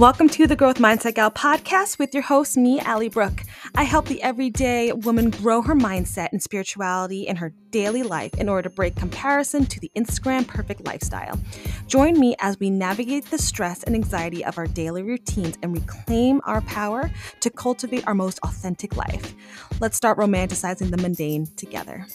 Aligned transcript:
Welcome 0.00 0.30
to 0.30 0.46
the 0.46 0.56
Growth 0.56 0.78
Mindset 0.78 1.16
Gal 1.16 1.30
podcast 1.30 1.98
with 1.98 2.14
your 2.14 2.22
host, 2.22 2.56
me, 2.56 2.80
Allie 2.80 3.10
Brooke. 3.10 3.42
I 3.74 3.82
help 3.82 4.06
the 4.06 4.22
everyday 4.22 4.92
woman 4.92 5.28
grow 5.28 5.60
her 5.60 5.74
mindset 5.74 6.28
and 6.32 6.42
spirituality 6.42 7.26
in 7.26 7.36
her 7.36 7.52
daily 7.68 8.02
life 8.02 8.32
in 8.38 8.48
order 8.48 8.70
to 8.70 8.74
break 8.74 8.96
comparison 8.96 9.66
to 9.66 9.78
the 9.78 9.90
Instagram 9.94 10.46
perfect 10.46 10.86
lifestyle. 10.86 11.38
Join 11.86 12.18
me 12.18 12.34
as 12.40 12.58
we 12.58 12.70
navigate 12.70 13.26
the 13.26 13.36
stress 13.36 13.82
and 13.82 13.94
anxiety 13.94 14.42
of 14.42 14.56
our 14.56 14.66
daily 14.66 15.02
routines 15.02 15.58
and 15.62 15.74
reclaim 15.74 16.40
our 16.44 16.62
power 16.62 17.10
to 17.40 17.50
cultivate 17.50 18.06
our 18.06 18.14
most 18.14 18.38
authentic 18.42 18.96
life. 18.96 19.34
Let's 19.80 19.98
start 19.98 20.16
romanticizing 20.16 20.90
the 20.90 20.96
mundane 20.96 21.46
together. 21.56 22.06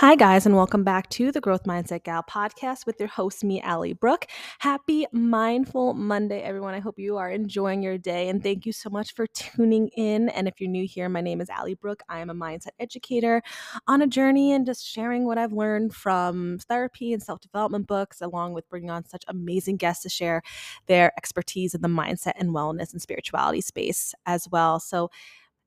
Hi, 0.00 0.14
guys, 0.14 0.46
and 0.46 0.56
welcome 0.56 0.82
back 0.82 1.10
to 1.10 1.30
the 1.30 1.42
Growth 1.42 1.64
Mindset 1.64 2.04
Gal 2.04 2.22
podcast 2.22 2.86
with 2.86 2.98
your 2.98 3.10
host, 3.10 3.44
me, 3.44 3.60
Allie 3.60 3.92
Brooke. 3.92 4.28
Happy 4.58 5.04
Mindful 5.12 5.92
Monday, 5.92 6.40
everyone. 6.40 6.72
I 6.72 6.78
hope 6.80 6.98
you 6.98 7.18
are 7.18 7.28
enjoying 7.28 7.82
your 7.82 7.98
day, 7.98 8.30
and 8.30 8.42
thank 8.42 8.64
you 8.64 8.72
so 8.72 8.88
much 8.88 9.12
for 9.12 9.26
tuning 9.26 9.88
in. 9.88 10.30
And 10.30 10.48
if 10.48 10.58
you're 10.58 10.70
new 10.70 10.86
here, 10.86 11.10
my 11.10 11.20
name 11.20 11.42
is 11.42 11.50
Allie 11.50 11.74
Brooke. 11.74 12.02
I 12.08 12.20
am 12.20 12.30
a 12.30 12.34
mindset 12.34 12.70
educator 12.78 13.42
on 13.86 14.00
a 14.00 14.06
journey 14.06 14.54
and 14.54 14.64
just 14.64 14.86
sharing 14.86 15.26
what 15.26 15.36
I've 15.36 15.52
learned 15.52 15.94
from 15.94 16.60
therapy 16.66 17.12
and 17.12 17.22
self 17.22 17.40
development 17.40 17.86
books, 17.86 18.22
along 18.22 18.54
with 18.54 18.66
bringing 18.70 18.88
on 18.88 19.04
such 19.04 19.24
amazing 19.28 19.76
guests 19.76 20.04
to 20.04 20.08
share 20.08 20.40
their 20.86 21.12
expertise 21.18 21.74
in 21.74 21.82
the 21.82 21.88
mindset 21.88 22.32
and 22.36 22.54
wellness 22.54 22.92
and 22.92 23.02
spirituality 23.02 23.60
space 23.60 24.14
as 24.24 24.48
well. 24.50 24.80
So, 24.80 25.10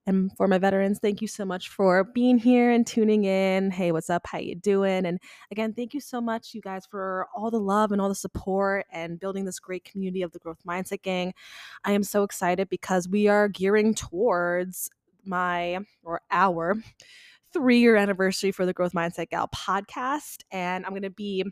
and 0.05 0.35
for 0.35 0.47
my 0.47 0.57
veterans 0.57 0.99
thank 0.99 1.21
you 1.21 1.27
so 1.27 1.45
much 1.45 1.69
for 1.69 2.03
being 2.03 2.37
here 2.37 2.71
and 2.71 2.85
tuning 2.85 3.25
in. 3.25 3.71
Hey 3.71 3.91
what's 3.91 4.09
up? 4.09 4.25
How 4.25 4.37
you 4.37 4.55
doing? 4.55 5.05
And 5.05 5.19
again 5.51 5.73
thank 5.73 5.93
you 5.93 5.99
so 5.99 6.19
much 6.19 6.53
you 6.53 6.61
guys 6.61 6.85
for 6.85 7.27
all 7.35 7.51
the 7.51 7.59
love 7.59 7.91
and 7.91 8.01
all 8.01 8.09
the 8.09 8.15
support 8.15 8.85
and 8.91 9.19
building 9.19 9.45
this 9.45 9.59
great 9.59 9.83
community 9.83 10.21
of 10.21 10.31
the 10.31 10.39
growth 10.39 10.59
mindset 10.67 11.01
gang. 11.01 11.33
I 11.83 11.91
am 11.93 12.03
so 12.03 12.23
excited 12.23 12.69
because 12.69 13.07
we 13.07 13.27
are 13.27 13.47
gearing 13.47 13.93
towards 13.93 14.89
my 15.25 15.79
or 16.03 16.21
our 16.31 16.75
three 17.53 17.79
year 17.79 17.95
anniversary 17.95 18.51
for 18.51 18.65
the 18.65 18.73
growth 18.73 18.93
mindset 18.93 19.29
gal 19.29 19.47
podcast 19.47 20.41
and 20.51 20.85
i'm 20.85 20.91
going 20.91 21.03
to 21.03 21.09
be 21.09 21.45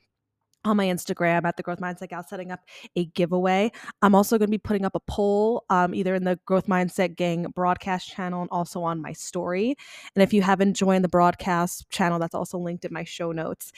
on 0.66 0.78
my 0.78 0.86
Instagram 0.86 1.46
at 1.46 1.58
the 1.58 1.64
Growth 1.64 1.80
Mindset 1.80 2.10
Gal, 2.10 2.24
setting 2.28 2.52
up 2.52 2.62
a 2.96 3.06
giveaway. 3.06 3.72
I'm 4.02 4.14
also 4.14 4.38
going 4.38 4.48
to 4.48 4.52
be 4.52 4.58
putting 4.58 4.86
up 4.86 4.96
a 4.96 5.00
poll 5.00 5.66
um, 5.70 5.96
either 5.96 6.14
in 6.16 6.24
the 6.24 6.40
Growth 6.46 6.68
Mindset 6.68 7.16
Gang 7.16 7.46
broadcast 7.56 8.10
channel 8.10 8.42
and 8.42 8.50
also 8.52 8.84
on 8.84 9.02
my 9.02 9.14
story. 9.14 9.76
And 10.16 10.24
if 10.24 10.34
you 10.34 10.42
haven't 10.42 10.74
joined 10.74 11.04
the 11.04 11.10
broadcast 11.10 11.90
channel, 11.90 12.20
that's 12.20 12.36
also 12.36 12.58
linked 12.58 12.86
in 12.86 12.94
my 12.94 13.04
show 13.04 13.32
notes. 13.32 13.72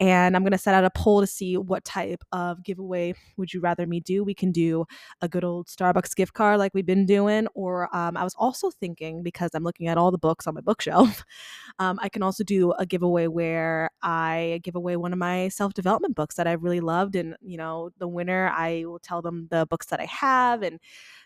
And 0.00 0.36
I'm 0.36 0.42
going 0.42 0.52
to 0.52 0.58
set 0.58 0.74
out 0.74 0.84
a 0.84 0.90
poll 0.90 1.20
to 1.20 1.26
see 1.26 1.56
what 1.56 1.84
type 1.84 2.22
of 2.32 2.62
giveaway 2.62 3.14
would 3.36 3.52
you 3.52 3.60
rather 3.60 3.86
me 3.86 4.00
do. 4.00 4.24
We 4.24 4.34
can 4.34 4.52
do 4.52 4.84
a 5.20 5.28
good 5.28 5.44
old 5.44 5.68
Starbucks 5.68 6.14
gift 6.16 6.34
card 6.34 6.58
like 6.58 6.74
we've 6.74 6.86
been 6.86 7.06
doing, 7.06 7.46
or 7.54 7.94
um, 7.96 8.16
I 8.16 8.24
was 8.24 8.34
also 8.36 8.70
thinking 8.70 9.22
because 9.22 9.50
I'm 9.54 9.64
looking 9.64 9.88
at 9.88 9.96
all 9.96 10.10
the 10.10 10.18
books 10.18 10.46
on 10.46 10.54
my 10.54 10.60
bookshelf, 10.60 11.24
um, 11.78 11.98
I 12.02 12.08
can 12.08 12.22
also 12.22 12.44
do 12.44 12.72
a 12.72 12.84
giveaway 12.84 13.26
where 13.26 13.90
I 14.02 14.60
give 14.62 14.76
away 14.76 14.96
one 14.96 15.12
of 15.12 15.18
my 15.18 15.48
self 15.48 15.74
development 15.74 16.14
books 16.14 16.25
books 16.26 16.34
that 16.34 16.48
I've 16.48 16.64
really 16.64 16.80
loved. 16.80 17.14
And, 17.14 17.36
you 17.40 17.56
know, 17.56 17.90
the 17.98 18.08
winner, 18.08 18.50
I 18.52 18.84
will 18.84 18.98
tell 18.98 19.22
them 19.22 19.46
the 19.48 19.64
books 19.70 19.86
that 19.86 20.00
I 20.00 20.06
have 20.06 20.62
and 20.62 20.80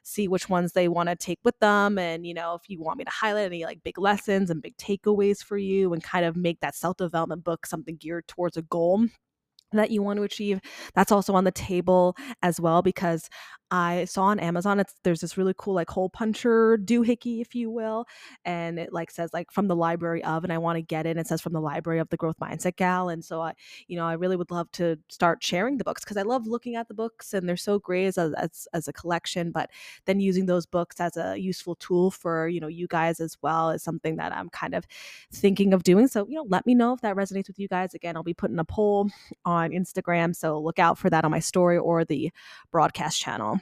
see 0.05 0.29
which 0.29 0.51
ones 0.51 0.73
they 0.73 0.89
want 0.89 1.09
to 1.09 1.17
take 1.17 1.39
with 1.43 1.59
them. 1.59 1.99
And, 1.99 2.27
you 2.27 2.35
know, 2.35 2.55
if 2.55 2.69
you 2.69 2.83
want 2.83 2.99
me 2.99 3.05
to 3.05 3.11
highlight 3.11 3.47
any 3.47 3.65
like 3.65 3.83
big 3.83 3.99
lessons 3.99 4.51
and 4.51 4.61
big 4.61 4.77
takeaways 4.77 5.43
for 5.43 5.57
you 5.57 5.95
and 5.95 6.03
kind 6.03 6.27
of 6.27 6.37
make 6.37 6.61
that 6.61 6.75
self 6.75 6.99
development 6.99 7.45
book 7.45 7.65
something 7.65 7.97
geared 7.97 8.29
towards 8.29 8.59
a 8.59 8.63
goal 8.63 9.07
that 9.73 9.91
you 9.91 10.03
want 10.03 10.17
to 10.17 10.25
achieve 10.25 10.61
that's 10.95 11.13
also 11.13 11.33
on 11.35 11.45
the 11.45 11.53
table 11.53 12.17
as 12.43 12.61
well 12.61 12.83
because 12.83 13.29
i 13.71 14.05
saw 14.05 14.25
on 14.25 14.39
amazon 14.39 14.81
it's 14.81 14.95
there's 15.05 15.21
this 15.21 15.37
really 15.37 15.55
cool 15.57 15.75
like 15.75 15.91
hole 15.91 16.09
puncher 16.09 16.79
doohickey 16.79 17.41
if 17.41 17.55
you 17.55 17.71
will 17.71 18.07
and 18.45 18.79
it 18.79 18.93
like 18.93 19.11
says 19.11 19.31
like 19.33 19.51
from 19.51 19.69
the 19.69 19.77
library 19.77 20.23
of 20.25 20.45
and 20.45 20.53
i 20.53 20.59
want 20.59 20.77
to 20.77 20.83
get 20.83 21.07
it 21.07 21.11
and 21.11 21.21
it 21.21 21.27
says 21.27 21.41
from 21.41 21.53
the 21.53 21.61
library 21.61 21.99
of 21.99 22.09
the 22.11 22.17
growth 22.17 22.39
mindset 22.41 22.77
gal 22.77 23.09
and 23.09 23.25
so 23.25 23.41
i 23.41 23.53
you 23.89 23.97
know 23.97 24.07
i 24.07 24.13
really 24.13 24.37
would 24.37 24.51
love 24.51 24.71
to 24.73 24.97
start 25.09 25.43
sharing 25.43 25.77
the 25.77 25.85
books 25.85 26.03
because 26.03 26.17
i 26.17 26.23
love 26.23 26.47
looking 26.47 26.77
at 26.77 26.89
the 26.89 26.95
books 26.95 27.33
and 27.33 27.49
they're 27.49 27.57
so 27.57 27.79
great 27.79 28.07
as 28.07 28.19
as, 28.19 28.69
as 28.73 28.89
a 28.89 28.93
collection 28.93 29.51
but 29.51 29.71
then 30.07 30.21
using 30.21 30.47
those 30.47 30.67
books 30.67 31.01
as 31.01 31.17
a 31.17 31.37
useful 31.39 31.75
tool 31.77 32.11
for 32.11 32.49
you 32.49 32.61
know 32.61 32.69
you 32.69 32.87
guys 32.87 33.21
as 33.21 33.37
well 33.43 33.71
is 33.71 33.83
something 33.83 34.17
that 34.17 34.35
i'm 34.35 34.49
kind 34.51 34.75
of 34.75 34.87
thinking 35.33 35.73
of 35.73 35.83
doing 35.83 36.09
so 36.09 36.27
you 36.29 36.35
know 36.35 36.47
let 36.49 36.67
me 36.67 36.75
know 36.75 36.93
if 36.93 37.01
that 37.01 37.17
resonates 37.17 37.49
with 37.49 37.59
you 37.59 37.69
guys 37.69 37.95
again 37.95 38.17
i'll 38.17 38.23
be 38.23 38.35
putting 38.35 38.59
a 38.59 38.65
poll 38.65 39.09
on 39.45 39.71
Instagram. 39.71 40.35
So 40.35 40.59
look 40.59 40.79
out 40.79 40.99
for 40.99 41.11
that 41.11 41.25
on 41.25 41.31
my 41.31 41.41
story 41.41 41.79
or 41.79 42.05
the 42.05 42.31
broadcast 42.71 43.21
channel. 43.21 43.60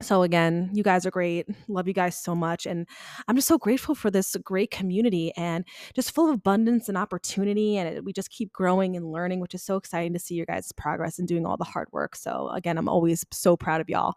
So 0.00 0.22
again, 0.22 0.70
you 0.72 0.84
guys 0.84 1.04
are 1.06 1.10
great. 1.10 1.48
Love 1.66 1.88
you 1.88 1.92
guys 1.92 2.16
so 2.16 2.32
much 2.32 2.66
and 2.66 2.86
I'm 3.26 3.34
just 3.34 3.48
so 3.48 3.58
grateful 3.58 3.96
for 3.96 4.12
this 4.12 4.36
great 4.44 4.70
community 4.70 5.32
and 5.36 5.64
just 5.92 6.14
full 6.14 6.28
of 6.28 6.34
abundance 6.34 6.88
and 6.88 6.96
opportunity 6.96 7.76
and 7.76 7.88
it, 7.88 8.04
we 8.04 8.12
just 8.12 8.30
keep 8.30 8.52
growing 8.52 8.94
and 8.94 9.10
learning, 9.10 9.40
which 9.40 9.54
is 9.54 9.62
so 9.64 9.76
exciting 9.76 10.12
to 10.12 10.20
see 10.20 10.36
your 10.36 10.46
guys' 10.46 10.70
progress 10.70 11.18
and 11.18 11.26
doing 11.26 11.44
all 11.44 11.56
the 11.56 11.64
hard 11.64 11.88
work. 11.90 12.14
So 12.14 12.48
again, 12.50 12.78
I'm 12.78 12.88
always 12.88 13.26
so 13.32 13.56
proud 13.56 13.80
of 13.80 13.88
y'all. 13.88 14.14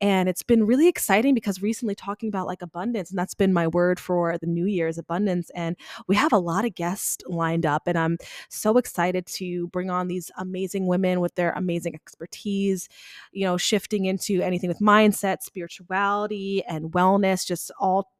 And 0.00 0.28
it's 0.28 0.42
been 0.42 0.66
really 0.66 0.88
exciting 0.88 1.32
because 1.32 1.62
recently 1.62 1.94
talking 1.94 2.28
about 2.28 2.48
like 2.48 2.60
abundance 2.60 3.10
and 3.10 3.18
that's 3.18 3.34
been 3.34 3.52
my 3.52 3.68
word 3.68 4.00
for 4.00 4.36
the 4.36 4.48
new 4.48 4.66
year's 4.66 4.98
abundance 4.98 5.48
and 5.54 5.76
we 6.08 6.16
have 6.16 6.32
a 6.32 6.38
lot 6.38 6.64
of 6.64 6.74
guests 6.74 7.18
lined 7.28 7.64
up 7.64 7.82
and 7.86 7.96
I'm 7.96 8.18
so 8.48 8.78
excited 8.78 9.26
to 9.26 9.68
bring 9.68 9.90
on 9.90 10.08
these 10.08 10.32
amazing 10.38 10.88
women 10.88 11.20
with 11.20 11.36
their 11.36 11.52
amazing 11.52 11.94
expertise, 11.94 12.88
you 13.30 13.44
know, 13.44 13.56
shifting 13.56 14.06
into 14.06 14.42
anything 14.42 14.66
with 14.66 14.80
mindset 14.80 15.19
mindset, 15.20 15.42
spirituality, 15.42 16.62
and 16.64 16.92
wellness, 16.92 17.46
just 17.46 17.70
all 17.78 18.10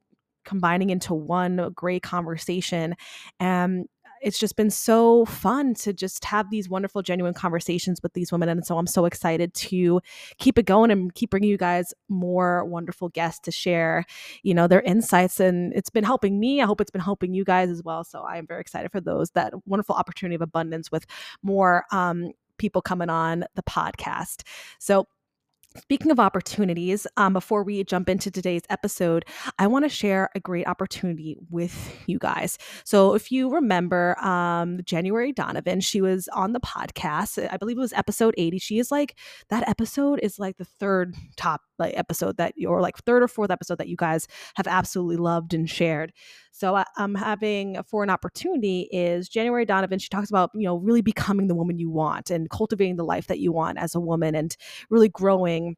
combining 0.43 0.89
into 0.89 1.13
one 1.13 1.71
great 1.75 2.03
conversation. 2.03 2.95
And 3.39 3.87
it's 4.23 4.37
just 4.37 4.55
been 4.55 4.69
so 4.69 5.25
fun 5.25 5.73
to 5.73 5.93
just 5.93 6.23
have 6.25 6.51
these 6.51 6.69
wonderful, 6.69 7.01
genuine 7.01 7.33
conversations 7.33 8.01
with 8.03 8.13
these 8.13 8.31
women. 8.31 8.49
And 8.49 8.63
so 8.63 8.77
I'm 8.77 8.85
so 8.85 9.05
excited 9.05 9.51
to 9.55 9.99
keep 10.37 10.59
it 10.59 10.67
going 10.67 10.91
and 10.91 11.13
keep 11.15 11.31
bringing 11.31 11.49
you 11.49 11.57
guys 11.57 11.91
more 12.07 12.63
wonderful 12.65 13.09
guests 13.09 13.39
to 13.41 13.51
share, 13.51 14.05
you 14.43 14.53
know, 14.53 14.67
their 14.67 14.81
insights. 14.81 15.39
And 15.39 15.73
it's 15.73 15.89
been 15.89 16.03
helping 16.03 16.39
me. 16.39 16.61
I 16.61 16.65
hope 16.65 16.81
it's 16.81 16.91
been 16.91 17.01
helping 17.01 17.33
you 17.33 17.43
guys 17.43 17.69
as 17.71 17.81
well. 17.83 18.03
So 18.03 18.21
I 18.21 18.37
am 18.37 18.45
very 18.45 18.61
excited 18.61 18.91
for 18.91 19.01
those, 19.01 19.31
that 19.31 19.53
wonderful 19.65 19.95
opportunity 19.95 20.35
of 20.35 20.41
abundance 20.41 20.91
with 20.91 21.07
more 21.41 21.85
um, 21.91 22.31
people 22.59 22.81
coming 22.83 23.09
on 23.09 23.43
the 23.55 23.63
podcast. 23.63 24.43
So 24.77 25.07
Speaking 25.77 26.11
of 26.11 26.19
opportunities, 26.19 27.07
um, 27.15 27.31
before 27.31 27.63
we 27.63 27.83
jump 27.85 28.09
into 28.09 28.29
today's 28.29 28.63
episode, 28.69 29.23
I 29.57 29.67
want 29.67 29.85
to 29.85 29.89
share 29.89 30.29
a 30.35 30.39
great 30.39 30.67
opportunity 30.67 31.37
with 31.49 31.95
you 32.07 32.19
guys. 32.19 32.57
So, 32.83 33.13
if 33.13 33.31
you 33.31 33.49
remember 33.49 34.19
um, 34.19 34.81
January 34.83 35.31
Donovan, 35.31 35.79
she 35.79 36.01
was 36.01 36.27
on 36.33 36.51
the 36.51 36.59
podcast. 36.59 37.47
I 37.49 37.55
believe 37.55 37.77
it 37.77 37.81
was 37.81 37.93
episode 37.93 38.35
80. 38.37 38.59
She 38.59 38.79
is 38.79 38.91
like, 38.91 39.17
that 39.49 39.67
episode 39.69 40.19
is 40.21 40.37
like 40.39 40.57
the 40.57 40.65
third 40.65 41.15
top 41.37 41.61
like 41.81 41.97
episode 41.97 42.37
that 42.37 42.53
or 42.65 42.81
like 42.81 42.97
third 42.99 43.23
or 43.23 43.27
fourth 43.27 43.51
episode 43.51 43.77
that 43.79 43.89
you 43.89 43.97
guys 43.97 44.27
have 44.55 44.67
absolutely 44.67 45.17
loved 45.17 45.53
and 45.53 45.69
shared. 45.69 46.13
So 46.51 46.75
I, 46.75 46.85
I'm 46.97 47.15
having 47.15 47.77
for 47.89 48.03
an 48.03 48.09
opportunity 48.09 48.87
is 48.91 49.27
January 49.27 49.65
Donovan. 49.65 49.99
She 49.99 50.09
talks 50.09 50.29
about 50.29 50.51
you 50.53 50.63
know 50.63 50.77
really 50.77 51.01
becoming 51.01 51.47
the 51.47 51.55
woman 51.55 51.77
you 51.77 51.89
want 51.89 52.29
and 52.29 52.49
cultivating 52.49 52.95
the 52.95 53.03
life 53.03 53.27
that 53.27 53.39
you 53.39 53.51
want 53.51 53.77
as 53.77 53.95
a 53.95 53.99
woman 53.99 54.35
and 54.35 54.55
really 54.89 55.09
growing 55.09 55.75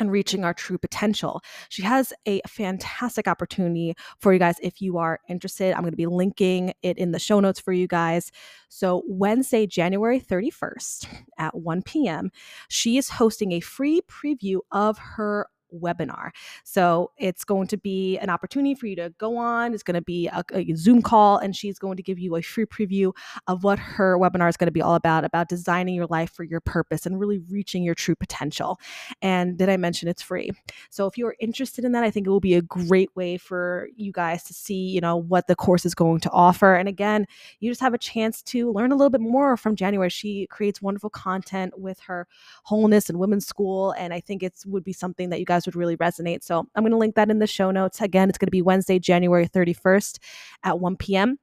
and 0.00 0.10
reaching 0.10 0.44
our 0.44 0.54
true 0.54 0.78
potential. 0.78 1.42
She 1.68 1.82
has 1.82 2.12
a 2.26 2.40
fantastic 2.46 3.28
opportunity 3.28 3.94
for 4.18 4.32
you 4.32 4.38
guys 4.38 4.56
if 4.62 4.80
you 4.80 4.98
are 4.98 5.20
interested. 5.28 5.74
I'm 5.74 5.82
going 5.82 5.92
to 5.92 5.96
be 5.96 6.06
linking 6.06 6.72
it 6.82 6.98
in 6.98 7.12
the 7.12 7.18
show 7.18 7.40
notes 7.40 7.60
for 7.60 7.72
you 7.72 7.86
guys. 7.86 8.30
So, 8.68 9.02
Wednesday, 9.06 9.66
January 9.66 10.20
31st 10.20 11.06
at 11.38 11.54
1 11.54 11.82
p.m., 11.82 12.30
she 12.68 12.96
is 12.96 13.10
hosting 13.10 13.52
a 13.52 13.60
free 13.60 14.00
preview 14.08 14.60
of 14.70 14.98
her 14.98 15.46
webinar. 15.74 16.30
So 16.64 17.10
it's 17.18 17.44
going 17.44 17.66
to 17.68 17.76
be 17.76 18.18
an 18.18 18.30
opportunity 18.30 18.74
for 18.74 18.86
you 18.86 18.96
to 18.96 19.12
go 19.18 19.36
on. 19.36 19.74
It's 19.74 19.82
going 19.82 19.94
to 19.94 20.02
be 20.02 20.28
a, 20.28 20.44
a, 20.52 20.74
Zoom 20.74 21.02
call, 21.02 21.38
and 21.38 21.54
she's 21.54 21.78
going 21.78 21.96
to 21.96 22.02
give 22.02 22.18
you 22.18 22.36
a 22.36 22.42
free 22.42 22.66
preview 22.66 23.12
of 23.46 23.64
what 23.64 23.78
her 23.78 24.18
webinar 24.18 24.48
is 24.48 24.56
going 24.56 24.66
to 24.66 24.72
be 24.72 24.82
all 24.82 24.94
about 24.94 25.24
about 25.24 25.48
designing 25.48 25.94
your 25.94 26.06
life 26.06 26.32
for 26.32 26.44
your 26.44 26.60
purpose 26.60 27.06
and 27.06 27.20
really 27.20 27.38
reaching 27.50 27.82
your 27.82 27.94
true 27.94 28.14
potential. 28.14 28.78
And 29.20 29.58
did 29.58 29.68
I 29.68 29.76
mention 29.76 30.08
it's 30.08 30.22
free? 30.22 30.50
So 30.90 31.06
if 31.06 31.18
you're 31.18 31.36
interested 31.40 31.84
in 31.84 31.92
that, 31.92 32.04
I 32.04 32.10
think 32.10 32.26
it 32.26 32.30
will 32.30 32.40
be 32.40 32.54
a 32.54 32.62
great 32.62 33.14
way 33.14 33.36
for 33.36 33.88
you 33.96 34.12
guys 34.12 34.42
to 34.44 34.54
see, 34.54 34.88
you 34.88 35.00
know, 35.00 35.16
what 35.16 35.46
the 35.46 35.56
course 35.56 35.84
is 35.84 35.94
going 35.94 36.20
to 36.20 36.30
offer. 36.30 36.74
And 36.74 36.88
again, 36.88 37.26
you 37.60 37.70
just 37.70 37.80
have 37.80 37.94
a 37.94 37.98
chance 37.98 38.42
to 38.42 38.72
learn 38.72 38.92
a 38.92 38.96
little 38.96 39.10
bit 39.10 39.20
more 39.20 39.56
from 39.56 39.76
January. 39.76 40.10
She 40.10 40.46
creates 40.48 40.82
wonderful 40.82 41.10
content 41.10 41.78
with 41.78 42.00
her 42.00 42.26
wholeness 42.64 43.08
and 43.08 43.18
women's 43.18 43.46
school, 43.46 43.92
and 43.92 44.12
I 44.12 44.20
think 44.20 44.42
it 44.42 44.54
would 44.66 44.84
be 44.84 44.92
something 44.92 45.30
that 45.30 45.38
you 45.38 45.46
guys 45.46 45.61
would 45.66 45.76
really 45.76 45.96
resonate. 45.96 46.42
So 46.42 46.66
I'm 46.74 46.82
going 46.82 46.92
to 46.92 46.98
link 46.98 47.14
that 47.16 47.30
in 47.30 47.38
the 47.38 47.46
show 47.46 47.70
notes. 47.70 48.00
Again, 48.00 48.28
it's 48.28 48.38
going 48.38 48.46
to 48.48 48.52
be 48.52 48.62
Wednesday, 48.62 48.98
January 48.98 49.48
31st 49.48 50.18
at 50.64 50.80
1 50.80 50.96
p.m. 50.96 51.38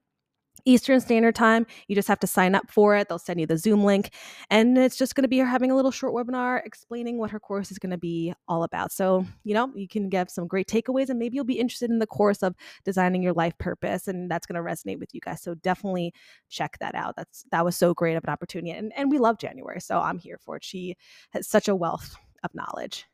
Eastern 0.65 0.99
Standard 0.99 1.35
Time. 1.35 1.65
You 1.87 1.95
just 1.95 2.07
have 2.07 2.19
to 2.19 2.27
sign 2.27 2.55
up 2.55 2.69
for 2.69 2.95
it. 2.95 3.07
They'll 3.07 3.19
send 3.19 3.39
you 3.39 3.47
the 3.47 3.57
Zoom 3.57 3.83
link. 3.83 4.13
And 4.49 4.77
it's 4.77 4.97
just 4.97 5.15
going 5.15 5.23
to 5.23 5.29
be 5.29 5.39
her 5.39 5.45
having 5.45 5.71
a 5.71 5.75
little 5.75 5.91
short 5.91 6.13
webinar 6.13 6.61
explaining 6.65 7.17
what 7.17 7.31
her 7.31 7.39
course 7.39 7.71
is 7.71 7.79
going 7.79 7.91
to 7.91 7.97
be 7.97 8.33
all 8.47 8.63
about. 8.63 8.91
So, 8.91 9.25
you 9.43 9.53
know, 9.53 9.71
you 9.75 9.87
can 9.87 10.09
get 10.09 10.31
some 10.31 10.47
great 10.47 10.67
takeaways 10.67 11.09
and 11.09 11.19
maybe 11.19 11.35
you'll 11.35 11.45
be 11.45 11.59
interested 11.59 11.89
in 11.89 11.99
the 11.99 12.07
course 12.07 12.43
of 12.43 12.55
designing 12.85 13.23
your 13.23 13.33
life 13.33 13.57
purpose. 13.57 14.07
And 14.07 14.29
that's 14.29 14.45
going 14.45 14.63
to 14.63 14.69
resonate 14.69 14.99
with 14.99 15.13
you 15.13 15.21
guys. 15.21 15.41
So 15.41 15.55
definitely 15.55 16.13
check 16.49 16.77
that 16.79 16.95
out. 16.95 17.15
That's 17.15 17.45
that 17.51 17.65
was 17.65 17.75
so 17.75 17.93
great 17.93 18.15
of 18.15 18.23
an 18.23 18.29
opportunity. 18.29 18.71
And, 18.71 18.91
and 18.95 19.11
we 19.11 19.19
love 19.19 19.39
January. 19.39 19.81
So 19.81 19.99
I'm 19.99 20.19
here 20.19 20.37
for 20.39 20.57
it. 20.57 20.63
She 20.63 20.95
has 21.31 21.47
such 21.47 21.67
a 21.67 21.75
wealth 21.75 22.15
of 22.43 22.53
knowledge. 22.53 23.05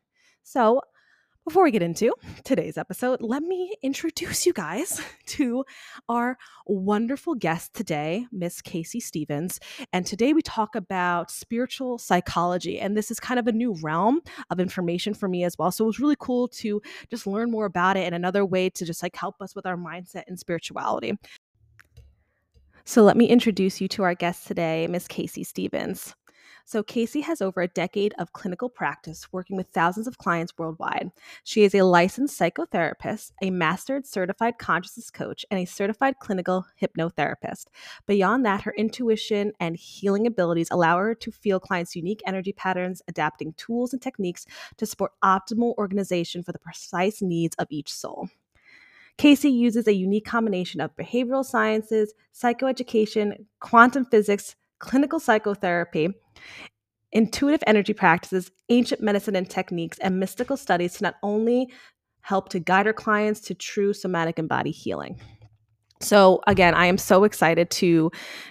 So 0.42 0.80
before 1.46 1.62
we 1.62 1.70
get 1.70 1.82
into 1.82 2.12
today's 2.42 2.76
episode, 2.76 3.22
let 3.22 3.40
me 3.40 3.76
introduce 3.80 4.46
you 4.46 4.52
guys 4.52 5.00
to 5.26 5.64
our 6.08 6.36
wonderful 6.66 7.36
guest 7.36 7.72
today, 7.72 8.26
Miss 8.32 8.60
Casey 8.60 8.98
Stevens. 8.98 9.60
And 9.92 10.04
today 10.04 10.32
we 10.32 10.42
talk 10.42 10.74
about 10.74 11.30
spiritual 11.30 11.98
psychology. 11.98 12.80
And 12.80 12.96
this 12.96 13.12
is 13.12 13.20
kind 13.20 13.38
of 13.38 13.46
a 13.46 13.52
new 13.52 13.76
realm 13.80 14.22
of 14.50 14.58
information 14.58 15.14
for 15.14 15.28
me 15.28 15.44
as 15.44 15.56
well. 15.56 15.70
So 15.70 15.84
it 15.84 15.86
was 15.86 16.00
really 16.00 16.16
cool 16.18 16.48
to 16.48 16.82
just 17.12 17.28
learn 17.28 17.52
more 17.52 17.66
about 17.66 17.96
it 17.96 18.06
and 18.06 18.14
another 18.14 18.44
way 18.44 18.68
to 18.70 18.84
just 18.84 19.00
like 19.00 19.14
help 19.14 19.40
us 19.40 19.54
with 19.54 19.66
our 19.66 19.76
mindset 19.76 20.24
and 20.26 20.40
spirituality. 20.40 21.12
So 22.84 23.04
let 23.04 23.16
me 23.16 23.26
introduce 23.26 23.80
you 23.80 23.86
to 23.88 24.02
our 24.02 24.14
guest 24.16 24.48
today, 24.48 24.88
Miss 24.88 25.06
Casey 25.06 25.44
Stevens. 25.44 26.12
So, 26.68 26.82
Casey 26.82 27.20
has 27.20 27.40
over 27.40 27.60
a 27.60 27.68
decade 27.68 28.12
of 28.18 28.32
clinical 28.32 28.68
practice 28.68 29.32
working 29.32 29.56
with 29.56 29.68
thousands 29.68 30.08
of 30.08 30.18
clients 30.18 30.52
worldwide. 30.58 31.12
She 31.44 31.62
is 31.62 31.76
a 31.76 31.82
licensed 31.82 32.36
psychotherapist, 32.36 33.30
a 33.40 33.50
mastered 33.50 34.04
certified 34.04 34.58
consciousness 34.58 35.08
coach, 35.08 35.46
and 35.48 35.60
a 35.60 35.64
certified 35.64 36.18
clinical 36.18 36.66
hypnotherapist. 36.82 37.66
Beyond 38.08 38.44
that, 38.46 38.62
her 38.62 38.74
intuition 38.76 39.52
and 39.60 39.76
healing 39.76 40.26
abilities 40.26 40.66
allow 40.72 40.98
her 40.98 41.14
to 41.14 41.30
feel 41.30 41.60
clients' 41.60 41.94
unique 41.94 42.20
energy 42.26 42.52
patterns, 42.52 43.00
adapting 43.06 43.52
tools 43.52 43.92
and 43.92 44.02
techniques 44.02 44.44
to 44.76 44.86
support 44.86 45.12
optimal 45.22 45.76
organization 45.78 46.42
for 46.42 46.50
the 46.50 46.58
precise 46.58 47.22
needs 47.22 47.54
of 47.60 47.68
each 47.70 47.94
soul. 47.94 48.28
Casey 49.18 49.50
uses 49.50 49.86
a 49.86 49.94
unique 49.94 50.26
combination 50.26 50.80
of 50.80 50.96
behavioral 50.96 51.44
sciences, 51.44 52.12
psychoeducation, 52.34 53.46
quantum 53.60 54.04
physics, 54.04 54.56
clinical 54.78 55.20
psychotherapy, 55.20 56.08
intuitive 57.12 57.62
energy 57.66 57.92
practices, 57.92 58.50
ancient 58.68 59.00
medicine 59.00 59.36
and 59.36 59.48
techniques, 59.48 59.98
and 59.98 60.20
mystical 60.20 60.56
studies 60.56 60.94
to 60.94 61.04
not 61.04 61.14
only 61.22 61.70
help 62.20 62.48
to 62.50 62.58
guide 62.58 62.86
our 62.86 62.92
clients 62.92 63.40
to 63.40 63.54
true 63.54 63.92
somatic 63.92 64.38
and 64.38 64.48
body 64.48 64.70
healing. 64.70 65.20
So, 66.02 66.42
again, 66.46 66.74
I 66.74 66.86
am 66.86 66.98
so 66.98 67.24
excited 67.24 67.70
to 67.70 68.10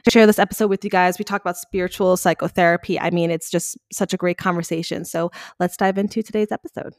share 0.10 0.26
this 0.26 0.40
episode 0.40 0.68
with 0.68 0.84
you 0.84 0.90
guys. 0.90 1.20
We 1.20 1.26
talk 1.26 1.42
about 1.42 1.58
spiritual 1.58 2.18
psychotherapy. 2.18 3.00
I 3.00 3.12
mean, 3.12 3.30
it's 3.30 3.52
just 3.52 3.78
such 3.92 4.14
a 4.14 4.18
great 4.18 4.40
conversation. 4.40 5.06
So, 5.06 5.30
let's 5.60 5.78
dive 5.78 6.00
into 6.00 6.24
today's 6.24 6.52
episode. 6.52 6.96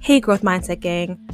Hey, 0.00 0.20
Growth 0.20 0.42
Mindset 0.42 0.78
Gang. 0.78 1.25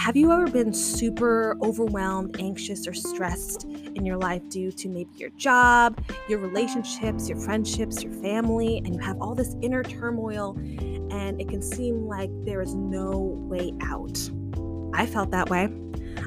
Have 0.00 0.16
you 0.16 0.32
ever 0.32 0.46
been 0.46 0.72
super 0.72 1.58
overwhelmed, 1.62 2.40
anxious, 2.40 2.88
or 2.88 2.94
stressed 2.94 3.64
in 3.64 4.06
your 4.06 4.16
life 4.16 4.40
due 4.48 4.72
to 4.72 4.88
maybe 4.88 5.10
your 5.16 5.28
job, 5.36 6.02
your 6.26 6.38
relationships, 6.38 7.28
your 7.28 7.38
friendships, 7.38 8.02
your 8.02 8.14
family, 8.14 8.78
and 8.78 8.94
you 8.94 9.00
have 9.02 9.20
all 9.20 9.34
this 9.34 9.56
inner 9.60 9.82
turmoil 9.82 10.56
and 11.12 11.38
it 11.38 11.50
can 11.50 11.60
seem 11.60 12.06
like 12.06 12.30
there 12.46 12.62
is 12.62 12.74
no 12.74 13.10
way 13.50 13.74
out? 13.82 14.18
I 14.94 15.04
felt 15.04 15.32
that 15.32 15.50
way. 15.50 15.68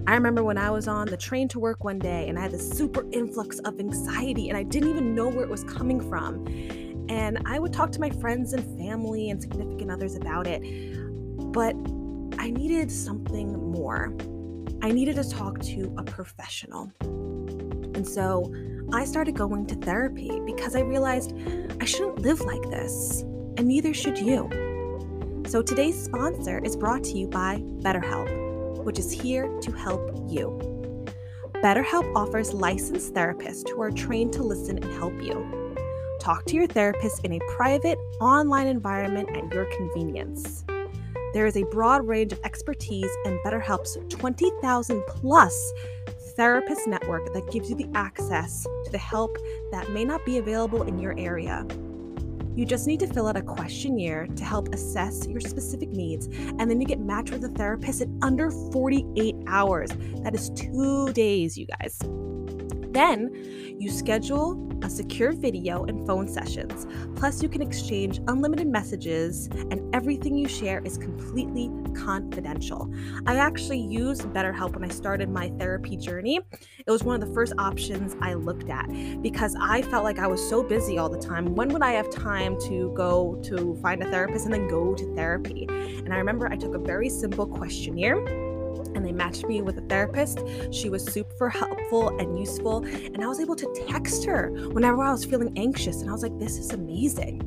I 0.06 0.14
remember 0.14 0.44
when 0.44 0.60
I 0.60 0.70
was 0.70 0.88
on 0.88 1.08
the 1.08 1.18
train 1.18 1.48
to 1.48 1.60
work 1.60 1.84
one 1.84 1.98
day 1.98 2.30
and 2.30 2.38
I 2.38 2.44
had 2.44 2.52
this 2.52 2.70
super 2.70 3.10
influx 3.12 3.58
of 3.58 3.80
anxiety 3.80 4.50
and 4.50 4.58
I 4.58 4.62
didn't 4.62 4.92
even 4.92 5.16
know 5.16 5.30
where 5.30 5.46
it 5.46 5.50
was 5.50 5.64
coming 5.64 6.00
from. 6.00 6.46
And 7.10 7.40
I 7.46 7.58
would 7.58 7.74
talk 7.74 7.92
to 7.94 8.00
my 8.00 8.12
friends 8.12 8.54
and 8.54 8.64
family 8.78 9.32
and 9.32 9.42
significant 9.42 9.90
others 9.90 10.16
about 10.16 10.46
it. 10.46 10.62
But 11.52 11.76
I 12.44 12.50
needed 12.50 12.92
something 12.92 13.72
more. 13.72 14.14
I 14.82 14.92
needed 14.92 15.16
to 15.16 15.30
talk 15.30 15.62
to 15.62 15.96
a 15.98 16.04
professional. 16.04 16.92
And 17.00 18.06
so 18.06 18.54
I 18.92 19.06
started 19.06 19.38
going 19.38 19.66
to 19.68 19.76
therapy 19.76 20.42
because 20.46 20.76
I 20.76 20.82
realized 20.82 21.34
I 21.80 21.86
shouldn't 21.86 22.20
live 22.20 22.42
like 22.42 22.64
this, 22.64 23.22
and 23.22 23.66
neither 23.66 23.94
should 23.94 24.20
you. 24.20 24.50
So 25.48 25.62
today's 25.62 26.04
sponsor 26.04 26.60
is 26.60 26.76
brought 26.76 27.06
to 27.06 27.18
you 27.18 27.30
by 27.30 27.60
BetterHelp, 27.80 28.84
which 28.84 29.00
is 29.00 29.10
here 29.10 29.48
to 29.62 29.72
help 29.72 30.14
you. 30.30 30.60
BetterHelp 31.64 32.14
offers 32.14 32.54
licensed 32.54 33.14
therapists 33.14 33.70
who 33.70 33.82
are 33.82 33.90
trained 33.90 34.34
to 34.34 34.44
listen 34.44 34.84
and 34.84 34.94
help 34.96 35.14
you. 35.24 35.78
Talk 36.20 36.44
to 36.48 36.56
your 36.56 36.68
therapist 36.68 37.24
in 37.24 37.32
a 37.32 37.40
private, 37.56 37.98
online 38.20 38.68
environment 38.68 39.30
at 39.30 39.54
your 39.54 39.64
convenience. 39.78 40.66
There 41.34 41.48
is 41.48 41.58
a 41.58 41.64
broad 41.64 42.08
range 42.08 42.32
of 42.32 42.40
expertise 42.44 43.10
and 43.26 43.40
BetterHelp's 43.40 43.98
20,000 44.10 45.04
plus 45.08 45.74
therapist 46.36 46.88
network 46.88 47.34
that 47.34 47.52
gives 47.52 47.72
you 47.72 47.76
the 47.76 47.90
access 47.96 48.64
to 48.86 48.92
the 48.92 49.00
help 49.00 49.38
that 49.72 49.90
may 49.90 50.06
not 50.06 50.24
be 50.26 50.38
available 50.38 50.84
in 50.84 51.00
your 51.00 51.18
area. 51.18 51.66
You 52.56 52.66
just 52.66 52.86
need 52.86 53.00
to 53.00 53.08
fill 53.08 53.26
out 53.26 53.36
a 53.36 53.42
questionnaire 53.42 54.28
to 54.28 54.44
help 54.44 54.76
assess 54.76 55.26
your 55.26 55.42
specific 55.42 55.90
needs, 55.90 56.28
and 56.28 56.70
then 56.70 56.80
you 56.80 56.86
get 56.86 57.00
matched 57.00 57.32
with 57.32 57.44
a 57.46 57.50
therapist 57.50 58.02
in 58.02 58.20
under 58.22 58.52
48 58.52 59.36
hours. 59.48 59.90
That 60.18 60.36
is 60.36 60.52
two 60.52 61.12
days, 61.14 61.58
you 61.58 61.66
guys. 61.66 62.00
Then 62.94 63.76
you 63.80 63.90
schedule 63.90 64.70
a 64.84 64.90
secure 64.90 65.32
video 65.32 65.86
and 65.86 66.06
phone 66.06 66.28
sessions. 66.28 66.86
Plus, 67.16 67.42
you 67.42 67.50
can 67.50 67.62
exchange 67.62 68.20
unlimited 68.28 68.68
messages, 68.68 69.48
and 69.72 69.94
everything 69.96 70.36
you 70.36 70.48
share 70.48 70.82
is 70.86 70.98
completely 70.98 71.72
confidential. 71.96 72.94
I 73.26 73.36
actually 73.36 73.80
used 73.80 74.24
BetterHelp 74.24 74.74
when 74.74 74.84
I 74.84 74.94
started 74.94 75.30
my 75.30 75.50
therapy 75.58 75.96
journey. 75.96 76.40
It 76.86 76.92
was 76.92 77.04
one 77.04 77.22
of 77.22 77.28
the 77.28 77.34
first 77.34 77.54
options 77.58 78.16
I 78.22 78.34
looked 78.34 78.70
at 78.70 78.88
because 79.22 79.56
I 79.60 79.82
felt 79.84 80.04
like 80.04 80.20
I 80.20 80.28
was 80.28 80.48
so 80.48 80.62
busy 80.62 80.98
all 80.98 81.10
the 81.10 81.20
time. 81.20 81.56
When 81.56 81.70
would 81.70 81.82
I 81.82 81.92
have 81.94 82.10
time 82.10 82.60
to 82.68 82.94
go 82.96 83.40
to 83.44 83.76
find 83.82 84.04
a 84.04 84.10
therapist 84.12 84.46
and 84.46 84.54
then 84.54 84.68
go 84.68 84.94
to 84.94 85.16
therapy? 85.16 85.66
And 85.70 86.14
I 86.14 86.18
remember 86.18 86.48
I 86.48 86.58
took 86.58 86.76
a 86.76 86.80
very 86.80 87.10
simple 87.10 87.48
questionnaire 87.48 88.53
and 88.96 89.06
they 89.06 89.12
matched 89.12 89.46
me 89.46 89.62
with 89.62 89.78
a 89.78 89.82
therapist. 89.82 90.40
She 90.72 90.90
was 90.90 91.04
super 91.06 91.50
helpful 91.50 92.18
and 92.20 92.38
useful. 92.40 92.86
And 92.86 93.24
I 93.24 93.28
was 93.28 93.40
able 93.40 93.56
to 93.56 93.86
text 93.88 94.26
her 94.26 94.50
whenever 94.70 95.04
I 95.04 95.12
was 95.12 95.26
feeling 95.26 95.52
anxious. 95.58 96.02
And 96.02 96.10
I 96.10 96.14
was 96.14 96.24
like, 96.24 96.38
this 96.40 96.58
is 96.58 96.72
amazing. 96.72 97.42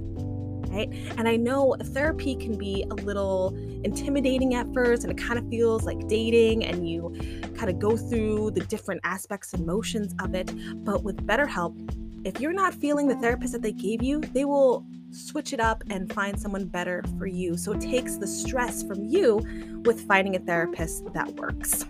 Right? 0.69 0.93
And 1.17 1.27
I 1.27 1.37
know 1.37 1.75
therapy 1.81 2.35
can 2.37 2.59
be 2.59 2.85
a 2.91 2.95
little 2.95 3.57
intimidating 3.83 4.55
at 4.55 4.73
first, 4.75 5.05
and 5.05 5.11
it 5.11 5.17
kind 5.17 5.39
of 5.39 5.49
feels 5.49 5.85
like 5.85 6.07
dating, 6.07 6.67
and 6.67 6.87
you 6.87 7.17
kind 7.57 7.71
of 7.71 7.79
go 7.79 7.97
through 7.97 8.51
the 8.51 8.61
different 8.61 9.01
aspects 9.03 9.55
and 9.55 9.65
motions 9.65 10.15
of 10.21 10.35
it. 10.35 10.53
But 10.85 11.03
with 11.03 11.27
BetterHelp, 11.27 12.27
if 12.27 12.41
you're 12.41 12.53
not 12.53 12.75
feeling 12.75 13.09
the 13.09 13.17
therapist 13.17 13.53
that 13.55 13.63
they 13.63 13.73
gave 13.73 14.03
you, 14.03 14.21
they 14.21 14.45
will 14.45 14.85
switch 15.11 15.53
it 15.53 15.61
up 15.61 15.83
and 15.91 16.13
find 16.13 16.39
someone 16.39 16.67
better 16.67 17.03
for 17.19 17.27
you. 17.27 17.57
So 17.57 17.73
it 17.73 17.81
takes 17.81 18.17
the 18.17 18.27
stress 18.27 18.83
from 18.83 19.05
you 19.05 19.43
with 19.85 20.07
finding 20.07 20.37
a 20.37 20.39
therapist 20.39 21.13
that 21.13 21.29
works. 21.37 21.85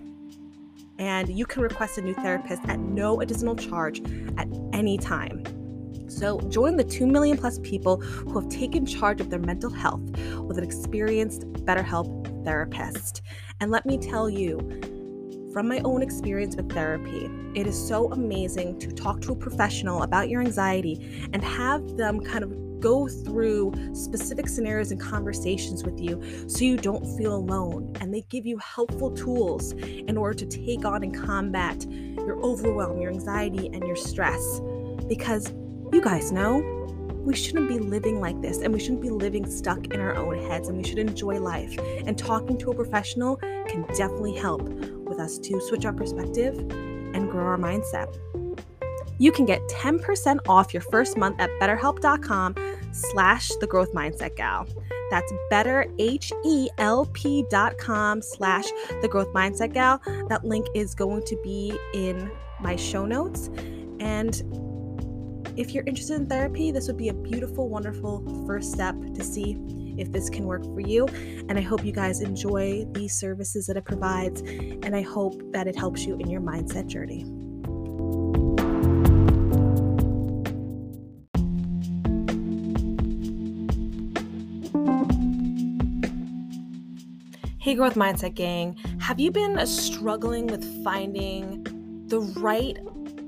And 0.98 1.28
you 1.28 1.44
can 1.44 1.62
request 1.62 1.98
a 1.98 2.02
new 2.02 2.14
therapist 2.14 2.62
at 2.66 2.78
no 2.78 3.20
additional 3.20 3.56
charge 3.56 4.00
at 4.38 4.48
any 4.72 4.96
time. 4.96 5.44
So 6.08 6.40
join 6.48 6.76
the 6.76 6.84
2 6.84 7.06
million 7.06 7.36
plus 7.36 7.58
people 7.62 8.00
who 8.00 8.40
have 8.40 8.48
taken 8.48 8.86
charge 8.86 9.20
of 9.20 9.28
their 9.28 9.40
mental 9.40 9.70
health 9.70 10.02
with 10.38 10.56
an 10.56 10.64
experienced 10.64 11.42
BetterHelp 11.64 12.44
therapist. 12.44 13.22
And 13.60 13.70
let 13.70 13.84
me 13.84 13.98
tell 13.98 14.30
you, 14.30 14.58
from 15.52 15.68
my 15.68 15.80
own 15.80 16.02
experience 16.02 16.54
with 16.56 16.70
therapy, 16.72 17.30
it 17.54 17.66
is 17.66 17.76
so 17.76 18.12
amazing 18.12 18.78
to 18.78 18.92
talk 18.92 19.20
to 19.22 19.32
a 19.32 19.36
professional 19.36 20.02
about 20.02 20.28
your 20.28 20.42
anxiety 20.42 21.28
and 21.32 21.42
have 21.42 21.96
them 21.96 22.20
kind 22.20 22.44
of 22.44 22.52
go 22.80 23.08
through 23.08 23.72
specific 23.94 24.48
scenarios 24.48 24.90
and 24.90 25.00
conversations 25.00 25.84
with 25.84 26.00
you 26.00 26.48
so 26.48 26.64
you 26.64 26.76
don't 26.76 27.04
feel 27.16 27.34
alone. 27.34 27.92
And 28.00 28.12
they 28.12 28.22
give 28.22 28.46
you 28.46 28.58
helpful 28.58 29.10
tools 29.10 29.72
in 29.72 30.16
order 30.16 30.34
to 30.34 30.46
take 30.46 30.84
on 30.84 31.02
and 31.02 31.14
combat 31.14 31.84
your 31.90 32.38
overwhelm, 32.42 33.00
your 33.00 33.10
anxiety, 33.10 33.66
and 33.68 33.82
your 33.84 33.96
stress. 33.96 34.60
Because 35.08 35.52
you 35.92 36.00
guys 36.02 36.32
know 36.32 36.72
we 37.26 37.34
shouldn't 37.34 37.68
be 37.68 37.78
living 37.78 38.20
like 38.20 38.40
this 38.40 38.58
and 38.58 38.72
we 38.72 38.78
shouldn't 38.78 39.02
be 39.02 39.10
living 39.10 39.50
stuck 39.50 39.86
in 39.86 40.00
our 40.00 40.14
own 40.14 40.38
heads 40.48 40.68
and 40.68 40.78
we 40.78 40.84
should 40.84 40.98
enjoy 40.98 41.40
life. 41.40 41.76
And 42.06 42.16
talking 42.16 42.56
to 42.58 42.70
a 42.70 42.74
professional 42.74 43.36
can 43.36 43.82
definitely 43.96 44.36
help 44.36 44.62
with 44.62 45.18
us 45.18 45.38
to 45.38 45.60
switch 45.60 45.84
our 45.84 45.92
perspective 45.92 46.56
and 46.56 47.30
grow 47.30 47.44
our 47.44 47.58
mindset. 47.58 48.16
You 49.18 49.32
can 49.32 49.46
get 49.46 49.66
10% 49.68 50.40
off 50.48 50.74
your 50.74 50.82
first 50.82 51.16
month 51.16 51.40
at 51.40 51.48
betterhelp.com 51.60 52.54
slash 52.92 53.48
the 53.60 53.66
growth 53.66 53.92
mindset 53.92 54.36
gal. 54.36 54.68
That's 55.10 55.32
betterhelp.com 55.50 58.22
slash 58.22 58.64
the 59.00 59.08
growth 59.08 59.32
mindset 59.32 59.72
gal. 59.72 60.00
That 60.28 60.44
link 60.44 60.66
is 60.74 60.94
going 60.94 61.22
to 61.24 61.40
be 61.42 61.76
in 61.94 62.30
my 62.60 62.76
show 62.76 63.06
notes. 63.06 63.48
And 64.00 64.42
if 65.56 65.72
you're 65.72 65.84
interested 65.86 66.16
in 66.16 66.26
therapy, 66.26 66.70
this 66.70 66.86
would 66.86 66.98
be 66.98 67.08
a 67.08 67.14
beautiful, 67.14 67.68
wonderful 67.68 68.44
first 68.46 68.72
step 68.72 68.94
to 69.14 69.24
see 69.24 69.56
if 69.96 70.12
this 70.12 70.28
can 70.28 70.44
work 70.44 70.64
for 70.64 70.80
you. 70.80 71.06
And 71.48 71.58
I 71.58 71.62
hope 71.62 71.84
you 71.84 71.92
guys 71.92 72.20
enjoy 72.20 72.84
these 72.90 73.14
services 73.14 73.66
that 73.66 73.76
it 73.76 73.84
provides. 73.84 74.42
And 74.42 74.94
I 74.94 75.02
hope 75.02 75.40
that 75.52 75.66
it 75.66 75.76
helps 75.76 76.04
you 76.04 76.16
in 76.18 76.28
your 76.28 76.42
mindset 76.42 76.86
journey. 76.86 77.24
Hey, 87.66 87.74
Growth 87.74 87.96
Mindset 87.96 88.36
Gang. 88.36 88.76
Have 89.00 89.18
you 89.18 89.32
been 89.32 89.58
uh, 89.58 89.66
struggling 89.66 90.46
with 90.46 90.84
finding 90.84 91.64
the 92.06 92.20
right 92.20 92.78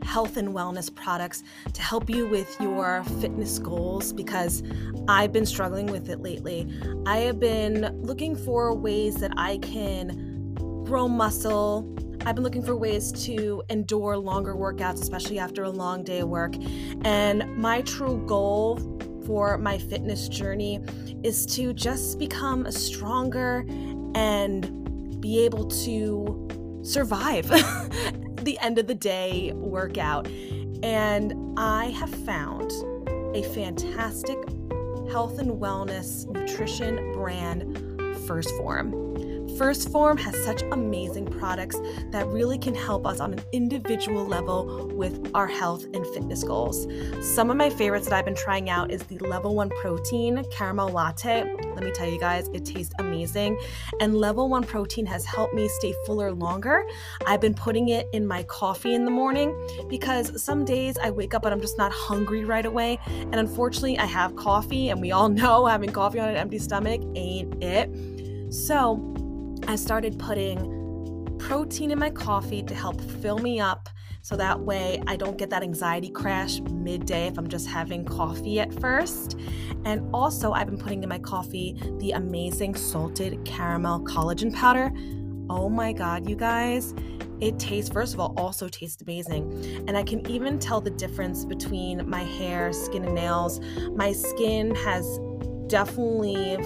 health 0.05 0.37
and 0.37 0.51
wellness 0.51 0.95
products 0.95 1.43
to 1.73 1.83
help 1.83 2.09
you 2.09 2.25
with 2.29 2.57
your 2.61 3.03
fitness 3.21 3.59
goals? 3.59 4.13
Because 4.13 4.63
I've 5.09 5.33
been 5.33 5.45
struggling 5.45 5.87
with 5.87 6.09
it 6.09 6.21
lately. 6.21 6.73
I 7.05 7.17
have 7.17 7.41
been 7.41 8.01
looking 8.01 8.37
for 8.37 8.73
ways 8.77 9.17
that 9.17 9.33
I 9.37 9.59
can 9.59 10.55
grow 10.85 11.09
muscle. 11.09 11.93
I've 12.25 12.37
been 12.37 12.45
looking 12.45 12.63
for 12.63 12.77
ways 12.77 13.11
to 13.25 13.65
endure 13.71 14.17
longer 14.17 14.55
workouts, 14.55 15.03
especially 15.03 15.41
after 15.41 15.65
a 15.65 15.71
long 15.71 16.05
day 16.05 16.21
of 16.21 16.29
work. 16.29 16.55
And 17.03 17.57
my 17.57 17.83
true 17.83 18.25
goal 18.25 18.79
for 19.27 19.59
my 19.59 19.79
fitness 19.79 20.29
journey 20.29 20.79
is 21.25 21.45
to 21.45 21.75
just 21.75 22.21
become 22.21 22.67
a 22.67 22.73
stronger 22.73 23.67
and 24.15 25.21
be 25.21 25.45
able 25.45 25.67
to 25.67 26.81
survive 26.83 27.49
the 28.43 28.59
end 28.61 28.79
of 28.79 28.87
the 28.87 28.95
day 28.95 29.53
workout. 29.55 30.29
And 30.83 31.35
I 31.59 31.87
have 31.87 32.11
found 32.25 32.71
a 33.35 33.43
fantastic 33.55 34.39
health 35.11 35.39
and 35.39 35.51
wellness 35.53 36.27
nutrition 36.29 37.13
brand, 37.13 37.77
1st 38.27 38.57
Phorm. 38.57 39.09
1st 39.59 39.91
Phorm 39.91 40.17
has 40.17 40.41
such 40.45 40.63
amazing 40.71 41.27
products 41.27 41.77
that 42.13 42.25
really 42.29 42.59
can 42.59 42.77
help 42.77 43.05
us 43.05 43.19
on 43.19 43.33
an 43.33 43.41
individual 43.51 44.25
level 44.25 44.87
with 44.95 45.33
our 45.35 45.49
health 45.49 45.85
and 45.95 46.07
fitness 46.07 46.45
goals. 46.45 46.87
Some 47.21 47.51
of 47.51 47.57
my 47.57 47.69
favorites 47.69 48.07
that 48.07 48.15
I've 48.15 48.25
been 48.25 48.37
trying 48.37 48.71
out 48.71 48.93
is 48.93 49.03
the 49.03 49.19
Level 49.19 49.57
1 49.57 49.71
Protein 49.71 50.45
Caramel 50.53 50.91
Latte. 50.91 51.53
Let 51.75 51.83
me 51.83 51.91
tell 51.91 52.09
you 52.09 52.21
guys, 52.21 52.49
it 52.55 52.65
tastes 52.65 52.95
amazing. 53.01 53.59
And 54.01 54.15
Level 54.15 54.49
1 54.49 54.63
Protein 54.63 55.05
has 55.07 55.25
helped 55.25 55.55
me 55.55 55.67
stay 55.67 55.93
fuller 56.07 56.31
longer. 56.31 56.85
I've 57.27 57.41
been 57.41 57.55
putting 57.55 57.89
it 57.89 58.09
in 58.13 58.25
my 58.25 58.45
coffee 58.45 58.95
in 58.95 59.05
the 59.05 59.11
morning 59.11 59.53
because 59.89 60.41
some 60.41 60.65
days 60.65 60.97
I 61.03 61.11
wake 61.11 61.35
up 61.35 61.45
and 61.45 61.53
I'm 61.53 61.61
just 61.61 61.79
not 61.79 61.91
hungry 61.91 62.45
right 62.45 62.65
away. 62.65 63.01
And 63.09 63.35
unfortunately, 63.35 63.99
I 63.99 64.07
have 64.07 64.37
coffee, 64.37 64.91
and 64.91 65.01
we 65.01 65.11
all 65.11 65.29
know 65.41 65.67
having 65.67 65.91
coffee 65.91 66.21
on 66.21 66.29
an 66.29 66.37
empty 66.37 66.61
stomach 66.61 67.01
ain't 67.17 67.61
it. 67.61 67.91
So, 68.55 69.15
I 69.67 69.77
started 69.77 70.19
putting 70.19 71.37
protein 71.39 71.91
in 71.91 71.99
my 71.99 72.11
coffee 72.11 72.63
to 72.63 72.75
help 72.75 73.01
fill 73.01 73.39
me 73.39 73.61
up 73.61 73.89
so 74.23 74.37
that 74.37 74.61
way 74.61 75.03
I 75.07 75.17
don't 75.17 75.39
get 75.39 75.51
that 75.51 75.63
anxiety 75.63 76.11
crash 76.11 76.61
midday 76.61 77.29
if 77.29 77.39
I'm 77.39 77.49
just 77.49 77.67
having 77.67 78.05
coffee 78.05 78.61
at 78.61 78.73
first. 78.81 79.39
And 79.85 80.09
also, 80.13 80.53
I've 80.53 80.67
been 80.67 80.79
putting 80.79 81.03
in 81.03 81.09
my 81.09 81.19
coffee 81.19 81.81
the 81.99 82.13
amazing 82.13 82.75
salted 82.75 83.45
caramel 83.45 84.01
collagen 84.01 84.55
powder. 84.55 84.93
Oh 85.49 85.69
my 85.69 85.93
god, 85.93 86.29
you 86.29 86.37
guys. 86.37 86.95
It 87.41 87.59
tastes, 87.59 87.91
first 87.91 88.15
of 88.15 88.21
all, 88.21 88.35
also 88.37 88.69
tastes 88.69 89.01
amazing. 89.01 89.85
And 89.87 89.97
I 89.97 90.03
can 90.03 90.29
even 90.29 90.59
tell 90.59 90.81
the 90.81 90.91
difference 90.91 91.45
between 91.45 92.09
my 92.09 92.25
hair, 92.25 92.73
skin, 92.73 93.05
and 93.05 93.15
nails. 93.15 93.61
My 93.95 94.13
skin 94.13 94.75
has 94.75 95.21
definitely 95.69 96.59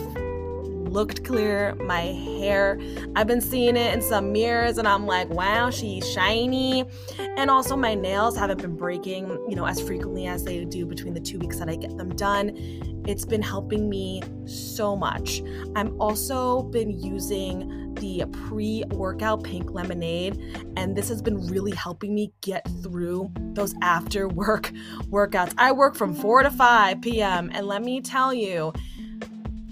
looked 0.93 1.25
clear. 1.25 1.75
My 1.77 2.01
hair, 2.03 2.79
I've 3.17 3.27
been 3.27 3.41
seeing 3.41 3.77
it 3.77 3.95
in 3.95 4.03
some 4.03 4.33
mirrors 4.33 4.79
and 4.79 4.87
I'm 4.87 5.07
like, 5.07 5.29
wow, 5.31 5.71
she's 5.71 6.09
shiny. 6.11 6.85
And 7.19 7.51
also, 7.51 7.77
my 7.77 7.95
nails 7.95 8.37
haven't 8.37 8.61
been 8.61 8.77
breaking, 8.77 9.29
you 9.49 9.57
know, 9.57 9.65
as 9.65 9.81
frequently 9.81 10.27
as 10.27 10.45
they 10.45 10.65
do 10.65 10.87
between 10.87 11.15
the 11.15 11.21
two 11.21 11.39
weeks 11.39 11.59
that 11.59 11.69
I 11.69 11.77
get 11.77 11.97
them 11.97 12.15
done. 12.15 12.53
It's 13.07 13.25
been 13.25 13.43
helping 13.43 13.89
me 13.89 14.23
so 14.45 14.95
much. 14.95 15.43
I'm 15.75 16.01
also 16.01 16.63
been 16.63 16.91
using 16.91 17.95
the 17.95 18.25
pre 18.47 18.85
workout 18.91 19.43
pink 19.43 19.73
lemonade, 19.73 20.41
and 20.77 20.97
this 20.97 21.09
has 21.09 21.21
been 21.21 21.47
really 21.49 21.73
helping 21.73 22.15
me 22.15 22.33
get 22.41 22.67
through 22.83 23.31
those 23.55 23.75
after 23.83 24.29
work 24.29 24.67
workouts. 25.11 25.55
I 25.59 25.73
work 25.73 25.97
from 25.97 26.15
4 26.15 26.45
to 26.45 26.51
5 26.51 27.01
p.m., 27.01 27.51
and 27.53 27.67
let 27.67 27.83
me 27.83 28.01
tell 28.01 28.33
you, 28.33 28.73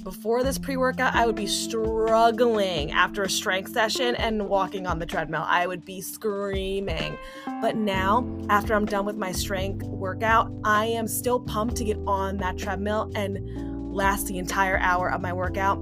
before 0.03 0.43
this 0.43 0.59
pre 0.59 0.77
workout, 0.77 1.15
I 1.15 1.27
would 1.27 1.37
be 1.37 1.47
struggling 1.47 2.93
after 2.93 3.23
a 3.23 3.31
strength 3.31 3.73
session 3.73 4.15
and 4.17 4.49
walking 4.49 4.87
on 4.87 4.99
the 4.99 5.07
treadmill. 5.07 5.45
I 5.47 5.67
would 5.67 5.85
be 5.85 6.01
screaming. 6.01 7.17
But 7.61 7.77
now, 7.77 8.27
after 8.49 8.75
I'm 8.75 8.87
done 8.87 9.05
with 9.05 9.17
my 9.17 9.33
strength 9.33 9.85
workout, 9.85 10.51
I 10.65 10.87
am 10.87 11.07
still 11.07 11.41
pumped 11.41 11.77
to 11.77 11.85
get 11.85 11.99
on 12.07 12.39
that 12.39 12.59
treadmill 12.59 13.11
and 13.15 13.95
last 13.95 14.27
the 14.27 14.39
entire 14.39 14.79
hour 14.79 15.11
of 15.11 15.21
my 15.21 15.33
workout. 15.33 15.79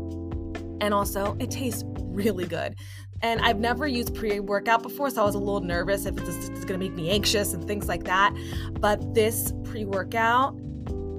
And 0.80 0.92
also, 0.92 1.36
it 1.38 1.50
tastes 1.50 1.84
really 1.96 2.46
good. 2.46 2.76
And 3.20 3.40
I've 3.40 3.58
never 3.58 3.86
used 3.86 4.14
pre 4.14 4.40
workout 4.40 4.82
before, 4.82 5.10
so 5.10 5.22
I 5.22 5.24
was 5.24 5.34
a 5.34 5.38
little 5.38 5.60
nervous 5.60 6.06
if 6.06 6.16
it's, 6.18 6.48
it's 6.48 6.64
gonna 6.64 6.78
make 6.78 6.94
me 6.94 7.10
anxious 7.10 7.52
and 7.52 7.66
things 7.66 7.88
like 7.88 8.04
that. 8.04 8.34
But 8.80 9.14
this 9.14 9.52
pre 9.64 9.84
workout 9.84 10.56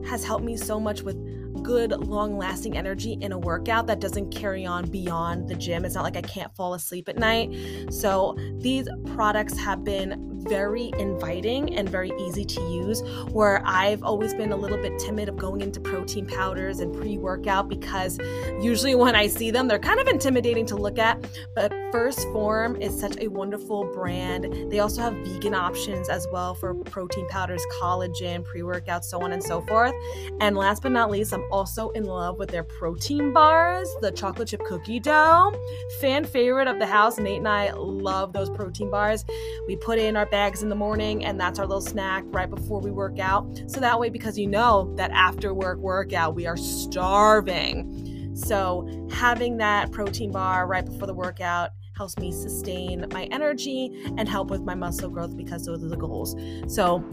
has 0.06 0.24
helped 0.24 0.46
me 0.46 0.56
so 0.56 0.79
much 0.79 1.01
with 1.01 1.18
good, 1.60 1.92
long 1.92 2.38
lasting 2.38 2.78
energy 2.78 3.18
in 3.22 3.32
a 3.32 3.38
workout 3.38 3.88
that 3.88 4.00
doesn't 4.00 4.32
carry 4.32 4.66
on 4.66 4.89
beyond 4.89 5.48
the 5.48 5.56
gym. 5.56 5.86
It's 5.86 5.96
not 5.96 6.04
like 6.04 6.18
I 6.18 6.22
can't 6.22 6.54
fall 6.56 6.74
asleep 6.74 7.10
at 7.10 7.18
night. 7.18 7.54
So 7.92 8.36
these 8.60 8.88
products 9.13 9.58
have 9.58 9.84
been 9.84 10.38
very 10.48 10.91
inviting 10.98 11.75
and 11.75 11.89
very 11.89 12.12
easy 12.19 12.46
to 12.46 12.62
use. 12.62 13.01
Where 13.31 13.62
I've 13.65 14.03
always 14.03 14.34
been 14.34 14.51
a 14.51 14.55
little 14.55 14.77
bit 14.77 14.98
timid 15.00 15.29
of 15.29 15.38
going 15.38 15.62
into 15.62 15.79
protein 15.79 16.25
powders 16.25 16.79
and 16.79 16.96
pre 16.96 17.17
workout 17.17 17.69
because 17.69 18.19
usually 18.62 18.96
when 18.96 19.15
I 19.15 19.27
see 19.27 19.51
them, 19.51 19.67
they're 19.67 19.79
kind 19.79 20.00
of 20.00 20.08
intimidating 20.08 20.65
to 20.67 20.75
look 20.75 21.00
at. 21.00 21.25
But 21.55 21.72
1st 21.91 22.31
Phorm 22.31 22.75
is 22.81 22.98
such 23.00 23.17
a 23.19 23.27
wonderful 23.27 23.86
brand. 23.93 24.72
They 24.72 24.79
also 24.79 25.01
have 25.01 25.13
vegan 25.13 25.53
options 25.53 26.10
as 26.10 26.27
well 26.31 26.53
for 26.53 26.74
protein 26.74 27.27
powders, 27.27 27.63
collagen, 27.81 28.43
pre 28.43 28.63
workout, 28.63 29.05
so 29.05 29.22
on 29.22 29.31
and 29.31 29.43
so 29.43 29.62
forth. 29.62 29.93
And 30.39 30.55
last 30.58 30.84
but 30.84 30.91
not 30.91 31.12
least, 31.12 31.34
I'm 31.34 31.46
also 31.51 31.89
in 31.91 32.03
love 32.05 32.38
with 32.38 32.50
their 32.50 32.63
protein 32.63 33.34
bars, 33.34 33.89
the 34.01 34.12
chocolate 34.12 34.50
chip 34.50 34.63
cookie 34.65 35.00
dough. 35.00 35.53
Fan 36.00 36.25
favorite 36.25 36.67
of 36.67 36.79
the 36.79 36.86
house. 36.86 37.17
Nate 37.17 37.38
and 37.39 37.48
I 37.48 37.72
love 37.72 38.34
those 38.34 38.50
protein 38.50 38.89
bars. 38.89 39.25
We 39.67 39.75
put 39.75 40.00
in 40.00 40.15
our 40.15 40.25
bags 40.31 40.63
in 40.63 40.69
the 40.69 40.75
morning, 40.75 41.25
and 41.25 41.39
that's 41.39 41.59
our 41.59 41.65
little 41.65 41.81
snack 41.81 42.24
right 42.27 42.50
before 42.50 42.79
we 42.79 42.91
work 42.91 43.19
out. 43.19 43.62
So 43.67 43.79
that 43.79 44.00
way, 44.00 44.09
because 44.09 44.38
you 44.38 44.48
know 44.48 44.93
that 44.95 45.12
after 45.12 45.53
work 45.53 45.79
workout, 45.79 46.36
we 46.36 46.48
are 46.48 46.57
starving. 46.57 48.36
So 48.36 49.07
having 49.12 49.57
that 49.57 49.91
protein 49.91 50.31
bar 50.31 50.67
right 50.67 50.86
before 50.86 51.07
the 51.07 51.13
workout 51.13 51.71
helps 51.98 52.17
me 52.17 52.31
sustain 52.31 53.05
my 53.12 53.25
energy 53.25 53.91
and 54.17 54.29
help 54.29 54.50
with 54.50 54.62
my 54.62 54.74
muscle 54.74 55.09
growth 55.09 55.36
because 55.36 55.65
those 55.65 55.83
are 55.83 55.89
the 55.89 55.98
goals. 55.98 56.36
So 56.67 57.03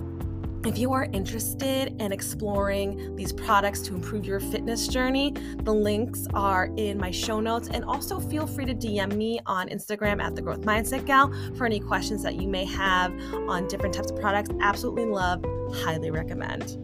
if 0.65 0.79
you 0.79 0.93
are 0.93 1.05
interested 1.13 2.01
in 2.01 2.13
exploring 2.13 3.15
these 3.17 3.33
products 3.33 3.81
to 3.83 3.95
improve 3.95 4.25
your 4.25 4.41
fitness 4.41 4.89
journey, 4.89 5.33
the 5.63 5.73
links 5.73 6.27
are 6.35 6.71
in 6.77 6.99
my 6.99 7.11
show 7.11 7.41
notes. 7.41 7.69
And 7.69 7.85
also 7.85 8.19
feel 8.19 8.47
free 8.47 8.65
to 8.67 8.75
DM 8.75 9.15
me 9.15 9.39
on 9.47 9.69
Instagram 9.69 10.23
at 10.23 10.35
the 10.35 10.43
Growth 10.43 10.63
Mindset 10.63 11.07
Gal 11.07 11.33
for 11.57 11.67
any 11.67 11.81
questions 11.81 12.23
that 12.23 12.37
you 12.37 12.49
may 12.49 12.65
have 12.65 13.13
on 13.49 13.69
different 13.69 13.95
types 13.95 14.11
of 14.11 14.19
products. 14.19 14.51
Absolutely 14.61 15.07
love, 15.07 15.45
highly 15.73 16.11
recommend. 16.11 16.77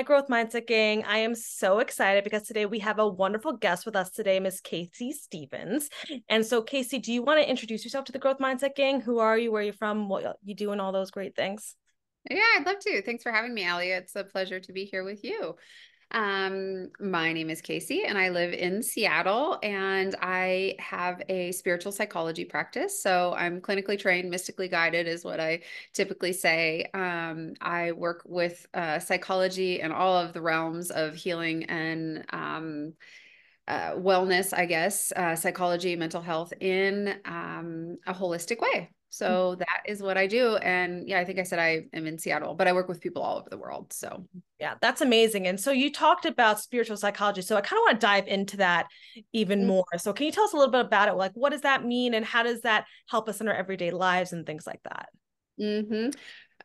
Hi, 0.00 0.04
Growth 0.04 0.28
Mindset 0.28 0.66
Gang. 0.66 1.04
I 1.04 1.18
am 1.18 1.34
so 1.34 1.80
excited 1.80 2.24
because 2.24 2.44
today 2.44 2.64
we 2.64 2.78
have 2.78 2.98
a 2.98 3.06
wonderful 3.06 3.52
guest 3.52 3.84
with 3.84 3.94
us 3.94 4.08
today, 4.08 4.40
Miss 4.40 4.58
Casey 4.58 5.12
Stevens. 5.12 5.90
And 6.26 6.46
so, 6.46 6.62
Casey, 6.62 6.98
do 6.98 7.12
you 7.12 7.22
want 7.22 7.38
to 7.38 7.46
introduce 7.46 7.84
yourself 7.84 8.06
to 8.06 8.12
the 8.12 8.18
Growth 8.18 8.38
Mindset 8.38 8.74
Gang? 8.74 9.02
Who 9.02 9.18
are 9.18 9.36
you? 9.36 9.52
Where 9.52 9.60
are 9.60 9.66
you 9.66 9.72
from? 9.72 10.08
What 10.08 10.38
you 10.42 10.54
do 10.54 10.72
and 10.72 10.80
all 10.80 10.90
those 10.90 11.10
great 11.10 11.36
things? 11.36 11.76
Yeah, 12.30 12.40
I'd 12.56 12.64
love 12.64 12.78
to. 12.78 13.02
Thanks 13.02 13.22
for 13.22 13.30
having 13.30 13.52
me, 13.52 13.64
Allie. 13.64 13.90
It's 13.90 14.16
a 14.16 14.24
pleasure 14.24 14.58
to 14.58 14.72
be 14.72 14.86
here 14.86 15.04
with 15.04 15.22
you. 15.22 15.56
Um, 16.12 16.90
my 16.98 17.32
name 17.32 17.50
is 17.50 17.60
Casey, 17.60 18.04
and 18.04 18.18
I 18.18 18.30
live 18.30 18.52
in 18.52 18.82
Seattle, 18.82 19.58
and 19.62 20.16
I 20.20 20.74
have 20.80 21.22
a 21.28 21.52
spiritual 21.52 21.92
psychology 21.92 22.44
practice. 22.44 23.00
So 23.00 23.32
I'm 23.36 23.60
clinically 23.60 23.98
trained, 23.98 24.28
mystically 24.28 24.66
guided, 24.66 25.06
is 25.06 25.24
what 25.24 25.38
I 25.38 25.60
typically 25.92 26.32
say. 26.32 26.86
Um, 26.94 27.54
I 27.60 27.92
work 27.92 28.22
with 28.26 28.66
uh, 28.74 28.98
psychology 28.98 29.80
and 29.80 29.92
all 29.92 30.16
of 30.16 30.32
the 30.32 30.42
realms 30.42 30.90
of 30.90 31.14
healing 31.14 31.64
and 31.64 32.24
um, 32.30 32.94
uh, 33.68 33.92
wellness, 33.92 34.52
I 34.52 34.66
guess, 34.66 35.12
uh, 35.12 35.36
psychology, 35.36 35.94
mental 35.94 36.22
health 36.22 36.52
in 36.60 37.20
um, 37.24 37.98
a 38.06 38.12
holistic 38.12 38.58
way. 38.58 38.90
So 39.12 39.56
that 39.56 39.82
is 39.86 40.00
what 40.00 40.16
I 40.16 40.28
do. 40.28 40.54
And 40.56 41.08
yeah, 41.08 41.18
I 41.18 41.24
think 41.24 41.40
I 41.40 41.42
said 41.42 41.58
I 41.58 41.86
am 41.92 42.06
in 42.06 42.16
Seattle, 42.16 42.54
but 42.54 42.68
I 42.68 42.72
work 42.72 42.88
with 42.88 43.00
people 43.00 43.22
all 43.22 43.38
over 43.38 43.50
the 43.50 43.58
world. 43.58 43.92
So 43.92 44.24
yeah, 44.60 44.74
that's 44.80 45.00
amazing. 45.00 45.48
And 45.48 45.58
so 45.58 45.72
you 45.72 45.92
talked 45.92 46.26
about 46.26 46.60
spiritual 46.60 46.96
psychology. 46.96 47.42
So 47.42 47.56
I 47.56 47.60
kind 47.60 47.78
of 47.78 47.82
want 47.82 48.00
to 48.00 48.06
dive 48.06 48.28
into 48.28 48.58
that 48.58 48.86
even 49.32 49.60
mm-hmm. 49.60 49.68
more. 49.68 49.84
So 49.98 50.12
can 50.12 50.26
you 50.26 50.32
tell 50.32 50.44
us 50.44 50.52
a 50.52 50.56
little 50.56 50.70
bit 50.70 50.86
about 50.86 51.08
it? 51.08 51.14
Like, 51.14 51.32
what 51.34 51.50
does 51.50 51.62
that 51.62 51.84
mean? 51.84 52.14
And 52.14 52.24
how 52.24 52.44
does 52.44 52.60
that 52.60 52.84
help 53.08 53.28
us 53.28 53.40
in 53.40 53.48
our 53.48 53.54
everyday 53.54 53.90
lives 53.90 54.32
and 54.32 54.46
things 54.46 54.64
like 54.64 54.80
that? 54.84 55.08
Mm-hmm. 55.60 56.10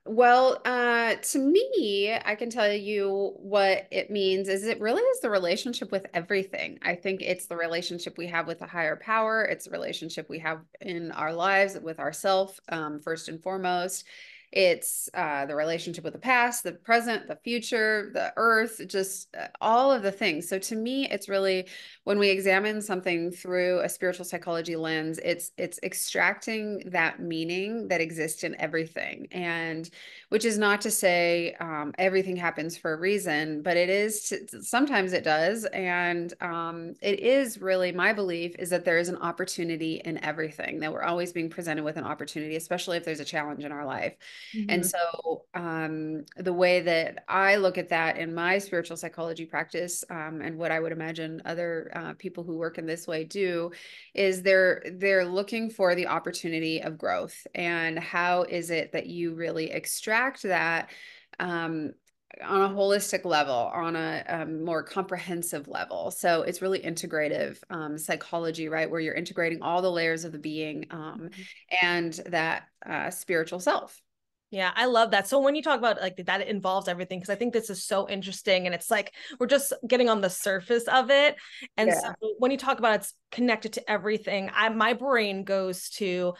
Well, 0.08 0.62
uh, 0.66 1.16
to 1.16 1.40
me, 1.40 2.14
I 2.14 2.36
can 2.36 2.52
tell 2.52 2.72
you 2.72 3.34
what 3.38 3.88
it 3.90 4.12
means 4.12 4.50
is 4.50 4.64
it 4.64 4.80
really 4.80 5.02
is 5.02 5.20
the 5.22 5.32
relationship 5.32 5.92
with 5.92 6.06
everything. 6.14 6.78
I 6.84 6.94
think 6.94 7.24
it's 7.24 7.48
the 7.48 7.56
relationship 7.58 8.16
we 8.16 8.28
have 8.28 8.46
with 8.46 8.62
a 8.62 8.68
higher 8.68 8.98
power. 8.98 9.44
It's 9.46 9.66
the 9.66 9.72
relationship 9.72 10.30
we 10.30 10.38
have 10.40 10.60
in 10.80 11.12
our 11.12 11.34
lives 11.34 11.80
with 11.82 12.00
ourself, 12.00 12.60
um, 12.70 13.00
first 13.00 13.30
and 13.30 13.42
foremost. 13.42 14.06
It's 14.52 15.10
uh, 15.14 15.46
the 15.46 15.56
relationship 15.56 16.04
with 16.04 16.14
the 16.14 16.20
past, 16.20 16.64
the 16.64 16.72
present, 16.72 17.28
the 17.28 17.36
future, 17.36 18.12
the 18.14 18.34
earth, 18.38 18.82
just 18.88 19.36
uh, 19.36 19.48
all 19.62 19.92
of 19.92 20.04
the 20.04 20.12
things. 20.12 20.48
So 20.48 20.60
to 20.60 20.76
me, 20.76 21.10
it's 21.10 21.28
really 21.28 21.68
when 22.04 22.20
we 22.20 22.30
examine 22.30 22.82
something 22.82 23.32
through 23.32 23.82
a 23.82 23.90
spiritual 23.90 24.26
psychology 24.26 24.76
lens, 24.76 25.20
it's 25.24 25.52
it's 25.58 25.80
extracting 25.84 26.84
that 26.92 27.20
meaning 27.20 27.88
that 27.90 28.02
exists 28.02 28.44
in 28.44 28.60
everything, 28.60 29.28
and 29.32 29.90
which 30.30 30.46
is 30.46 30.58
not 30.58 30.82
to 30.82 30.92
say 30.92 31.54
um, 31.60 31.94
everything 31.98 32.36
happens 32.36 32.78
for 32.78 32.94
a 32.94 32.98
reason, 32.98 33.62
but 33.62 33.78
it 33.78 33.90
is 33.90 34.30
to, 34.30 34.64
sometimes 34.64 35.14
it 35.14 35.24
does, 35.24 35.66
and 35.66 36.34
um, 36.42 36.94
it 37.02 37.20
is 37.20 37.60
really 37.60 37.92
my 37.92 38.14
belief 38.14 38.56
is 38.58 38.70
that 38.70 38.86
there 38.86 38.98
is 38.98 39.10
an 39.10 39.18
opportunity 39.18 40.02
in 40.06 40.24
everything 40.24 40.80
that 40.80 40.92
we're 40.92 41.04
always 41.04 41.32
being 41.32 41.50
presented 41.50 41.84
with 41.84 41.98
an 41.98 42.04
opportunity, 42.04 42.56
especially 42.56 42.98
if 42.98 43.04
there's 43.04 43.20
a 43.20 43.26
challenge 43.26 43.64
in 43.64 43.72
our 43.72 43.86
life. 43.86 44.16
Mm-hmm. 44.56 44.70
And 44.70 44.86
so, 44.86 45.46
um, 45.54 46.26
the 46.38 46.54
way 46.54 46.82
that 46.82 47.24
I 47.28 47.58
look 47.58 47.78
at 47.78 47.90
that 47.90 48.18
in 48.18 48.34
my 48.34 48.58
spiritual 48.58 48.98
psychology 48.98 49.46
practice, 49.46 50.04
um, 50.10 50.42
and 50.42 50.58
what 50.58 50.72
I 50.72 50.80
would 50.80 50.92
imagine 50.92 51.42
other 51.46 51.92
uh, 51.96 52.14
people 52.14 52.44
who 52.44 52.58
work 52.58 52.78
in 52.78 52.86
this 52.86 53.08
way 53.08 53.24
do, 53.24 53.72
is 54.14 54.42
they're 54.42 54.84
they're 54.94 55.26
looking 55.26 55.70
for 55.70 55.96
the 55.96 56.08
opportunity 56.08 56.82
of 56.82 56.98
growth. 56.98 57.48
And 57.54 58.00
how 58.00 58.44
is 58.44 58.70
it 58.70 58.92
that 58.94 59.08
you 59.08 59.34
really 59.34 59.72
extract 59.72 60.44
that? 60.44 60.90
Um, 61.40 61.94
on 62.44 62.62
a 62.62 62.70
holistic 62.70 63.26
level, 63.26 63.72
on 63.74 63.96
a, 63.96 64.24
a, 64.28 64.46
more 64.46 64.84
comprehensive 64.84 65.68
level. 65.68 66.12
So 66.12 66.42
it's 66.42 66.62
really 66.62 66.80
integrative 66.80 67.60
um, 67.70 67.98
psychology, 67.98 68.68
right? 68.68 68.90
Where 68.90 69.00
you're 69.00 69.14
integrating 69.14 69.62
all 69.62 69.82
the 69.82 69.92
layers 69.92 70.26
of 70.26 70.32
the 70.32 70.40
being 70.40 70.86
um, 70.92 71.30
mm-hmm. 71.30 71.86
and 71.86 72.14
that 72.28 72.64
uh, 72.86 73.10
spiritual 73.10 73.60
self. 73.60 74.02
Yeah, 74.52 74.72
I 74.76 74.86
love 74.86 75.12
that. 75.12 75.28
So 75.28 75.40
when 75.40 75.56
you 75.56 75.62
talk 75.62 75.80
about 75.80 76.00
like 76.00 76.18
that, 76.26 76.42
it 76.42 76.48
involves 76.48 76.88
everything 76.88 77.20
because 77.20 77.32
I 77.32 77.36
think 77.36 77.52
this 77.52 77.70
is 77.70 77.84
so 77.84 78.08
interesting, 78.08 78.66
and 78.66 78.76
it's 78.76 78.92
like 78.92 79.14
we're 79.40 79.48
just 79.48 79.74
getting 79.88 80.08
on 80.08 80.22
the 80.22 80.30
surface 80.30 80.88
of 80.88 81.10
it. 81.10 81.36
And 81.78 81.90
yeah. 81.90 82.00
so 82.00 82.14
when 82.38 82.52
you 82.52 82.58
talk 82.58 82.80
about 82.80 82.96
it's 82.96 83.14
connected 83.32 83.74
to 83.74 83.90
everything, 83.90 84.52
I 84.54 84.70
my 84.70 84.94
brain 84.94 85.44
goes 85.44 85.90
to 85.92 86.36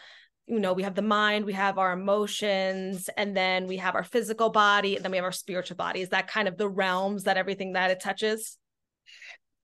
you 0.46 0.60
know 0.60 0.72
we 0.72 0.84
have 0.84 0.94
the 0.94 1.02
mind 1.02 1.44
we 1.44 1.52
have 1.52 1.76
our 1.76 1.92
emotions 1.92 3.10
and 3.16 3.36
then 3.36 3.66
we 3.66 3.78
have 3.78 3.96
our 3.96 4.04
physical 4.04 4.48
body 4.48 4.94
and 4.94 5.04
then 5.04 5.10
we 5.10 5.16
have 5.16 5.24
our 5.24 5.32
spiritual 5.32 5.76
body 5.76 6.00
is 6.00 6.10
that 6.10 6.28
kind 6.28 6.46
of 6.46 6.56
the 6.56 6.68
realms 6.68 7.24
that 7.24 7.36
everything 7.36 7.72
that 7.72 7.90
it 7.90 8.00
touches 8.00 8.56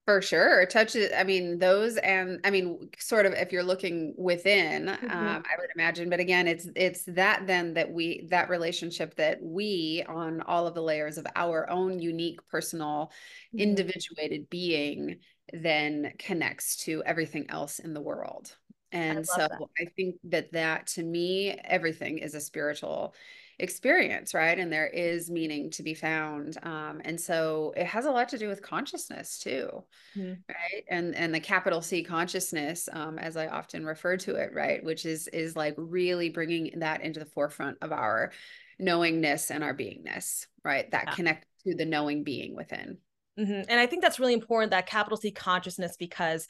for 0.05 0.21
sure. 0.21 0.65
Touches, 0.65 1.11
I 1.15 1.23
mean, 1.23 1.59
those 1.59 1.97
and 1.97 2.39
I 2.43 2.51
mean, 2.51 2.89
sort 2.99 3.25
of 3.25 3.33
if 3.33 3.51
you're 3.51 3.63
looking 3.63 4.13
within, 4.17 4.87
mm-hmm. 4.87 5.09
um, 5.09 5.43
I 5.45 5.55
would 5.57 5.69
imagine. 5.75 6.09
But 6.09 6.19
again, 6.19 6.47
it's 6.47 6.67
it's 6.75 7.03
that 7.05 7.47
then 7.47 7.73
that 7.75 7.91
we 7.91 8.27
that 8.29 8.49
relationship 8.49 9.15
that 9.15 9.39
we 9.41 10.03
on 10.07 10.41
all 10.41 10.67
of 10.67 10.73
the 10.73 10.81
layers 10.81 11.17
of 11.17 11.25
our 11.35 11.69
own 11.69 11.99
unique 11.99 12.45
personal 12.47 13.11
mm-hmm. 13.53 13.59
individuated 13.59 14.49
being 14.49 15.19
then 15.51 16.13
connects 16.19 16.77
to 16.85 17.03
everything 17.05 17.45
else 17.49 17.79
in 17.79 17.93
the 17.93 18.01
world. 18.01 18.55
And 18.91 19.19
I 19.19 19.21
so 19.23 19.37
that. 19.37 19.51
I 19.79 19.85
think 19.95 20.15
that 20.25 20.51
that 20.51 20.87
to 20.87 21.03
me, 21.03 21.51
everything 21.51 22.19
is 22.19 22.35
a 22.35 22.41
spiritual 22.41 23.15
experience, 23.59 24.33
right? 24.33 24.57
And 24.57 24.71
there 24.71 24.87
is 24.87 25.29
meaning 25.29 25.69
to 25.71 25.83
be 25.83 25.93
found. 25.93 26.57
Um, 26.63 27.01
and 27.05 27.19
so 27.19 27.73
it 27.77 27.85
has 27.85 28.05
a 28.05 28.11
lot 28.11 28.29
to 28.29 28.37
do 28.37 28.47
with 28.47 28.61
consciousness 28.61 29.39
too, 29.39 29.83
mm-hmm. 30.17 30.33
right? 30.49 30.83
And 30.89 31.15
and 31.15 31.33
the 31.33 31.39
capital 31.39 31.81
C 31.81 32.03
consciousness, 32.03 32.89
um, 32.91 33.19
as 33.19 33.37
I 33.37 33.47
often 33.47 33.85
refer 33.85 34.17
to 34.17 34.35
it, 34.35 34.53
right, 34.53 34.83
which 34.83 35.05
is 35.05 35.27
is 35.27 35.55
like 35.55 35.75
really 35.77 36.29
bringing 36.29 36.79
that 36.79 37.01
into 37.01 37.19
the 37.19 37.25
forefront 37.25 37.77
of 37.81 37.91
our 37.91 38.31
knowingness 38.79 39.51
and 39.51 39.63
our 39.63 39.75
beingness, 39.75 40.47
right? 40.63 40.89
That 40.91 41.05
yeah. 41.07 41.13
connect 41.13 41.47
to 41.65 41.75
the 41.75 41.85
knowing 41.85 42.23
being 42.23 42.55
within. 42.55 42.97
Mm-hmm. 43.39 43.61
And 43.67 43.79
I 43.79 43.87
think 43.87 44.01
that's 44.01 44.19
really 44.19 44.33
important 44.33 44.71
that 44.71 44.85
capital 44.85 45.17
C 45.17 45.31
consciousness 45.31 45.95
because 45.97 46.47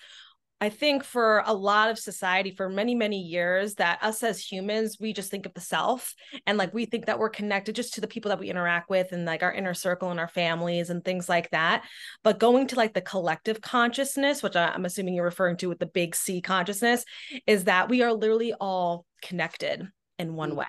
I 0.64 0.70
think 0.70 1.04
for 1.04 1.44
a 1.46 1.54
lot 1.54 1.90
of 1.90 2.00
society 2.00 2.52
for 2.52 2.70
many, 2.70 2.96
many 2.96 3.20
years, 3.20 3.74
that 3.76 4.02
us 4.02 4.24
as 4.24 4.40
humans, 4.40 4.96
we 4.98 5.12
just 5.12 5.30
think 5.30 5.46
of 5.46 5.54
the 5.54 5.60
self 5.60 6.16
and 6.48 6.58
like 6.58 6.74
we 6.74 6.86
think 6.86 7.08
that 7.08 7.20
we're 7.20 7.28
connected 7.28 7.76
just 7.76 7.96
to 7.96 8.02
the 8.02 8.08
people 8.08 8.30
that 8.30 8.40
we 8.40 8.50
interact 8.50 8.90
with 8.90 9.12
and 9.12 9.26
like 9.26 9.44
our 9.44 9.52
inner 9.52 9.74
circle 9.74 10.10
and 10.10 10.22
our 10.22 10.30
families 10.30 10.90
and 10.90 11.04
things 11.04 11.28
like 11.28 11.50
that. 11.50 11.84
But 12.24 12.40
going 12.40 12.68
to 12.68 12.78
like 12.78 12.94
the 12.94 13.02
collective 13.02 13.60
consciousness, 13.60 14.42
which 14.42 14.56
I'm 14.56 14.86
assuming 14.86 15.16
you're 15.16 15.26
referring 15.26 15.58
to 15.58 15.68
with 15.68 15.80
the 15.80 15.86
big 15.86 16.16
C 16.16 16.40
consciousness, 16.40 17.04
is 17.46 17.66
that 17.66 17.90
we 17.90 18.02
are 18.02 18.14
literally 18.14 18.54
all 18.54 19.06
connected 19.22 19.86
in 20.20 20.36
one 20.36 20.52
mm. 20.52 20.58
way. 20.58 20.66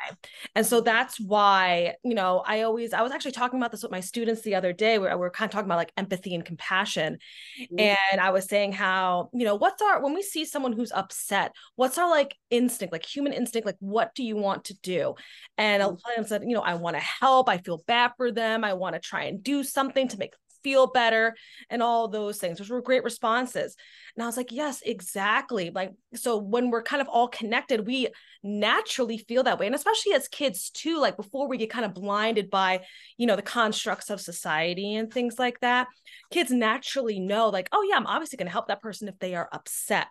And 0.55 0.65
so 0.65 0.81
that's 0.81 1.21
why, 1.21 1.95
you 2.03 2.15
know, 2.15 2.43
I 2.47 2.63
always, 2.63 2.93
I 2.93 3.03
was 3.03 3.13
actually 3.13 3.33
talking 3.33 3.59
about 3.59 3.73
this 3.73 3.83
with 3.83 3.93
my 3.93 4.01
students 4.01 4.43
the 4.43 4.55
other 4.55 4.73
day 4.73 4.99
where 4.99 5.17
we 5.17 5.27
are 5.27 5.31
kind 5.31 5.49
of 5.49 5.53
talking 5.53 5.67
about 5.67 5.77
like 5.77 5.93
empathy 5.97 6.35
and 6.35 6.45
compassion. 6.45 7.19
Mm-hmm. 7.61 7.79
And 7.79 8.21
I 8.21 8.31
was 8.31 8.47
saying 8.47 8.73
how, 8.73 9.31
you 9.33 9.45
know, 9.45 9.55
what's 9.55 9.83
our, 9.83 10.03
when 10.03 10.15
we 10.15 10.23
see 10.23 10.45
someone 10.45 10.73
who's 10.73 10.93
upset, 10.93 11.53
what's 11.77 11.99
our 11.99 12.09
like 12.09 12.37
instinct, 12.51 12.93
like 12.93 13.05
human 13.05 13.33
instinct, 13.33 13.67
like 13.67 13.77
what 13.81 14.15
do 14.15 14.25
you 14.25 14.37
want 14.37 14.65
to 14.67 14.75
do? 14.83 15.15
And 15.59 15.83
a 15.83 15.89
lot 15.89 15.95
of 15.95 16.17
them 16.17 16.27
said, 16.27 16.43
you 16.43 16.55
know, 16.55 16.63
I 16.63 16.75
want 16.75 16.97
to 16.97 17.03
help. 17.03 17.49
I 17.49 17.59
feel 17.59 17.83
bad 17.87 18.13
for 18.17 18.33
them. 18.33 18.65
I 18.65 18.75
want 18.75 18.95
to 18.95 19.01
try 19.01 19.25
and 19.25 19.43
do 19.43 19.63
something 19.63 20.09
to 20.09 20.19
make 20.19 20.35
feel 20.65 20.89
better 20.89 21.37
and 21.71 21.83
all 21.83 22.09
those 22.09 22.39
things. 22.39 22.59
Which 22.59 22.71
were 22.71 22.83
great 22.83 23.05
responses. 23.05 23.77
And 24.17 24.23
i 24.23 24.27
was 24.27 24.37
like 24.37 24.51
yes 24.51 24.83
exactly. 24.85 25.71
Like 25.71 25.93
so 26.15 26.39
when 26.39 26.71
we're 26.71 26.83
kind 26.83 27.03
of 27.03 27.09
all 27.09 27.29
connected 27.29 27.87
we 27.87 28.09
naturally 28.43 29.19
feel 29.19 29.45
that 29.45 29.59
way. 29.59 29.67
And 29.67 29.75
especially 29.75 30.15
as 30.15 30.27
kids 30.29 30.71
too 30.71 30.99
like 30.99 31.17
before 31.17 31.47
we 31.47 31.59
get 31.59 31.71
kind 31.71 31.85
of 31.85 31.95
blinded 31.95 32.51
by 32.51 32.81
you 33.19 33.27
know 33.27 33.37
the 33.37 33.43
constructs 33.43 34.11
of 34.11 34.21
society 34.21 34.95
and 34.95 35.13
things 35.13 35.39
like 35.39 35.61
that 35.61 35.89
kids 36.31 36.51
naturally 36.51 37.21
know 37.21 37.49
like 37.49 37.69
oh 37.73 37.87
yeah 37.89 37.97
i'm 37.97 38.07
obviously 38.07 38.37
going 38.37 38.47
to 38.47 38.53
help 38.53 38.69
that 38.69 38.83
person 38.83 39.09
if 39.09 39.19
they 39.19 39.35
are 39.35 39.49
upset. 39.53 40.09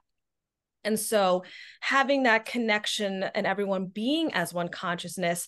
And 0.84 1.00
so 1.00 1.44
having 1.80 2.24
that 2.24 2.46
connection 2.46 3.24
and 3.24 3.48
everyone 3.48 3.86
being 3.86 4.34
as 4.34 4.54
one 4.54 4.68
consciousness 4.68 5.48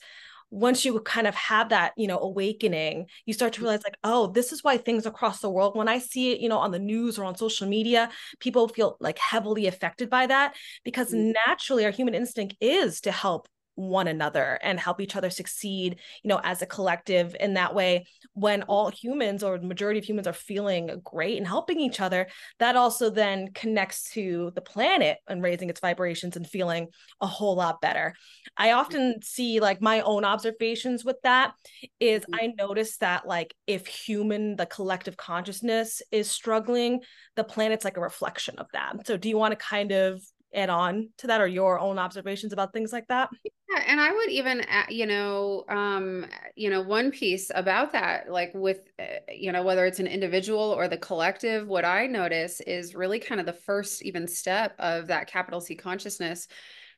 once 0.55 0.85
you 0.85 0.97
kind 1.01 1.27
of 1.27 1.35
have 1.35 1.67
that 1.69 1.91
you 1.97 2.07
know 2.07 2.17
awakening 2.17 3.05
you 3.25 3.33
start 3.33 3.51
to 3.51 3.61
realize 3.61 3.83
like 3.83 3.97
oh 4.05 4.27
this 4.27 4.53
is 4.53 4.63
why 4.63 4.77
things 4.77 5.05
across 5.05 5.41
the 5.41 5.49
world 5.49 5.75
when 5.75 5.89
i 5.89 5.99
see 5.99 6.31
it 6.31 6.39
you 6.39 6.47
know 6.47 6.57
on 6.57 6.71
the 6.71 6.79
news 6.79 7.19
or 7.19 7.25
on 7.25 7.35
social 7.35 7.67
media 7.67 8.09
people 8.39 8.69
feel 8.69 8.95
like 9.01 9.17
heavily 9.17 9.67
affected 9.67 10.09
by 10.09 10.25
that 10.25 10.55
because 10.85 11.11
mm-hmm. 11.11 11.33
naturally 11.45 11.83
our 11.83 11.91
human 11.91 12.15
instinct 12.15 12.55
is 12.61 13.01
to 13.01 13.11
help 13.11 13.49
one 13.75 14.07
another 14.07 14.59
and 14.61 14.79
help 14.79 14.99
each 14.99 15.15
other 15.15 15.29
succeed 15.29 15.99
you 16.23 16.29
know 16.29 16.39
as 16.43 16.61
a 16.61 16.65
collective 16.65 17.35
in 17.39 17.53
that 17.53 17.75
way. 17.75 18.05
When 18.33 18.63
all 18.63 18.89
humans 18.89 19.43
or 19.43 19.57
the 19.57 19.67
majority 19.67 19.99
of 19.99 20.05
humans 20.05 20.27
are 20.27 20.33
feeling 20.33 21.01
great 21.03 21.37
and 21.37 21.47
helping 21.47 21.79
each 21.79 21.99
other 21.99 22.27
that 22.59 22.75
also 22.75 23.09
then 23.09 23.51
connects 23.53 24.11
to 24.11 24.51
the 24.55 24.61
planet 24.61 25.17
and 25.27 25.43
raising 25.43 25.69
its 25.69 25.79
vibrations 25.79 26.35
and 26.35 26.47
feeling 26.47 26.87
a 27.21 27.27
whole 27.27 27.55
lot 27.55 27.81
better. 27.81 28.13
I 28.57 28.71
often 28.71 29.21
see 29.21 29.59
like 29.59 29.81
my 29.81 30.01
own 30.01 30.25
observations 30.25 31.03
with 31.05 31.17
that 31.23 31.53
is 31.99 32.21
mm-hmm. 32.21 32.35
i 32.35 32.53
notice 32.57 32.97
that 32.97 33.27
like 33.27 33.55
if 33.67 33.87
human 33.87 34.55
the 34.55 34.65
collective 34.65 35.17
consciousness 35.17 36.01
is 36.11 36.29
struggling 36.29 37.01
the 37.35 37.43
planet's 37.43 37.85
like 37.85 37.97
a 37.97 38.01
reflection 38.01 38.57
of 38.57 38.67
that. 38.73 39.05
So 39.05 39.17
do 39.17 39.29
you 39.29 39.37
want 39.37 39.51
to 39.51 39.65
kind 39.65 39.91
of 39.91 40.21
add 40.55 40.69
on 40.69 41.09
to 41.17 41.27
that 41.27 41.41
or 41.41 41.47
your 41.47 41.79
own 41.79 41.99
observations 41.99 42.53
about 42.53 42.73
things 42.73 42.93
like 42.93 43.07
that? 43.07 43.29
Yeah, 43.43 43.83
and 43.87 43.99
I 43.99 44.11
would 44.11 44.29
even, 44.29 44.65
you 44.89 45.05
know, 45.05 45.65
um, 45.69 46.25
you 46.55 46.69
know, 46.69 46.81
one 46.81 47.11
piece 47.11 47.51
about 47.53 47.91
that, 47.91 48.29
like 48.29 48.51
with, 48.53 48.79
uh, 48.99 49.19
you 49.31 49.51
know, 49.51 49.63
whether 49.63 49.85
it's 49.85 49.99
an 49.99 50.07
individual 50.07 50.59
or 50.59 50.87
the 50.87 50.97
collective, 50.97 51.67
what 51.67 51.85
I 51.85 52.07
notice 52.07 52.61
is 52.61 52.95
really 52.95 53.19
kind 53.19 53.39
of 53.39 53.45
the 53.45 53.53
first 53.53 54.03
even 54.03 54.27
step 54.27 54.75
of 54.79 55.07
that 55.07 55.27
capital 55.27 55.61
C 55.61 55.75
consciousness 55.75 56.47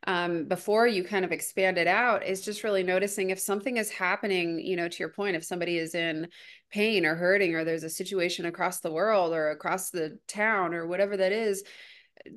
um, 0.05 0.45
before 0.45 0.87
you 0.87 1.03
kind 1.03 1.25
of 1.25 1.31
expand 1.31 1.77
it 1.77 1.87
out 1.87 2.25
is 2.25 2.41
just 2.45 2.63
really 2.63 2.83
noticing 2.83 3.29
if 3.29 3.39
something 3.39 3.77
is 3.77 3.89
happening, 3.89 4.59
you 4.59 4.75
know, 4.75 4.87
to 4.87 4.99
your 4.99 5.09
point, 5.09 5.35
if 5.35 5.43
somebody 5.43 5.77
is 5.77 5.95
in 5.95 6.27
pain 6.69 7.05
or 7.05 7.15
hurting, 7.15 7.55
or 7.55 7.63
there's 7.63 7.83
a 7.83 7.89
situation 7.89 8.45
across 8.45 8.79
the 8.79 8.91
world 8.91 9.33
or 9.33 9.49
across 9.49 9.89
the 9.89 10.19
town 10.27 10.73
or 10.73 10.85
whatever 10.85 11.17
that 11.17 11.31
is, 11.31 11.63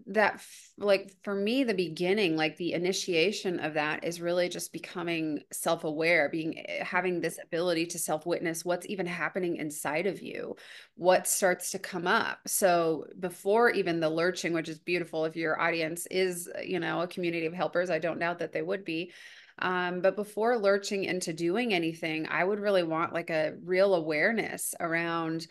that 0.06 0.40
like 0.78 1.12
for 1.22 1.34
me 1.34 1.64
the 1.64 1.74
beginning 1.74 2.36
like 2.36 2.56
the 2.56 2.72
initiation 2.72 3.60
of 3.60 3.74
that 3.74 4.04
is 4.04 4.20
really 4.20 4.48
just 4.48 4.72
becoming 4.72 5.40
self-aware 5.52 6.28
being 6.28 6.58
eh, 6.58 6.84
having 6.84 7.20
this 7.20 7.38
ability 7.42 7.86
to 7.86 7.98
self-witness 7.98 8.64
what's 8.64 8.86
even 8.88 9.06
happening 9.06 9.56
inside 9.56 10.06
of 10.06 10.22
you 10.22 10.56
what 10.96 11.26
starts 11.26 11.70
to 11.70 11.78
come 11.78 12.06
up. 12.06 12.38
So 12.46 13.06
before 13.18 13.70
even 13.70 14.00
the 14.00 14.10
lurching 14.10 14.52
which 14.52 14.68
is 14.68 14.78
beautiful 14.78 15.24
if 15.24 15.36
your 15.36 15.60
audience 15.60 16.06
is 16.10 16.48
you 16.64 16.80
know 16.80 17.02
a 17.02 17.06
community 17.06 17.46
of 17.46 17.54
helpers 17.54 17.90
i 17.90 17.98
don't 17.98 18.18
doubt 18.18 18.38
that 18.38 18.52
they 18.52 18.62
would 18.62 18.84
be 18.84 19.12
um, 19.58 20.00
but 20.00 20.16
before 20.16 20.56
lurching 20.56 21.04
into 21.04 21.32
doing 21.32 21.74
anything 21.74 22.26
i 22.28 22.42
would 22.42 22.60
really 22.60 22.82
want 22.82 23.12
like 23.12 23.30
a 23.30 23.54
real 23.64 23.94
awareness 23.94 24.74
around 24.80 25.46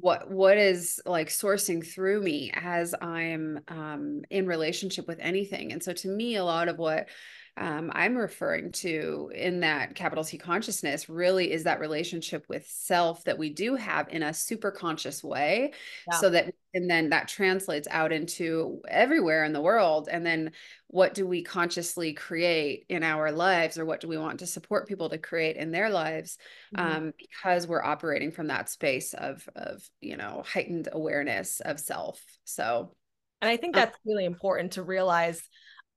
what 0.00 0.30
what 0.30 0.56
is 0.56 1.00
like 1.04 1.28
sourcing 1.28 1.86
through 1.86 2.20
me 2.22 2.50
as 2.54 2.94
i'm 3.00 3.60
um, 3.68 4.22
in 4.30 4.46
relationship 4.46 5.06
with 5.06 5.18
anything. 5.20 5.72
And 5.72 5.82
so 5.82 5.92
to 5.92 6.08
me 6.08 6.36
a 6.36 6.44
lot 6.44 6.68
of 6.68 6.78
what 6.78 7.08
um, 7.56 7.90
i'm 7.94 8.16
referring 8.16 8.72
to 8.72 9.30
in 9.34 9.60
that 9.60 9.94
capital 9.94 10.24
c 10.24 10.38
consciousness 10.38 11.08
really 11.08 11.52
is 11.52 11.64
that 11.64 11.80
relationship 11.80 12.44
with 12.48 12.66
self 12.66 13.24
that 13.24 13.38
we 13.38 13.50
do 13.50 13.74
have 13.74 14.08
in 14.08 14.22
a 14.22 14.34
super 14.34 14.70
conscious 14.70 15.22
way 15.22 15.72
yeah. 16.10 16.18
so 16.18 16.30
that 16.30 16.52
and 16.74 16.88
then 16.88 17.10
that 17.10 17.28
translates 17.28 17.88
out 17.90 18.12
into 18.12 18.80
everywhere 18.88 19.44
in 19.44 19.52
the 19.52 19.60
world 19.60 20.08
and 20.10 20.24
then 20.24 20.52
what 20.86 21.14
do 21.14 21.26
we 21.26 21.42
consciously 21.42 22.12
create 22.12 22.84
in 22.88 23.02
our 23.02 23.32
lives 23.32 23.78
or 23.78 23.84
what 23.84 24.00
do 24.00 24.08
we 24.08 24.18
want 24.18 24.40
to 24.40 24.46
support 24.46 24.88
people 24.88 25.08
to 25.08 25.18
create 25.18 25.56
in 25.56 25.70
their 25.70 25.90
lives 25.90 26.38
mm-hmm. 26.74 26.96
um, 26.96 27.12
because 27.18 27.66
we're 27.66 27.82
operating 27.82 28.30
from 28.30 28.48
that 28.48 28.68
space 28.68 29.14
of 29.14 29.48
of 29.56 29.82
you 30.00 30.16
know 30.16 30.42
heightened 30.46 30.88
awareness 30.92 31.60
of 31.60 31.80
self 31.80 32.22
so 32.44 32.94
and 33.40 33.50
i 33.50 33.56
think 33.56 33.76
uh 33.76 33.80
that's 33.80 33.96
um, 33.96 34.00
really 34.06 34.24
important 34.24 34.72
to 34.72 34.82
realize 34.82 35.42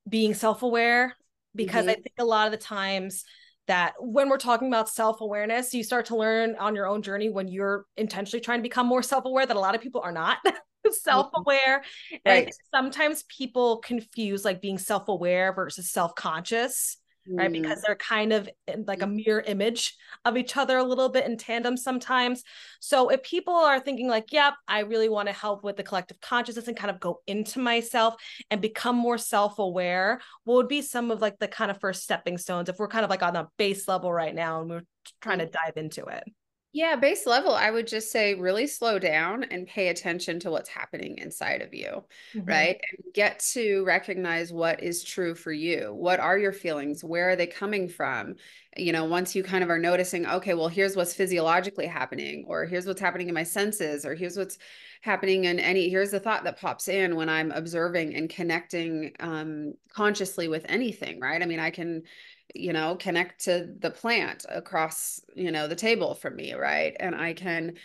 being 0.08 0.34
self-aware 0.34 1.16
because 1.56 1.82
mm-hmm. 1.82 1.92
i 1.92 1.94
think 1.96 2.16
a 2.20 2.26
lot 2.26 2.46
of 2.46 2.52
the 2.52 2.58
times 2.58 3.26
that 3.68 3.94
when 4.00 4.30
we're 4.30 4.38
talking 4.38 4.68
about 4.68 4.89
self-awareness 4.89 5.74
you 5.74 5.84
start 5.84 6.06
to 6.06 6.16
learn 6.16 6.56
on 6.60 6.76
your 6.76 6.88
own 6.88 7.02
journey 7.02 7.30
when 7.30 7.48
you're 7.48 7.86
intentionally 7.98 8.42
trying 8.42 8.60
to 8.60 8.63
become 8.63 8.88
more 8.88 9.04
self-aware 9.04 9.46
that 9.46 9.56
a 9.56 9.60
lot 9.60 9.76
of 9.76 9.82
people 9.82 10.02
are 10.02 10.12
not 10.12 10.38
self-aware 10.92 11.84
right. 12.26 12.46
and 12.46 12.54
sometimes 12.74 13.24
people 13.24 13.78
confuse 13.78 14.44
like 14.44 14.62
being 14.62 14.78
self-aware 14.78 15.54
versus 15.54 15.89
self-conscious 15.89 16.98
right 17.30 17.50
mm. 17.50 17.62
because 17.62 17.82
they're 17.82 17.96
kind 17.96 18.34
of 18.34 18.50
like 18.86 19.02
a 19.02 19.08
mirror 19.08 19.44
image 19.48 19.96
of 20.26 20.38
each 20.38 20.58
other 20.58 20.78
a 20.78 20.84
little 20.84 21.10
bit 21.10 21.26
in 21.26 21.38
tandem 21.38 21.78
sometimes 21.78 22.44
so 22.80 23.10
if 23.10 23.24
people 23.24 23.54
are 23.54 23.80
thinking 23.80 24.08
like 24.08 24.32
yep 24.32 24.54
i 24.68 24.80
really 24.80 25.10
want 25.10 25.28
to 25.28 25.34
help 25.34 25.64
with 25.64 25.78
the 25.78 25.84
collective 25.84 26.20
consciousness 26.20 26.68
and 26.68 26.78
kind 26.78 26.92
of 26.92 27.00
go 27.00 27.22
into 27.28 27.60
myself 27.60 28.16
and 28.52 28.62
become 28.62 28.96
more 28.96 29.18
self-aware 29.18 30.20
what 30.44 30.56
would 30.56 30.68
be 30.68 30.82
some 30.82 31.12
of 31.12 31.22
like 31.22 31.40
the 31.40 31.48
kind 31.48 31.72
of 31.72 31.80
first 31.80 32.04
stepping 32.04 32.38
stones 32.38 32.70
if 32.70 32.78
we're 32.78 32.88
kind 32.88 33.04
of 33.04 33.10
like 33.10 33.24
on 33.24 33.34
the 33.34 33.48
base 33.58 33.88
level 33.88 34.12
right 34.12 34.36
now 34.36 34.62
and 34.62 34.70
we're 34.70 34.84
trying 35.22 35.40
to 35.40 35.48
mm. 35.48 35.52
dive 35.52 35.78
into 35.78 36.06
it 36.06 36.24
yeah, 36.76 36.96
base 36.96 37.28
level, 37.28 37.54
I 37.54 37.70
would 37.70 37.86
just 37.86 38.12
say 38.12 38.34
really 38.34 38.66
slow 38.66 38.98
down 38.98 39.44
and 39.44 39.68
pay 39.68 39.90
attention 39.90 40.40
to 40.40 40.50
what's 40.50 40.70
happening 40.70 41.20
inside 41.20 41.62
of 41.62 41.72
you, 41.72 42.04
mm-hmm. 42.36 42.46
right? 42.46 42.82
And 42.92 43.14
get 43.14 43.38
to 43.54 43.86
recognize 43.86 44.52
what 44.52 44.82
is 44.82 45.04
true 45.04 45.36
for 45.36 45.52
you. 45.52 45.94
What 45.94 46.20
are 46.20 46.36
your 46.36 46.52
feelings? 46.52 47.04
Where 47.04 47.30
are 47.30 47.36
they 47.36 47.46
coming 47.46 47.88
from? 47.88 48.38
You 48.76 48.92
know, 48.92 49.06
once 49.06 49.36
you 49.36 49.44
kind 49.44 49.64
of 49.64 49.70
are 49.70 49.78
noticing, 49.78 50.26
okay, 50.26 50.56
well, 50.56 50.68
here's 50.68 50.96
what's 50.96 51.14
physiologically 51.14 51.86
happening, 51.86 52.46
or 52.48 52.66
here's 52.66 52.88
what's 52.88 53.02
happening 53.02 53.28
in 53.28 53.36
my 53.36 53.44
senses, 53.44 54.04
or 54.04 54.16
here's 54.16 54.36
what's 54.36 54.58
happening 55.02 55.46
in 55.46 55.60
any, 55.60 55.90
here's 55.90 56.10
the 56.10 56.20
thought 56.20 56.44
that 56.44 56.60
pops 56.60 56.88
in 56.88 57.16
when 57.16 57.30
I'm 57.30 57.52
observing 57.52 58.16
and 58.16 58.28
connecting 58.28 59.12
um, 59.20 59.76
consciously 59.94 60.48
with 60.48 60.66
anything, 60.68 61.20
right? 61.20 61.40
I 61.40 61.46
mean, 61.46 61.60
I 61.60 61.70
can 61.70 62.02
you 62.54 62.74
know 62.74 62.96
connect 62.96 63.46
to 63.46 63.74
the 63.80 63.92
plant 63.92 64.46
across 64.50 65.20
you 65.36 65.52
know 65.52 65.68
the 65.68 65.76
table 65.76 66.13
from 66.13 66.36
me 66.36 66.54
right? 66.54 66.96
And 67.00 67.16
i 67.16 67.34
can 67.34 67.76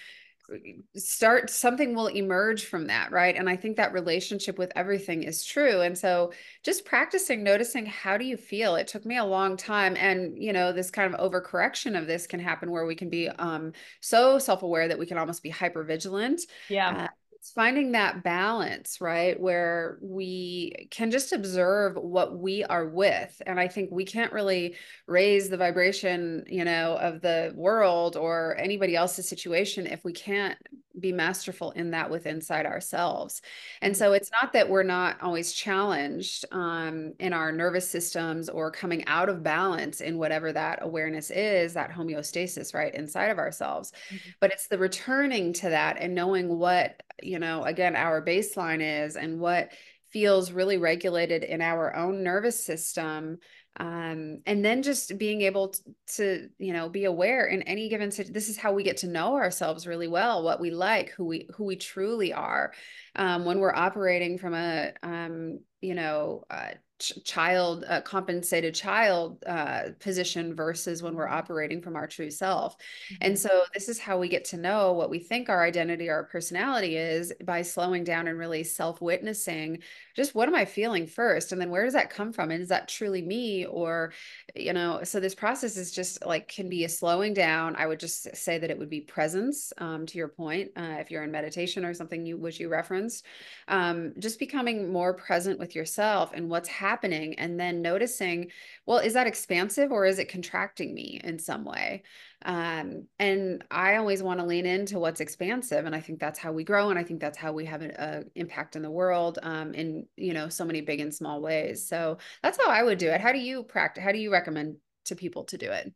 start 0.97 1.51
something 1.51 1.95
will 1.95 2.07
emerge 2.07 2.65
from 2.65 2.87
that 2.87 3.13
right? 3.13 3.37
And 3.37 3.51
i 3.51 3.57
think 3.57 3.77
that 3.77 3.93
relationship 3.93 4.57
with 4.59 4.73
everything 4.75 5.23
is 5.23 5.45
true. 5.45 5.83
And 5.83 5.97
so 5.97 6.33
just 6.63 6.85
practicing 6.85 7.43
noticing 7.43 7.85
how 7.85 8.17
do 8.17 8.25
you 8.25 8.37
feel? 8.37 8.77
It 8.77 8.89
took 8.89 9.05
me 9.05 9.19
a 9.19 9.25
long 9.25 9.57
time 9.57 9.95
and 9.97 10.43
you 10.43 10.53
know 10.53 10.73
this 10.73 10.91
kind 10.91 11.13
of 11.13 11.21
overcorrection 11.21 11.99
of 11.99 12.07
this 12.07 12.27
can 12.27 12.41
happen 12.41 12.71
where 12.71 12.87
we 12.87 12.95
can 12.95 13.11
be 13.11 13.29
um 13.29 13.73
so 14.01 14.39
self-aware 14.39 14.89
that 14.89 14.99
we 14.99 15.07
can 15.07 15.19
almost 15.19 15.43
be 15.43 15.51
hyper 15.51 15.85
vigilant 15.85 16.41
yeah. 16.69 17.05
uh, 17.05 17.09
it's 17.39 17.53
finding 17.53 17.93
that 17.93 18.25
balance, 18.25 19.01
right? 19.01 19.39
Where 19.39 19.99
we 20.01 20.89
can 20.91 21.11
just 21.11 21.33
observe 21.33 21.95
what 21.95 22.37
we 22.37 22.65
are 22.65 22.87
with. 22.87 23.41
And 23.47 23.61
I 23.61 23.69
think 23.69 23.91
we 23.93 24.05
can't 24.05 24.33
really 24.33 24.75
raise 25.07 25.49
the 25.49 25.57
vibration, 25.57 26.45
you 26.49 26.65
know, 26.65 26.97
of 26.97 27.21
the 27.21 27.53
world 27.55 28.17
or 28.17 28.57
anybody 28.59 28.97
else's 28.97 29.29
situation 29.29 29.87
if 29.87 30.05
we 30.05 30.13
can't 30.13 30.59
be 30.99 31.13
masterful 31.13 31.71
in 31.73 31.93
that 31.93 32.11
with 32.11 32.27
inside 32.27 32.67
ourselves. 32.67 33.41
And 33.83 33.97
so 33.97 34.15
it's 34.15 34.33
not 34.33 34.53
that 34.53 34.69
we're 34.69 34.83
not 34.83 35.23
always 35.23 35.53
challenged 35.53 36.45
um, 36.51 37.13
in 37.21 37.33
our 37.33 37.53
nervous 37.53 37.89
systems 37.89 38.49
or 38.49 38.73
coming 38.73 39.07
out 39.07 39.29
of 39.29 39.45
balance 39.45 40.01
in 40.01 40.19
whatever 40.19 40.53
that 40.53 40.81
awareness 40.83 41.31
is, 41.31 41.75
that 41.75 41.93
homeostasis, 41.93 42.75
right, 42.75 42.93
inside 42.95 43.29
of 43.29 43.39
ourselves. 43.39 43.93
Mm-hmm. 44.09 44.31
But 44.41 44.51
it's 44.51 44.67
the 44.67 44.79
returning 44.79 45.53
to 45.55 45.71
that 45.71 45.99
and 46.01 46.17
knowing 46.17 46.59
what, 46.59 47.01
you 47.23 47.39
know, 47.39 47.65
again, 47.65 47.97
our 47.97 48.25
baseline 48.25 49.07
is 49.07 49.17
and 49.17 49.41
what 49.41 49.73
feels 50.11 50.53
really 50.53 50.79
regulated 50.79 51.45
in 51.45 51.61
our 51.61 51.95
own 51.95 52.23
nervous 52.23 52.63
system 52.63 53.39
um, 53.81 54.41
and 54.45 54.65
then 54.65 54.83
just 54.83 55.17
being 55.19 55.43
able 55.43 55.69
to, 55.69 55.83
to, 56.17 56.49
you 56.59 56.73
know 56.73 56.89
be 56.89 57.05
aware 57.05 57.47
in 57.47 57.63
any 57.63 57.89
given 57.89 58.11
situation 58.11 58.33
this 58.33 58.49
is 58.49 58.57
how 58.57 58.73
we 58.73 58.83
get 58.83 58.97
to 58.99 59.07
know 59.07 59.37
ourselves 59.37 59.87
really 59.87 60.09
well 60.09 60.43
what 60.43 60.61
we 60.61 60.71
like 60.71 61.11
who 61.11 61.25
we 61.25 61.49
who 61.55 61.65
we 61.65 61.77
truly 61.77 62.33
are 62.33 62.73
um, 63.17 63.45
when 63.45 63.59
we're 63.59 63.75
operating 63.75 64.39
from 64.39 64.55
a 64.55 64.93
um, 65.03 65.61
you 65.81 65.95
know 65.95 66.45
uh, 66.51 66.71
ch- 66.99 67.23
child 67.25 67.85
uh, 67.89 68.01
compensated 68.03 68.75
child 68.75 69.43
uh, 69.47 69.91
position 70.01 70.55
versus 70.55 71.03
when 71.03 71.15
we're 71.15 71.29
operating 71.29 71.81
from 71.81 71.97
our 71.97 72.07
true 72.07 72.31
self. 72.31 72.77
Mm-hmm. 72.77 73.17
and 73.23 73.39
so 73.39 73.65
this 73.75 73.89
is 73.89 73.99
how 73.99 74.19
we 74.19 74.29
get 74.29 74.45
to 74.47 74.57
know 74.57 74.93
what 74.93 75.11
we 75.11 75.19
think 75.19 75.49
our 75.49 75.65
identity 75.65 76.09
or 76.09 76.15
our 76.15 76.25
personality 76.25 76.97
is 76.97 77.33
by 77.45 77.63
slowing 77.63 78.05
down 78.05 78.29
and 78.29 78.39
really 78.39 78.65
self-witnessing 78.65 79.79
just 80.17 80.35
what 80.35 80.49
am 80.49 80.55
i 80.55 80.65
feeling 80.65 81.07
first? 81.07 81.53
And 81.53 81.61
then 81.61 81.71
where 81.71 81.85
does 81.85 81.95
that 81.95 82.11
come 82.11 82.33
from? 82.33 82.51
And 82.51 82.63
is 82.63 82.69
that 82.69 82.89
truly 82.89 83.23
me? 83.23 83.67
Or 83.67 84.13
you 84.55 84.73
know 84.73 85.01
so 85.05 85.21
this 85.21 85.35
process 85.35 85.77
is 85.77 85.93
just 85.93 86.25
like 86.27 86.49
can 86.49 86.69
be 86.69 86.85
a 86.85 86.89
slowing 86.89 87.35
down. 87.35 87.77
I 87.77 87.87
would 87.87 88.01
just 88.01 88.37
say 88.37 88.59
that 88.59 88.71
it 88.71 88.79
would 88.79 88.91
be 88.91 89.01
presence 89.01 89.73
um, 89.79 90.07
to 90.07 90.19
your 90.19 90.29
point 90.29 90.71
uh, 90.77 90.97
if 90.99 91.11
you're 91.11 91.23
in 91.23 91.31
meditation 91.31 91.85
or 91.85 91.95
something 91.95 92.27
you 92.27 92.37
which 92.37 92.59
you 92.59 92.69
referenced 92.69 93.25
um, 93.69 94.13
just 94.19 94.39
becoming 94.39 94.93
more 94.93 95.15
present 95.15 95.59
with 95.59 95.75
yourself 95.75 96.33
and 96.35 96.49
what's 96.49 96.69
happening 96.69 96.88
happening 96.89 97.39
and 97.39 97.59
then 97.61 97.83
noticing 97.83 98.51
well 98.87 98.99
is 98.99 99.15
that 99.15 99.27
expansive 99.27 99.93
or 99.93 100.07
is 100.07 100.19
it 100.19 100.29
contracting 100.29 100.95
me 100.95 101.21
in 101.23 101.39
some 101.39 101.65
way? 101.65 102.03
Um, 102.45 103.09
and 103.19 103.65
i 103.71 103.97
always 103.97 104.23
want 104.23 104.39
to 104.39 104.47
lean 104.47 104.65
into 104.65 105.01
what's 105.01 105.21
expansive 105.21 105.87
and 105.87 105.95
i 105.95 106.01
think 106.01 106.21
that's 106.21 106.39
how 106.39 106.53
we 106.53 106.63
grow 106.63 106.91
and 106.91 106.99
i 106.99 107.03
think 107.03 107.21
that's 107.21 107.37
how 107.37 107.53
we 107.53 107.65
have 107.65 107.83
an 107.83 108.31
impact 108.37 108.77
in 108.77 108.83
the 108.83 108.91
world 108.91 109.41
um, 109.43 109.75
in 109.75 110.07
you 110.17 110.33
know 110.33 110.49
so 110.49 110.65
many 110.65 110.81
big 110.81 111.01
and 111.01 111.15
small 111.15 111.41
ways. 111.41 111.87
So 111.87 112.19
that's 112.43 112.59
how 112.59 112.71
i 112.71 112.83
would 112.83 112.99
do 112.99 113.09
it. 113.09 113.21
How 113.21 113.33
do 113.33 113.39
you 113.39 113.63
practice 113.63 114.05
how 114.05 114.13
do 114.13 114.19
you 114.19 114.33
recommend 114.33 114.77
to 115.07 115.17
people 115.17 115.45
to 115.45 115.59
do 115.59 115.71
it? 115.71 115.93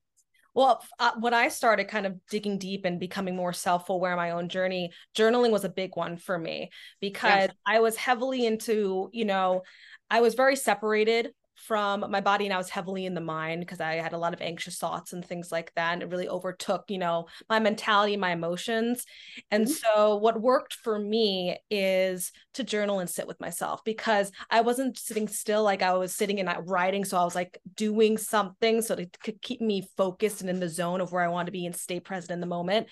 Well, 0.55 0.83
uh, 0.99 1.13
when 1.19 1.33
I 1.33 1.49
started 1.49 1.89
kind 1.89 2.05
of 2.05 2.15
digging 2.29 2.59
deep 2.59 2.85
and 2.85 3.01
becoming 3.01 3.35
more 3.35 3.55
self 3.55 3.89
aware 3.89 4.17
my 4.17 4.33
own 4.33 4.51
journey, 4.51 4.91
journaling 5.17 5.51
was 5.51 5.65
a 5.65 5.71
big 5.71 5.97
one 5.97 6.19
for 6.19 6.39
me 6.39 6.71
because 7.01 7.49
I 7.67 7.81
was 7.81 7.97
heavily 7.97 8.45
into, 8.45 9.09
you 9.13 9.25
know, 9.25 9.63
I 10.11 10.21
was 10.21 10.35
very 10.35 10.57
separated 10.57 11.33
from 11.63 12.05
my 12.11 12.21
body 12.21 12.45
and 12.45 12.53
I 12.53 12.59
was 12.59 12.69
heavily 12.69 13.07
in 13.07 13.15
the 13.15 13.21
mind 13.21 13.61
because 13.61 13.81
I 13.81 13.95
had 13.95 14.13
a 14.13 14.19
lot 14.19 14.35
of 14.35 14.41
anxious 14.41 14.79
thoughts 14.79 15.13
and 15.13 15.25
things 15.25 15.53
like 15.53 15.73
that. 15.77 15.93
And 15.93 16.03
it 16.03 16.11
really 16.11 16.29
overtook, 16.29 16.85
you 16.89 16.99
know, 16.99 17.27
my 17.49 17.61
mentality, 17.61 18.17
my 18.17 18.33
emotions. 18.33 19.05
And 19.51 19.67
mm-hmm. 19.67 19.73
so 19.73 20.17
what 20.17 20.41
worked 20.41 20.75
for 20.75 20.99
me 20.99 21.57
is 21.71 22.33
to 22.55 22.65
journal 22.65 22.99
and 22.99 23.09
sit 23.09 23.29
with 23.29 23.41
myself 23.41 23.85
because 23.85 24.33
I 24.51 24.63
wasn't 24.63 24.99
sitting 24.99 25.29
still 25.29 25.63
like 25.63 25.83
I 25.83 25.95
was 25.95 26.13
sitting 26.13 26.41
and 26.41 26.51
writing. 26.67 27.05
So 27.05 27.17
I 27.17 27.25
was 27.25 27.37
like 27.37 27.59
doing 27.77 28.19
something 28.19 28.83
so 28.83 28.95
it 28.95 29.17
could 29.23 29.41
keep 29.41 29.61
me 29.61 29.89
focused 29.97 30.41
and 30.41 30.51
in 30.51 30.59
the 30.59 30.69
zone 30.69 31.01
of 31.01 31.13
where 31.13 31.23
I 31.23 31.29
want 31.29 31.47
to 31.47 31.53
be 31.53 31.65
and 31.65 31.77
stay 31.77 32.01
present 32.01 32.33
in 32.33 32.41
the 32.41 32.47
moment. 32.47 32.89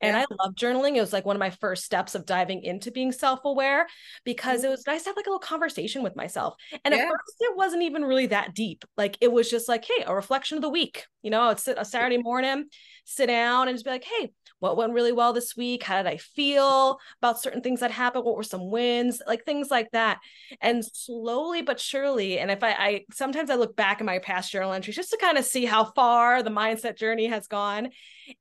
And. 0.00 0.16
I 0.16 0.26
love 0.38 0.54
journaling. 0.54 0.96
It 0.96 1.00
was 1.00 1.12
like 1.14 1.24
one 1.24 1.36
of 1.36 1.40
my 1.40 1.50
first 1.50 1.84
steps 1.84 2.14
of 2.14 2.26
diving 2.26 2.62
into 2.62 2.90
being 2.90 3.10
self-aware 3.10 3.86
because 4.24 4.58
mm-hmm. 4.58 4.66
it 4.66 4.70
was 4.70 4.86
nice 4.86 5.04
to 5.04 5.10
have 5.10 5.16
like 5.16 5.26
a 5.26 5.30
little 5.30 5.38
conversation 5.38 6.02
with 6.02 6.14
myself. 6.14 6.56
And 6.84 6.94
yeah. 6.94 7.02
at 7.02 7.08
first 7.08 7.36
it 7.40 7.56
wasn't 7.56 7.84
even 7.84 8.04
really 8.04 8.13
that 8.28 8.54
deep. 8.54 8.84
Like 8.96 9.18
it 9.20 9.30
was 9.30 9.50
just 9.50 9.68
like, 9.68 9.84
hey, 9.84 10.04
a 10.06 10.14
reflection 10.14 10.56
of 10.56 10.62
the 10.62 10.68
week. 10.68 11.04
You 11.22 11.30
know, 11.30 11.50
it's 11.50 11.68
a 11.68 11.84
Saturday 11.84 12.18
morning, 12.18 12.66
sit 13.04 13.26
down 13.26 13.68
and 13.68 13.74
just 13.74 13.84
be 13.84 13.90
like, 13.90 14.04
hey, 14.04 14.32
what 14.58 14.76
went 14.76 14.92
really 14.92 15.12
well 15.12 15.32
this 15.32 15.56
week? 15.56 15.82
How 15.82 16.02
did 16.02 16.10
I 16.10 16.16
feel 16.16 16.98
about 17.20 17.40
certain 17.40 17.60
things 17.60 17.80
that 17.80 17.90
happened? 17.90 18.24
What 18.24 18.36
were 18.36 18.42
some 18.42 18.70
wins? 18.70 19.20
Like 19.26 19.44
things 19.44 19.70
like 19.70 19.90
that. 19.92 20.20
And 20.60 20.84
slowly 20.84 21.62
but 21.62 21.80
surely, 21.80 22.38
and 22.38 22.50
if 22.50 22.62
I, 22.62 22.70
I 22.72 23.04
sometimes 23.12 23.50
I 23.50 23.56
look 23.56 23.76
back 23.76 24.00
in 24.00 24.06
my 24.06 24.18
past 24.18 24.50
journal 24.50 24.72
entries 24.72 24.96
just 24.96 25.10
to 25.10 25.18
kind 25.18 25.38
of 25.38 25.44
see 25.44 25.64
how 25.64 25.84
far 25.84 26.42
the 26.42 26.50
mindset 26.50 26.96
journey 26.96 27.26
has 27.26 27.46
gone. 27.46 27.90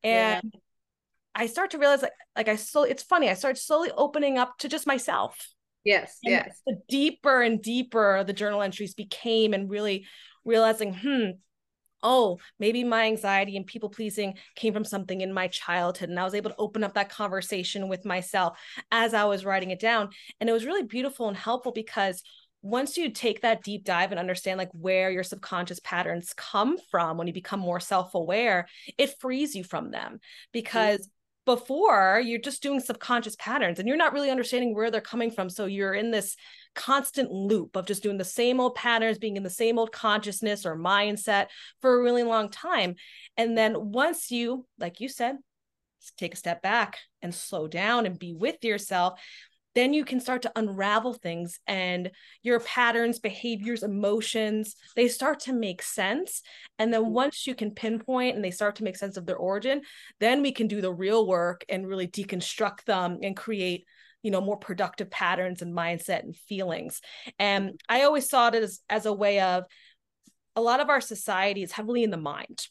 And 0.03 0.41
yeah 0.53 0.59
I 1.35 1.47
start 1.47 1.71
to 1.71 1.77
realize 1.77 2.01
like 2.01 2.13
like 2.35 2.47
I 2.47 2.55
so 2.55 2.83
it's 2.83 3.03
funny. 3.03 3.29
I 3.29 3.33
started 3.33 3.59
slowly 3.59 3.91
opening 3.91 4.37
up 4.37 4.57
to 4.59 4.69
just 4.69 4.87
myself. 4.87 5.49
Yes, 5.83 6.19
and 6.23 6.31
yes. 6.31 6.61
The 6.65 6.79
deeper 6.87 7.41
and 7.41 7.61
deeper 7.61 8.23
the 8.23 8.33
journal 8.33 8.61
entries 8.61 8.93
became, 8.93 9.53
and 9.53 9.69
really 9.69 10.05
realizing, 10.45 10.93
hmm, 10.93 11.31
oh, 12.01 12.39
maybe 12.59 12.83
my 12.83 13.05
anxiety 13.05 13.55
and 13.55 13.65
people 13.65 13.89
pleasing 13.89 14.37
came 14.55 14.73
from 14.73 14.83
something 14.83 15.21
in 15.21 15.33
my 15.33 15.47
childhood. 15.47 16.09
And 16.09 16.19
I 16.19 16.23
was 16.25 16.35
able 16.35 16.49
to 16.49 16.57
open 16.57 16.83
up 16.83 16.95
that 16.95 17.09
conversation 17.09 17.87
with 17.87 18.05
myself 18.05 18.59
as 18.91 19.13
I 19.13 19.23
was 19.25 19.45
writing 19.45 19.71
it 19.71 19.79
down. 19.79 20.09
And 20.39 20.49
it 20.49 20.53
was 20.53 20.65
really 20.65 20.83
beautiful 20.83 21.29
and 21.29 21.37
helpful 21.37 21.71
because 21.71 22.21
once 22.61 22.97
you 22.97 23.09
take 23.09 23.41
that 23.41 23.63
deep 23.63 23.85
dive 23.85 24.11
and 24.11 24.19
understand 24.19 24.57
like 24.57 24.71
where 24.73 25.11
your 25.11 25.23
subconscious 25.23 25.79
patterns 25.81 26.33
come 26.35 26.77
from 26.91 27.17
when 27.17 27.27
you 27.27 27.33
become 27.33 27.59
more 27.59 27.81
self-aware 27.81 28.67
it 28.97 29.19
frees 29.19 29.53
you 29.53 29.65
from 29.65 29.91
them 29.91 30.19
because 30.53 30.99
mm-hmm 30.99 31.09
before 31.45 32.21
you're 32.23 32.39
just 32.39 32.63
doing 32.63 32.79
subconscious 32.79 33.35
patterns 33.37 33.79
and 33.79 33.87
you're 33.87 33.97
not 33.97 34.13
really 34.13 34.31
understanding 34.31 34.73
where 34.73 34.89
they're 34.89 35.01
coming 35.01 35.31
from. 35.31 35.49
So 35.49 35.65
you're 35.65 35.93
in 35.93 36.11
this 36.11 36.35
constant 36.75 37.31
loop 37.31 37.75
of 37.75 37.85
just 37.85 38.03
doing 38.03 38.17
the 38.17 38.23
same 38.23 38.59
old 38.59 38.75
patterns 38.75 39.17
being 39.17 39.37
in 39.37 39.43
the 39.43 39.49
same 39.49 39.77
old 39.77 39.91
consciousness 39.91 40.65
or 40.65 40.77
mindset 40.77 41.47
for 41.81 41.93
a 41.93 42.01
really 42.03 42.23
long 42.23 42.49
time. 42.49 42.95
And 43.37 43.57
then 43.57 43.91
once 43.91 44.31
you 44.31 44.65
like 44.79 44.99
you 44.99 45.09
said 45.09 45.37
take 46.17 46.33
a 46.33 46.37
step 46.37 46.61
back 46.61 46.99
and 47.21 47.33
slow 47.33 47.67
down 47.67 48.05
and 48.05 48.19
be 48.19 48.33
with 48.33 48.63
yourself 48.63 49.19
then 49.75 49.93
you 49.93 50.05
can 50.05 50.19
start 50.19 50.41
to 50.43 50.51
unravel 50.55 51.13
things 51.13 51.59
and 51.67 52.11
your 52.41 52.59
patterns 52.59 53.19
behaviors 53.19 53.83
emotions 53.83 54.75
they 54.95 55.07
start 55.07 55.39
to 55.39 55.53
make 55.53 55.81
sense 55.81 56.41
and 56.79 56.93
then 56.93 57.03
mm-hmm. 57.03 57.13
once 57.13 57.47
you 57.47 57.55
can 57.55 57.71
pinpoint 57.71 58.35
and 58.35 58.43
they 58.43 58.51
start 58.51 58.75
to 58.75 58.83
make 58.83 58.97
sense 58.97 59.17
of 59.17 59.25
their 59.25 59.37
origin 59.37 59.81
then 60.19 60.41
we 60.41 60.51
can 60.51 60.67
do 60.67 60.81
the 60.81 60.93
real 60.93 61.27
work 61.27 61.63
and 61.69 61.87
really 61.87 62.07
deconstruct 62.07 62.83
them 62.85 63.19
and 63.21 63.35
create 63.37 63.85
you 64.21 64.31
know 64.31 64.41
more 64.41 64.57
productive 64.57 65.09
patterns 65.09 65.61
and 65.61 65.75
mindset 65.75 66.23
and 66.23 66.35
feelings 66.35 67.01
and 67.39 67.65
mm-hmm. 67.65 67.75
i 67.89 68.03
always 68.03 68.29
saw 68.29 68.47
it 68.47 68.55
as 68.55 68.81
as 68.89 69.05
a 69.05 69.13
way 69.13 69.39
of 69.39 69.65
a 70.55 70.61
lot 70.61 70.79
of 70.79 70.89
our 70.89 71.01
society 71.01 71.63
is 71.63 71.71
heavily 71.71 72.03
in 72.03 72.11
the 72.11 72.17
mind 72.17 72.67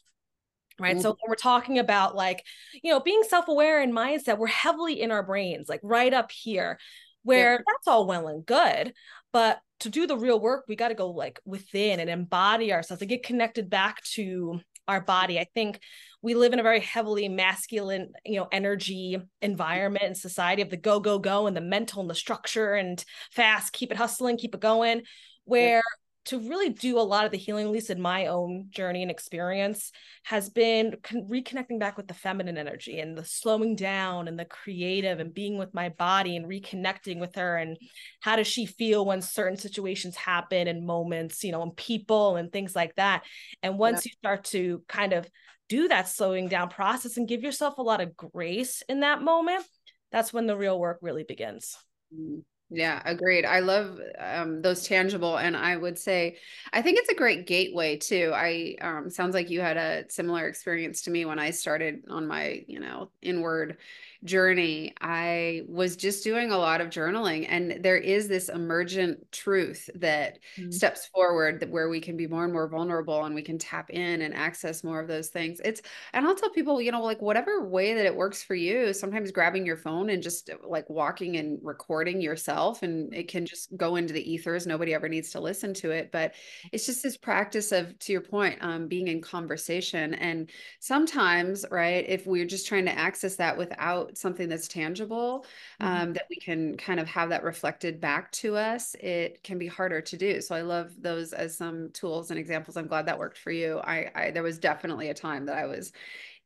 right 0.79 0.95
mm-hmm. 0.95 1.01
so 1.01 1.09
when 1.09 1.29
we're 1.29 1.35
talking 1.35 1.79
about 1.79 2.15
like 2.15 2.43
you 2.83 2.91
know 2.91 2.99
being 2.99 3.23
self-aware 3.23 3.81
and 3.81 3.93
mindset 3.93 4.37
we're 4.37 4.47
heavily 4.47 5.01
in 5.01 5.11
our 5.11 5.23
brains 5.23 5.69
like 5.69 5.81
right 5.83 6.13
up 6.13 6.31
here 6.31 6.79
where 7.23 7.53
yeah. 7.53 7.57
that's 7.57 7.87
all 7.87 8.05
well 8.05 8.27
and 8.27 8.45
good 8.45 8.93
but 9.31 9.59
to 9.79 9.89
do 9.89 10.07
the 10.07 10.17
real 10.17 10.39
work 10.39 10.65
we 10.67 10.75
got 10.75 10.89
to 10.89 10.95
go 10.95 11.09
like 11.09 11.39
within 11.45 11.99
and 11.99 12.09
embody 12.09 12.73
ourselves 12.73 13.01
and 13.01 13.09
get 13.09 13.23
connected 13.23 13.69
back 13.69 14.01
to 14.03 14.59
our 14.87 15.01
body 15.01 15.39
i 15.39 15.45
think 15.53 15.79
we 16.21 16.35
live 16.35 16.53
in 16.53 16.59
a 16.59 16.63
very 16.63 16.79
heavily 16.79 17.29
masculine 17.29 18.11
you 18.25 18.37
know 18.37 18.47
energy 18.51 19.17
environment 19.41 20.05
and 20.05 20.17
society 20.17 20.61
of 20.61 20.69
the 20.69 20.77
go 20.77 20.99
go 20.99 21.19
go 21.19 21.47
and 21.47 21.55
the 21.55 21.61
mental 21.61 22.01
and 22.01 22.09
the 22.09 22.15
structure 22.15 22.73
and 22.73 23.03
fast 23.31 23.73
keep 23.73 23.91
it 23.91 23.97
hustling 23.97 24.37
keep 24.37 24.55
it 24.55 24.61
going 24.61 25.03
where 25.45 25.83
to 26.25 26.39
really 26.39 26.69
do 26.69 26.97
a 26.97 27.01
lot 27.01 27.25
of 27.25 27.31
the 27.31 27.37
healing, 27.37 27.65
at 27.65 27.71
least 27.71 27.89
in 27.89 28.01
my 28.01 28.27
own 28.27 28.67
journey 28.69 29.01
and 29.01 29.11
experience, 29.11 29.91
has 30.23 30.49
been 30.49 30.95
con- 31.03 31.27
reconnecting 31.29 31.79
back 31.79 31.97
with 31.97 32.07
the 32.07 32.13
feminine 32.13 32.57
energy 32.57 32.99
and 32.99 33.17
the 33.17 33.25
slowing 33.25 33.75
down 33.75 34.27
and 34.27 34.39
the 34.39 34.45
creative 34.45 35.19
and 35.19 35.33
being 35.33 35.57
with 35.57 35.73
my 35.73 35.89
body 35.89 36.37
and 36.37 36.45
reconnecting 36.45 37.19
with 37.19 37.35
her. 37.35 37.57
And 37.57 37.77
how 38.21 38.37
does 38.37 38.47
she 38.47 38.65
feel 38.65 39.05
when 39.05 39.21
certain 39.21 39.57
situations 39.57 40.15
happen 40.15 40.67
and 40.67 40.85
moments, 40.85 41.43
you 41.43 41.51
know, 41.51 41.61
and 41.61 41.75
people 41.75 42.37
and 42.37 42.51
things 42.51 42.75
like 42.75 42.95
that. 42.95 43.23
And 43.61 43.77
once 43.77 44.05
yeah. 44.05 44.11
you 44.11 44.17
start 44.17 44.43
to 44.45 44.81
kind 44.87 45.11
of 45.11 45.27
do 45.67 45.87
that 45.89 46.07
slowing 46.07 46.47
down 46.47 46.69
process 46.69 47.17
and 47.17 47.27
give 47.27 47.43
yourself 47.43 47.77
a 47.77 47.83
lot 47.83 48.01
of 48.01 48.15
grace 48.15 48.81
in 48.87 49.01
that 49.01 49.21
moment, 49.21 49.65
that's 50.11 50.31
when 50.31 50.45
the 50.45 50.55
real 50.55 50.79
work 50.79 50.99
really 51.01 51.23
begins. 51.23 51.75
Mm-hmm. 52.13 52.39
Yeah, 52.75 53.03
agreed. 53.05 53.45
I 53.45 53.59
love 53.59 53.99
um, 54.17 54.63
those 54.63 54.87
tangible, 54.87 55.37
and 55.37 55.55
I 55.55 55.77
would 55.77 55.99
say, 55.99 56.37
I 56.71 56.81
think 56.81 56.97
it's 56.97 57.09
a 57.09 57.13
great 57.13 57.45
gateway 57.45 57.97
too. 57.97 58.31
I 58.33 58.75
um, 58.81 59.11
sounds 59.11 59.35
like 59.35 59.51
you 59.51 59.61
had 59.61 59.77
a 59.77 60.05
similar 60.09 60.47
experience 60.47 61.03
to 61.03 61.11
me 61.11 61.25
when 61.25 61.37
I 61.37 61.51
started 61.51 62.03
on 62.09 62.25
my, 62.25 62.63
you 62.67 62.79
know, 62.79 63.11
inward 63.21 63.77
journey, 64.23 64.93
I 65.01 65.63
was 65.67 65.95
just 65.95 66.23
doing 66.23 66.51
a 66.51 66.57
lot 66.57 66.81
of 66.81 66.89
journaling. 66.89 67.45
And 67.49 67.83
there 67.83 67.97
is 67.97 68.27
this 68.27 68.49
emergent 68.49 69.31
truth 69.31 69.89
that 69.95 70.39
mm-hmm. 70.57 70.71
steps 70.71 71.07
forward 71.07 71.59
that 71.59 71.69
where 71.69 71.89
we 71.89 71.99
can 71.99 72.15
be 72.15 72.27
more 72.27 72.43
and 72.43 72.53
more 72.53 72.67
vulnerable 72.67 73.25
and 73.25 73.35
we 73.35 73.41
can 73.41 73.57
tap 73.57 73.89
in 73.89 74.21
and 74.21 74.33
access 74.33 74.83
more 74.83 74.99
of 74.99 75.07
those 75.07 75.27
things. 75.27 75.59
It's, 75.63 75.81
and 76.13 76.25
I'll 76.25 76.35
tell 76.35 76.49
people, 76.51 76.81
you 76.81 76.91
know, 76.91 77.01
like 77.01 77.21
whatever 77.21 77.67
way 77.67 77.93
that 77.93 78.05
it 78.05 78.15
works 78.15 78.43
for 78.43 78.55
you, 78.55 78.93
sometimes 78.93 79.31
grabbing 79.31 79.65
your 79.65 79.77
phone 79.77 80.09
and 80.09 80.23
just 80.23 80.49
like 80.65 80.89
walking 80.89 81.37
and 81.37 81.59
recording 81.61 82.21
yourself 82.21 82.83
and 82.83 83.13
it 83.13 83.27
can 83.27 83.45
just 83.45 83.75
go 83.75 83.97
into 83.97 84.13
the 84.13 84.31
ethers. 84.31 84.65
Nobody 84.65 84.93
ever 84.93 85.09
needs 85.09 85.31
to 85.31 85.39
listen 85.39 85.73
to 85.75 85.91
it. 85.91 86.11
But 86.11 86.33
it's 86.71 86.85
just 86.85 87.03
this 87.03 87.17
practice 87.17 87.71
of, 87.71 87.97
to 87.99 88.11
your 88.11 88.21
point, 88.21 88.57
um, 88.61 88.87
being 88.87 89.09
in 89.09 89.21
conversation. 89.21 90.13
And 90.13 90.49
sometimes, 90.79 91.65
right, 91.69 92.05
if 92.07 92.25
we're 92.25 92.45
just 92.45 92.67
trying 92.67 92.85
to 92.85 92.97
access 92.97 93.35
that 93.37 93.57
without 93.57 94.12
something 94.17 94.49
that's 94.49 94.67
tangible 94.67 95.45
mm-hmm. 95.81 95.85
um, 95.85 96.13
that 96.13 96.25
we 96.29 96.35
can 96.37 96.77
kind 96.77 96.99
of 96.99 97.07
have 97.07 97.29
that 97.29 97.43
reflected 97.43 97.99
back 97.99 98.31
to 98.31 98.55
us 98.55 98.95
it 98.99 99.43
can 99.43 99.57
be 99.57 99.67
harder 99.67 100.01
to 100.01 100.17
do. 100.17 100.41
So 100.41 100.55
i 100.55 100.61
love 100.61 100.91
those 100.99 101.33
as 101.33 101.57
some 101.57 101.89
tools 101.91 102.31
and 102.31 102.39
examples. 102.39 102.77
I'm 102.77 102.87
glad 102.87 103.07
that 103.07 103.19
worked 103.19 103.37
for 103.37 103.51
you. 103.51 103.79
I, 103.79 104.11
I 104.15 104.31
there 104.31 104.43
was 104.43 104.57
definitely 104.57 105.09
a 105.09 105.13
time 105.13 105.45
that 105.45 105.57
i 105.57 105.65
was 105.65 105.91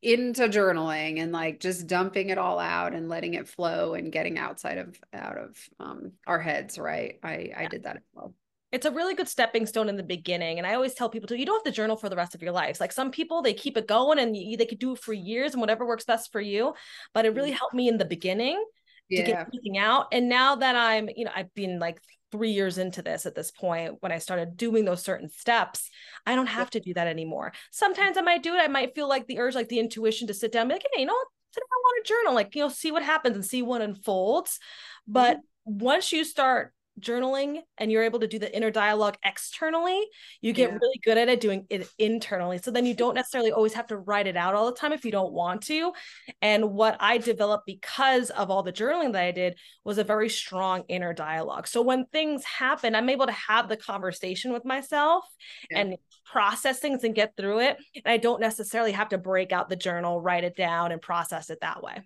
into 0.01 0.43
journaling 0.43 1.19
and 1.19 1.31
like 1.31 1.59
just 1.59 1.87
dumping 1.87 2.29
it 2.29 2.37
all 2.37 2.59
out 2.59 2.93
and 2.93 3.09
letting 3.09 3.33
it 3.33 3.47
flow 3.47 3.95
and 3.95 4.11
getting 4.11 4.37
outside 4.37 4.77
of 4.77 4.99
out 5.13 5.37
of 5.37 5.57
um, 5.79 6.11
our 6.27 6.39
heads 6.39 6.77
right? 6.77 7.19
I 7.23 7.51
i 7.57 7.67
did 7.67 7.83
that 7.83 7.97
as 7.97 8.03
well 8.13 8.33
it's 8.71 8.85
a 8.85 8.91
really 8.91 9.15
good 9.15 9.29
stepping 9.29 9.65
stone 9.65 9.87
in 9.87 9.95
the 9.95 10.03
beginning. 10.03 10.57
And 10.57 10.67
I 10.67 10.73
always 10.73 10.93
tell 10.93 11.09
people 11.09 11.27
to, 11.27 11.39
you 11.39 11.45
don't 11.45 11.55
have 11.55 11.71
to 11.71 11.75
journal 11.75 11.95
for 11.95 12.09
the 12.09 12.17
rest 12.17 12.35
of 12.35 12.41
your 12.41 12.51
lives. 12.51 12.79
Like 12.79 12.91
some 12.91 13.11
people, 13.11 13.41
they 13.41 13.53
keep 13.53 13.77
it 13.77 13.87
going 13.87 14.19
and 14.19 14.35
you, 14.35 14.57
they 14.57 14.65
could 14.65 14.79
do 14.79 14.93
it 14.93 14.99
for 14.99 15.13
years 15.13 15.53
and 15.53 15.61
whatever 15.61 15.85
works 15.85 16.03
best 16.03 16.31
for 16.31 16.41
you. 16.41 16.73
But 17.13 17.25
it 17.25 17.33
really 17.33 17.51
mm. 17.51 17.57
helped 17.57 17.73
me 17.73 17.87
in 17.87 17.97
the 17.97 18.05
beginning 18.05 18.61
yeah. 19.09 19.21
to 19.21 19.27
get 19.27 19.39
everything 19.39 19.77
out. 19.77 20.07
And 20.11 20.27
now 20.27 20.55
that 20.55 20.75
I'm, 20.75 21.09
you 21.15 21.23
know, 21.23 21.31
I've 21.33 21.53
been 21.53 21.79
like 21.79 22.01
three 22.29 22.51
years 22.51 22.77
into 22.77 23.01
this 23.01 23.25
at 23.25 23.35
this 23.35 23.51
point 23.51 23.95
when 24.01 24.11
I 24.11 24.17
started 24.17 24.57
doing 24.57 24.83
those 24.83 25.01
certain 25.01 25.29
steps, 25.29 25.89
I 26.25 26.35
don't 26.35 26.47
have 26.47 26.69
to 26.71 26.81
do 26.81 26.93
that 26.95 27.07
anymore. 27.07 27.53
Sometimes 27.71 28.17
I 28.17 28.21
might 28.21 28.43
do 28.43 28.53
it. 28.53 28.59
I 28.59 28.67
might 28.67 28.95
feel 28.95 29.07
like 29.07 29.27
the 29.27 29.39
urge, 29.39 29.55
like 29.55 29.69
the 29.69 29.79
intuition 29.79 30.27
to 30.27 30.33
sit 30.33 30.51
down, 30.51 30.67
be 30.67 30.73
like, 30.73 30.85
hey, 30.93 31.01
you 31.01 31.07
know 31.07 31.13
what? 31.13 31.27
I 31.55 31.59
want 31.59 32.05
to 32.05 32.13
journal, 32.13 32.35
like, 32.35 32.53
you 32.53 32.61
know, 32.61 32.69
see 32.69 32.91
what 32.91 33.01
happens 33.01 33.35
and 33.35 33.45
see 33.45 33.63
what 33.63 33.81
unfolds. 33.81 34.59
But 35.07 35.37
mm-hmm. 35.37 35.85
once 35.85 36.11
you 36.11 36.23
start 36.23 36.73
journaling 36.99 37.59
and 37.77 37.91
you're 37.91 38.03
able 38.03 38.19
to 38.19 38.27
do 38.27 38.39
the 38.39 38.55
inner 38.55 38.71
dialogue 38.71 39.17
externally, 39.23 40.01
you 40.41 40.53
get 40.53 40.71
yeah. 40.71 40.77
really 40.81 40.99
good 41.03 41.17
at 41.17 41.29
it 41.29 41.39
doing 41.39 41.65
it 41.69 41.87
internally. 41.97 42.57
So 42.57 42.71
then 42.71 42.85
you 42.85 42.93
don't 42.93 43.15
necessarily 43.15 43.51
always 43.51 43.73
have 43.73 43.87
to 43.87 43.97
write 43.97 44.27
it 44.27 44.37
out 44.37 44.55
all 44.55 44.65
the 44.65 44.77
time 44.77 44.93
if 44.93 45.05
you 45.05 45.11
don't 45.11 45.33
want 45.33 45.63
to. 45.63 45.93
And 46.41 46.73
what 46.73 46.97
I 46.99 47.17
developed 47.17 47.65
because 47.65 48.29
of 48.31 48.49
all 48.49 48.63
the 48.63 48.73
journaling 48.73 49.13
that 49.13 49.23
I 49.23 49.31
did 49.31 49.57
was 49.83 49.97
a 49.97 50.03
very 50.03 50.29
strong 50.29 50.83
inner 50.87 51.13
dialogue. 51.13 51.67
So 51.67 51.81
when 51.81 52.05
things 52.05 52.43
happen, 52.43 52.95
I'm 52.95 53.09
able 53.09 53.27
to 53.27 53.31
have 53.31 53.69
the 53.69 53.77
conversation 53.77 54.51
with 54.53 54.65
myself 54.65 55.25
yeah. 55.69 55.79
and 55.79 55.97
process 56.25 56.79
things 56.79 57.03
and 57.03 57.15
get 57.15 57.35
through 57.37 57.59
it. 57.59 57.77
And 57.95 58.11
I 58.11 58.17
don't 58.17 58.41
necessarily 58.41 58.91
have 58.91 59.09
to 59.09 59.17
break 59.17 59.51
out 59.51 59.69
the 59.69 59.75
journal, 59.75 60.21
write 60.21 60.43
it 60.43 60.55
down, 60.55 60.91
and 60.91 61.01
process 61.01 61.49
it 61.49 61.59
that 61.61 61.83
way. 61.83 62.01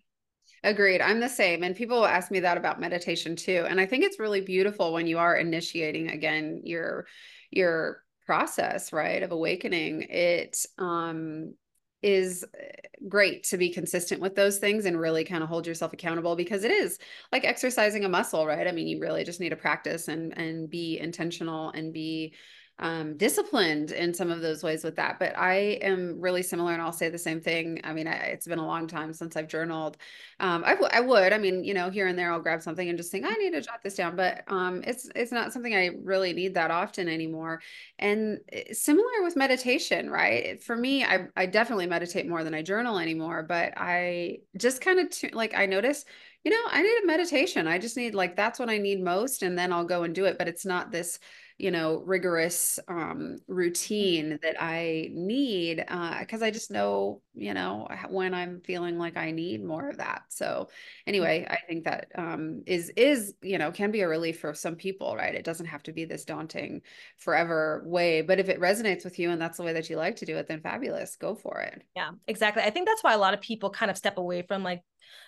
Agreed. 0.63 1.01
I'm 1.01 1.19
the 1.19 1.29
same. 1.29 1.63
And 1.63 1.75
people 1.75 2.05
ask 2.05 2.29
me 2.29 2.41
that 2.41 2.57
about 2.57 2.79
meditation 2.79 3.35
too. 3.35 3.65
And 3.67 3.79
I 3.79 3.87
think 3.87 4.03
it's 4.03 4.19
really 4.19 4.41
beautiful 4.41 4.93
when 4.93 5.07
you 5.07 5.17
are 5.17 5.35
initiating 5.35 6.09
again 6.09 6.61
your 6.63 7.07
your 7.49 8.03
process, 8.25 8.93
right, 8.93 9.23
of 9.23 9.31
awakening, 9.31 10.03
it 10.03 10.65
um 10.77 11.55
is 12.03 12.43
eh, 12.59 12.71
great 13.07 13.43
to 13.43 13.57
be 13.57 13.71
consistent 13.71 14.21
with 14.21 14.35
those 14.35 14.57
things 14.57 14.85
and 14.85 14.99
really 14.99 15.23
kind 15.23 15.43
of 15.43 15.49
hold 15.49 15.67
yourself 15.67 15.93
accountable 15.93 16.35
because 16.35 16.63
it 16.63 16.71
is 16.71 16.97
like 17.31 17.43
exercising 17.43 18.05
a 18.05 18.09
muscle, 18.09 18.45
right? 18.45 18.67
I 18.67 18.71
mean, 18.71 18.87
you 18.87 18.99
really 18.99 19.23
just 19.23 19.39
need 19.39 19.49
to 19.49 19.55
practice 19.55 20.07
and 20.07 20.37
and 20.37 20.69
be 20.69 20.99
intentional 20.99 21.71
and 21.71 21.91
be 21.91 22.35
um, 22.81 23.15
disciplined 23.15 23.91
in 23.91 24.13
some 24.13 24.31
of 24.31 24.41
those 24.41 24.63
ways 24.63 24.83
with 24.83 24.95
that. 24.95 25.19
But 25.19 25.37
I 25.37 25.53
am 25.83 26.19
really 26.19 26.41
similar, 26.41 26.73
and 26.73 26.81
I'll 26.81 26.91
say 26.91 27.09
the 27.09 27.17
same 27.17 27.39
thing. 27.39 27.79
I 27.83 27.93
mean, 27.93 28.07
I, 28.07 28.13
it's 28.13 28.47
been 28.47 28.59
a 28.59 28.65
long 28.65 28.87
time 28.87 29.13
since 29.13 29.37
I've 29.37 29.47
journaled. 29.47 29.97
Um, 30.39 30.63
I, 30.65 30.75
I 30.91 30.99
would, 30.99 31.31
I 31.31 31.37
mean, 31.37 31.63
you 31.63 31.75
know, 31.75 31.91
here 31.91 32.07
and 32.07 32.17
there, 32.17 32.31
I'll 32.31 32.41
grab 32.41 32.61
something 32.63 32.89
and 32.89 32.97
just 32.97 33.11
think 33.11 33.25
I 33.25 33.33
need 33.33 33.51
to 33.51 33.61
jot 33.61 33.83
this 33.83 33.95
down. 33.95 34.15
But 34.15 34.43
um, 34.47 34.83
it's 34.85 35.07
it's 35.15 35.31
not 35.31 35.53
something 35.53 35.75
I 35.75 35.91
really 36.03 36.33
need 36.33 36.55
that 36.55 36.71
often 36.71 37.07
anymore. 37.07 37.61
And 37.99 38.39
eh, 38.51 38.73
similar 38.73 39.21
with 39.21 39.35
meditation, 39.35 40.09
right? 40.09 40.61
For 40.63 40.75
me, 40.75 41.03
I 41.05 41.27
I 41.35 41.45
definitely 41.45 41.85
meditate 41.85 42.27
more 42.27 42.43
than 42.43 42.55
I 42.55 42.63
journal 42.63 42.97
anymore. 42.97 43.43
But 43.43 43.73
I 43.77 44.39
just 44.57 44.81
kind 44.81 44.99
of 44.99 45.11
t- 45.11 45.29
like 45.29 45.53
I 45.55 45.67
notice 45.67 46.03
you 46.43 46.49
know, 46.49 46.63
I 46.71 46.81
need 46.81 47.03
a 47.03 47.05
meditation. 47.05 47.67
I 47.67 47.77
just 47.77 47.95
need 47.97 48.15
like 48.15 48.35
that's 48.35 48.57
what 48.57 48.69
I 48.69 48.79
need 48.79 49.03
most, 49.03 49.43
and 49.43 49.57
then 49.57 49.71
I'll 49.71 49.85
go 49.85 50.01
and 50.03 50.15
do 50.15 50.25
it. 50.25 50.39
But 50.39 50.47
it's 50.47 50.65
not 50.65 50.91
this 50.91 51.19
you 51.61 51.69
know 51.69 52.01
rigorous 52.05 52.79
um, 52.87 53.37
routine 53.47 54.39
that 54.41 54.55
i 54.59 55.09
need 55.13 55.77
because 56.19 56.41
uh, 56.41 56.45
i 56.45 56.49
just 56.49 56.71
know 56.71 57.21
you 57.35 57.53
know 57.53 57.87
when 58.09 58.33
i'm 58.33 58.59
feeling 58.61 58.97
like 58.97 59.15
i 59.15 59.29
need 59.29 59.63
more 59.63 59.89
of 59.89 59.97
that. 59.97 60.23
So 60.29 60.69
anyway 61.05 61.45
i 61.49 61.59
think 61.67 61.85
that 61.85 62.07
um, 62.15 62.63
is 62.65 62.89
is 62.97 63.35
you 63.43 63.59
know 63.59 63.71
can 63.71 63.91
be 63.91 64.01
a 64.01 64.07
relief 64.07 64.39
for 64.39 64.53
some 64.55 64.75
people 64.75 65.15
right? 65.15 65.35
It 65.35 65.45
doesn't 65.45 65.67
have 65.67 65.83
to 65.83 65.93
be 65.93 66.05
this 66.05 66.25
daunting 66.25 66.81
forever 67.17 67.83
way 67.85 68.21
but 68.21 68.39
if 68.39 68.49
it 68.49 68.59
resonates 68.59 69.03
with 69.03 69.19
you 69.19 69.29
and 69.29 69.41
that's 69.41 69.57
the 69.57 69.63
way 69.63 69.73
that 69.73 69.89
you 69.89 69.97
like 69.97 70.15
to 70.17 70.25
do 70.25 70.37
it 70.37 70.47
then 70.47 70.61
fabulous 70.61 71.15
go 71.15 71.35
for 71.35 71.59
it. 71.59 71.83
Yeah 71.95 72.11
exactly. 72.27 72.63
I 72.63 72.71
think 72.71 72.87
that's 72.87 73.03
why 73.03 73.13
a 73.13 73.19
lot 73.19 73.35
of 73.35 73.41
people 73.41 73.69
kind 73.69 73.91
of 73.91 73.97
step 73.97 74.17
away 74.17 74.41
from 74.41 74.63
like 74.63 74.81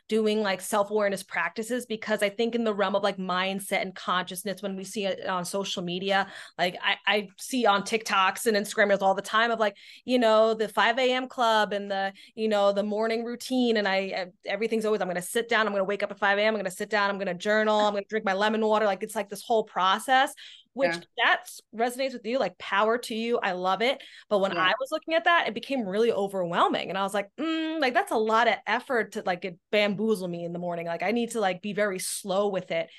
doing 0.09 0.41
like 0.41 0.61
self-awareness 0.61 1.23
practices 1.23 1.85
because 1.85 2.21
I 2.21 2.29
think 2.29 2.55
in 2.55 2.63
the 2.63 2.73
realm 2.73 2.95
of 2.95 3.03
like 3.03 3.17
mindset 3.17 3.81
and 3.81 3.95
consciousness, 3.95 4.61
when 4.61 4.75
we 4.75 4.83
see 4.83 5.05
it 5.05 5.25
on 5.27 5.45
social 5.45 5.81
media, 5.81 6.27
like 6.57 6.77
I, 6.83 6.95
I 7.07 7.27
see 7.37 7.65
on 7.65 7.83
TikToks 7.83 8.45
and 8.45 8.57
Instagram 8.57 8.95
all 9.01 9.15
the 9.15 9.21
time 9.21 9.49
of 9.51 9.59
like, 9.59 9.75
you 10.05 10.19
know, 10.19 10.53
the 10.53 10.67
5 10.67 10.99
a.m. 10.99 11.27
club 11.27 11.73
and 11.73 11.89
the, 11.89 12.13
you 12.35 12.47
know, 12.47 12.71
the 12.71 12.83
morning 12.83 13.23
routine. 13.23 13.77
And 13.77 13.87
I, 13.87 14.27
everything's 14.45 14.85
always, 14.85 15.01
I'm 15.01 15.07
going 15.07 15.15
to 15.15 15.21
sit 15.21 15.49
down, 15.49 15.65
I'm 15.65 15.73
going 15.73 15.81
to 15.81 15.85
wake 15.85 16.03
up 16.03 16.11
at 16.11 16.19
5 16.19 16.37
a.m. 16.37 16.47
I'm 16.49 16.53
going 16.53 16.65
to 16.65 16.71
sit 16.71 16.89
down, 16.89 17.09
I'm 17.09 17.17
going 17.17 17.27
to 17.27 17.33
journal, 17.33 17.79
I'm 17.79 17.93
going 17.93 18.03
to 18.03 18.09
drink 18.09 18.25
my 18.25 18.33
lemon 18.33 18.65
water. 18.65 18.85
Like 18.85 19.03
it's 19.03 19.15
like 19.15 19.29
this 19.29 19.43
whole 19.43 19.63
process 19.63 20.33
which 20.73 20.91
yeah. 20.91 21.01
that 21.23 21.45
resonates 21.75 22.13
with 22.13 22.25
you 22.25 22.39
like 22.39 22.57
power 22.57 22.97
to 22.97 23.15
you 23.15 23.39
i 23.43 23.51
love 23.51 23.81
it 23.81 24.01
but 24.29 24.39
when 24.39 24.51
yeah. 24.51 24.61
i 24.61 24.73
was 24.79 24.89
looking 24.91 25.13
at 25.13 25.25
that 25.25 25.47
it 25.47 25.53
became 25.53 25.87
really 25.87 26.11
overwhelming 26.11 26.89
and 26.89 26.97
i 26.97 27.03
was 27.03 27.13
like 27.13 27.29
mm, 27.39 27.79
like 27.79 27.93
that's 27.93 28.11
a 28.11 28.17
lot 28.17 28.47
of 28.47 28.55
effort 28.67 29.13
to 29.13 29.23
like 29.25 29.45
it 29.45 29.57
bamboozle 29.71 30.27
me 30.27 30.43
in 30.43 30.53
the 30.53 30.59
morning 30.59 30.85
like 30.85 31.03
i 31.03 31.11
need 31.11 31.31
to 31.31 31.39
like 31.39 31.61
be 31.61 31.73
very 31.73 31.99
slow 31.99 32.47
with 32.47 32.71
it 32.71 32.89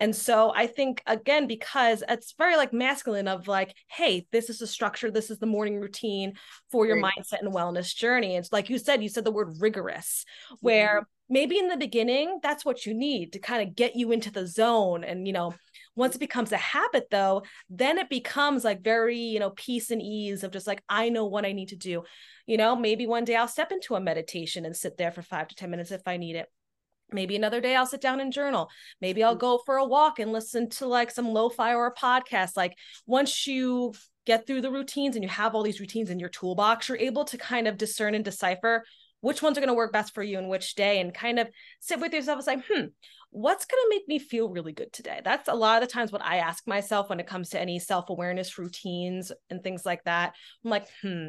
and 0.00 0.16
so 0.16 0.50
I 0.56 0.66
think 0.66 1.02
again, 1.06 1.46
because 1.46 2.02
it's 2.08 2.34
very 2.38 2.56
like 2.56 2.72
masculine 2.72 3.28
of 3.28 3.46
like, 3.46 3.76
hey, 3.86 4.26
this 4.32 4.48
is 4.48 4.58
the 4.58 4.66
structure, 4.66 5.10
this 5.10 5.30
is 5.30 5.38
the 5.38 5.46
morning 5.46 5.78
routine 5.78 6.32
for 6.70 6.86
your 6.86 6.98
Great. 6.98 7.12
mindset 7.18 7.42
and 7.42 7.52
wellness 7.52 7.94
journey. 7.94 8.36
It's 8.36 8.50
like 8.50 8.70
you 8.70 8.78
said, 8.78 9.02
you 9.02 9.10
said 9.10 9.24
the 9.24 9.30
word 9.30 9.56
rigorous, 9.60 10.24
where 10.60 11.00
mm-hmm. 11.00 11.34
maybe 11.34 11.58
in 11.58 11.68
the 11.68 11.76
beginning, 11.76 12.40
that's 12.42 12.64
what 12.64 12.86
you 12.86 12.94
need 12.94 13.34
to 13.34 13.38
kind 13.38 13.68
of 13.68 13.76
get 13.76 13.94
you 13.94 14.10
into 14.10 14.30
the 14.30 14.46
zone. 14.46 15.04
And, 15.04 15.26
you 15.26 15.34
know, 15.34 15.52
once 16.00 16.16
it 16.16 16.20
becomes 16.20 16.50
a 16.50 16.56
habit 16.56 17.08
though, 17.10 17.42
then 17.68 17.98
it 17.98 18.08
becomes 18.08 18.64
like 18.64 18.82
very, 18.82 19.18
you 19.18 19.38
know, 19.38 19.50
peace 19.50 19.90
and 19.90 20.00
ease 20.00 20.42
of 20.42 20.50
just 20.50 20.66
like, 20.66 20.82
I 20.88 21.10
know 21.10 21.26
what 21.26 21.44
I 21.44 21.52
need 21.52 21.68
to 21.68 21.76
do. 21.76 22.04
You 22.46 22.56
know, 22.56 22.74
maybe 22.74 23.06
one 23.06 23.24
day 23.24 23.36
I'll 23.36 23.46
step 23.46 23.70
into 23.70 23.94
a 23.94 24.00
meditation 24.00 24.64
and 24.64 24.74
sit 24.74 24.96
there 24.96 25.12
for 25.12 25.22
five 25.22 25.48
to 25.48 25.54
10 25.54 25.70
minutes 25.70 25.90
if 25.90 26.02
I 26.06 26.16
need 26.16 26.36
it 26.36 26.48
maybe 27.12 27.34
another 27.34 27.60
day 27.60 27.74
I'll 27.74 27.86
sit 27.86 28.00
down 28.00 28.20
and 28.20 28.32
journal. 28.32 28.70
Maybe 29.00 29.24
I'll 29.24 29.34
mm. 29.34 29.40
go 29.40 29.58
for 29.66 29.76
a 29.76 29.84
walk 29.84 30.20
and 30.20 30.32
listen 30.32 30.68
to 30.70 30.86
like 30.86 31.10
some 31.10 31.28
lo-fi 31.28 31.74
or 31.74 31.86
a 31.86 31.94
podcast. 31.94 32.56
Like 32.56 32.76
once 33.04 33.48
you 33.48 33.94
get 34.26 34.46
through 34.46 34.60
the 34.60 34.70
routines 34.70 35.16
and 35.16 35.24
you 35.24 35.28
have 35.28 35.54
all 35.54 35.64
these 35.64 35.80
routines 35.80 36.10
in 36.10 36.20
your 36.20 36.28
toolbox, 36.28 36.88
you're 36.88 36.98
able 36.98 37.24
to 37.24 37.36
kind 37.38 37.66
of 37.66 37.76
discern 37.76 38.14
and 38.14 38.24
decipher 38.24 38.84
which 39.20 39.42
ones 39.42 39.56
are 39.56 39.60
going 39.60 39.68
to 39.68 39.74
work 39.74 39.92
best 39.92 40.14
for 40.14 40.22
you 40.22 40.38
and 40.38 40.48
which 40.48 40.74
day 40.74 41.00
and 41.00 41.14
kind 41.14 41.38
of 41.38 41.48
sit 41.80 42.00
with 42.00 42.12
yourself 42.12 42.36
and 42.38 42.44
say, 42.44 42.74
hmm, 42.74 42.86
what's 43.30 43.66
going 43.66 43.82
to 43.82 43.90
make 43.90 44.08
me 44.08 44.18
feel 44.18 44.48
really 44.48 44.72
good 44.72 44.92
today? 44.92 45.20
That's 45.24 45.48
a 45.48 45.54
lot 45.54 45.82
of 45.82 45.88
the 45.88 45.92
times 45.92 46.12
what 46.12 46.24
I 46.24 46.38
ask 46.38 46.66
myself 46.66 47.08
when 47.08 47.20
it 47.20 47.26
comes 47.26 47.50
to 47.50 47.60
any 47.60 47.78
self-awareness 47.78 48.58
routines 48.58 49.30
and 49.50 49.62
things 49.62 49.84
like 49.86 50.04
that. 50.04 50.34
I'm 50.64 50.70
like, 50.70 50.86
hmm, 51.02 51.28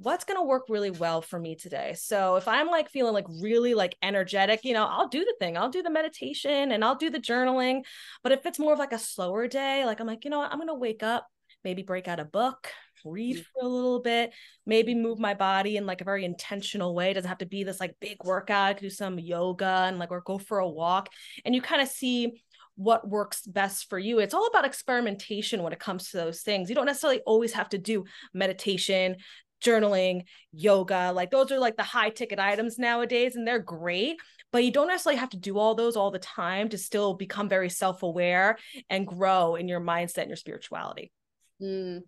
what's 0.00 0.24
going 0.24 0.38
to 0.38 0.46
work 0.46 0.64
really 0.68 0.90
well 0.90 1.20
for 1.20 1.40
me 1.40 1.56
today 1.56 1.92
so 1.96 2.36
if 2.36 2.46
i'm 2.46 2.68
like 2.68 2.88
feeling 2.88 3.12
like 3.12 3.26
really 3.40 3.74
like 3.74 3.96
energetic 4.00 4.64
you 4.64 4.72
know 4.72 4.86
i'll 4.86 5.08
do 5.08 5.24
the 5.24 5.34
thing 5.40 5.56
i'll 5.56 5.70
do 5.70 5.82
the 5.82 5.90
meditation 5.90 6.70
and 6.70 6.84
i'll 6.84 6.94
do 6.94 7.10
the 7.10 7.18
journaling 7.18 7.82
but 8.22 8.30
if 8.30 8.46
it's 8.46 8.60
more 8.60 8.72
of 8.72 8.78
like 8.78 8.92
a 8.92 8.98
slower 8.98 9.48
day 9.48 9.84
like 9.84 9.98
i'm 9.98 10.06
like 10.06 10.24
you 10.24 10.30
know 10.30 10.38
what 10.38 10.52
i'm 10.52 10.58
going 10.58 10.68
to 10.68 10.74
wake 10.74 11.02
up 11.02 11.26
maybe 11.64 11.82
break 11.82 12.06
out 12.06 12.20
a 12.20 12.24
book 12.24 12.70
mm. 13.04 13.44
for 13.52 13.64
a 13.64 13.68
little 13.68 14.00
bit 14.00 14.32
maybe 14.66 14.94
move 14.94 15.18
my 15.18 15.34
body 15.34 15.76
in 15.76 15.86
like 15.86 16.00
a 16.00 16.04
very 16.04 16.24
intentional 16.24 16.94
way 16.94 17.10
it 17.10 17.14
doesn't 17.14 17.28
have 17.28 17.38
to 17.38 17.46
be 17.46 17.64
this 17.64 17.80
like 17.80 17.94
big 18.00 18.16
workout 18.24 18.68
I 18.68 18.74
could 18.74 18.82
do 18.82 18.90
some 18.90 19.18
yoga 19.18 19.84
and 19.86 19.98
like 19.98 20.10
or 20.10 20.20
go 20.20 20.38
for 20.38 20.58
a 20.58 20.68
walk 20.68 21.08
and 21.44 21.54
you 21.54 21.62
kind 21.62 21.82
of 21.82 21.88
see 21.88 22.42
what 22.78 23.08
works 23.08 23.44
best 23.44 23.90
for 23.90 23.98
you. 23.98 24.20
It's 24.20 24.32
all 24.32 24.46
about 24.46 24.64
experimentation 24.64 25.64
when 25.64 25.72
it 25.72 25.80
comes 25.80 26.10
to 26.10 26.16
those 26.16 26.42
things. 26.42 26.68
You 26.68 26.76
don't 26.76 26.86
necessarily 26.86 27.20
always 27.26 27.52
have 27.54 27.68
to 27.70 27.78
do 27.78 28.04
meditation, 28.32 29.16
journaling, 29.60 30.22
yoga, 30.52 31.10
like 31.12 31.32
those 31.32 31.50
are 31.50 31.58
like 31.58 31.76
the 31.76 31.82
high 31.82 32.10
ticket 32.10 32.38
items 32.38 32.78
nowadays 32.78 33.34
and 33.34 33.46
they're 33.46 33.58
great, 33.58 34.16
but 34.52 34.64
you 34.64 34.70
don't 34.70 34.86
necessarily 34.86 35.18
have 35.18 35.30
to 35.30 35.36
do 35.36 35.58
all 35.58 35.74
those 35.74 35.96
all 35.96 36.12
the 36.12 36.20
time 36.20 36.68
to 36.68 36.78
still 36.78 37.14
become 37.14 37.48
very 37.48 37.68
self-aware 37.68 38.56
and 38.88 39.08
grow 39.08 39.56
in 39.56 39.66
your 39.66 39.80
mindset 39.80 40.18
and 40.18 40.28
your 40.28 40.36
spirituality. 40.36 41.10
Mm, 41.60 42.02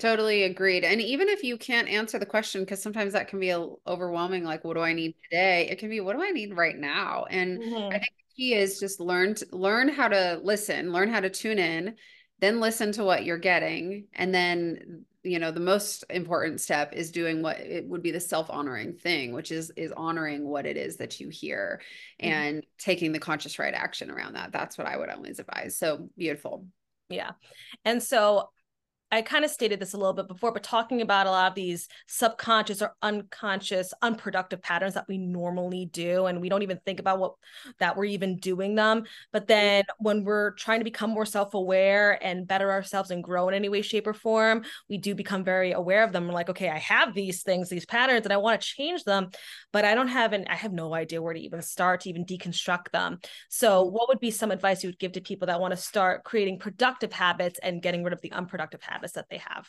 totally 0.00 0.44
agreed. 0.44 0.84
And 0.84 1.00
even 1.00 1.28
if 1.28 1.42
you 1.42 1.56
can't 1.56 1.88
answer 1.88 2.18
the 2.18 2.26
question 2.26 2.62
because 2.62 2.82
sometimes 2.82 3.12
that 3.12 3.28
can 3.28 3.38
be 3.40 3.50
a, 3.50 3.66
overwhelming 3.86 4.44
like 4.44 4.64
what 4.64 4.74
do 4.74 4.80
I 4.80 4.92
need 4.92 5.14
today? 5.24 5.68
It 5.68 5.78
can 5.78 5.90
be 5.90 6.00
what 6.00 6.16
do 6.16 6.22
I 6.22 6.30
need 6.30 6.56
right 6.56 6.76
now? 6.76 7.26
And 7.30 7.60
mm-hmm. 7.60 7.94
I 7.94 7.98
think 7.98 8.12
the 8.16 8.34
key 8.36 8.54
is 8.54 8.80
just 8.80 9.00
learn 9.00 9.34
to, 9.36 9.46
learn 9.52 9.88
how 9.88 10.08
to 10.08 10.40
listen, 10.42 10.92
learn 10.92 11.10
how 11.10 11.20
to 11.20 11.30
tune 11.30 11.58
in 11.58 11.96
then 12.40 12.60
listen 12.60 12.92
to 12.92 13.04
what 13.04 13.24
you're 13.24 13.38
getting 13.38 14.06
and 14.14 14.34
then 14.34 15.04
you 15.22 15.38
know 15.38 15.50
the 15.50 15.60
most 15.60 16.04
important 16.08 16.60
step 16.60 16.94
is 16.94 17.10
doing 17.10 17.42
what 17.42 17.60
it 17.60 17.86
would 17.86 18.02
be 18.02 18.10
the 18.10 18.20
self-honoring 18.20 18.94
thing 18.94 19.32
which 19.32 19.52
is 19.52 19.70
is 19.76 19.92
honoring 19.92 20.46
what 20.48 20.66
it 20.66 20.76
is 20.76 20.96
that 20.96 21.20
you 21.20 21.28
hear 21.28 21.80
mm-hmm. 22.20 22.32
and 22.32 22.66
taking 22.78 23.12
the 23.12 23.18
conscious 23.18 23.58
right 23.58 23.74
action 23.74 24.10
around 24.10 24.34
that 24.34 24.52
that's 24.52 24.78
what 24.78 24.86
i 24.86 24.96
would 24.96 25.10
always 25.10 25.38
advise 25.38 25.78
so 25.78 26.08
beautiful 26.16 26.64
yeah 27.10 27.32
and 27.84 28.02
so 28.02 28.48
I 29.12 29.22
kind 29.22 29.44
of 29.44 29.50
stated 29.50 29.80
this 29.80 29.92
a 29.92 29.96
little 29.96 30.12
bit 30.12 30.28
before, 30.28 30.52
but 30.52 30.62
talking 30.62 31.00
about 31.00 31.26
a 31.26 31.30
lot 31.30 31.48
of 31.48 31.56
these 31.56 31.88
subconscious 32.06 32.80
or 32.80 32.94
unconscious, 33.02 33.92
unproductive 34.02 34.62
patterns 34.62 34.94
that 34.94 35.08
we 35.08 35.18
normally 35.18 35.86
do, 35.86 36.26
and 36.26 36.40
we 36.40 36.48
don't 36.48 36.62
even 36.62 36.78
think 36.86 37.00
about 37.00 37.18
what 37.18 37.34
that 37.80 37.96
we're 37.96 38.04
even 38.04 38.36
doing 38.36 38.76
them. 38.76 39.02
But 39.32 39.48
then 39.48 39.82
when 39.98 40.22
we're 40.22 40.52
trying 40.52 40.78
to 40.78 40.84
become 40.84 41.10
more 41.10 41.26
self 41.26 41.54
aware 41.54 42.22
and 42.24 42.46
better 42.46 42.70
ourselves 42.70 43.10
and 43.10 43.24
grow 43.24 43.48
in 43.48 43.54
any 43.54 43.68
way, 43.68 43.82
shape, 43.82 44.06
or 44.06 44.14
form, 44.14 44.62
we 44.88 44.96
do 44.96 45.16
become 45.16 45.42
very 45.42 45.72
aware 45.72 46.04
of 46.04 46.12
them. 46.12 46.28
We're 46.28 46.34
like, 46.34 46.50
okay, 46.50 46.68
I 46.68 46.78
have 46.78 47.12
these 47.12 47.42
things, 47.42 47.68
these 47.68 47.86
patterns, 47.86 48.26
and 48.26 48.32
I 48.32 48.36
want 48.36 48.60
to 48.60 48.66
change 48.66 49.02
them, 49.02 49.30
but 49.72 49.84
I 49.84 49.96
don't 49.96 50.08
have 50.08 50.32
an, 50.32 50.44
I 50.48 50.54
have 50.54 50.72
no 50.72 50.94
idea 50.94 51.20
where 51.20 51.34
to 51.34 51.40
even 51.40 51.62
start 51.62 52.02
to 52.02 52.10
even 52.10 52.24
deconstruct 52.24 52.92
them. 52.92 53.18
So, 53.48 53.84
mm-hmm. 53.84 53.92
what 53.92 54.08
would 54.08 54.20
be 54.20 54.30
some 54.30 54.52
advice 54.52 54.84
you 54.84 54.88
would 54.88 55.00
give 55.00 55.12
to 55.12 55.20
people 55.20 55.46
that 55.46 55.60
want 55.60 55.72
to 55.72 55.76
start 55.76 56.22
creating 56.22 56.60
productive 56.60 57.12
habits 57.12 57.58
and 57.60 57.82
getting 57.82 58.04
rid 58.04 58.12
of 58.12 58.20
the 58.20 58.30
unproductive 58.30 58.82
habits? 58.82 58.99
Habits 59.00 59.14
that 59.14 59.26
they 59.30 59.38
have? 59.38 59.68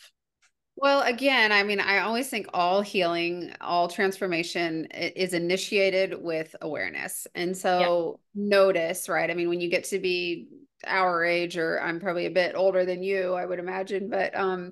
Well, 0.75 1.01
again, 1.01 1.51
I 1.51 1.63
mean, 1.63 1.79
I 1.79 1.99
always 1.99 2.29
think 2.29 2.47
all 2.53 2.81
healing, 2.81 3.53
all 3.61 3.87
transformation 3.87 4.85
is 4.85 5.33
initiated 5.33 6.21
with 6.21 6.55
awareness. 6.61 7.27
And 7.35 7.55
so 7.55 8.19
yeah. 8.35 8.47
notice, 8.47 9.07
right? 9.09 9.29
I 9.29 9.33
mean, 9.33 9.49
when 9.49 9.61
you 9.61 9.69
get 9.69 9.83
to 9.85 9.99
be 9.99 10.47
our 10.87 11.23
age 11.23 11.57
or 11.57 11.79
I'm 11.79 11.99
probably 11.99 12.25
a 12.25 12.31
bit 12.31 12.55
older 12.55 12.85
than 12.85 13.03
you, 13.03 13.33
I 13.33 13.45
would 13.45 13.59
imagine, 13.59 14.09
but 14.09 14.35
um 14.35 14.71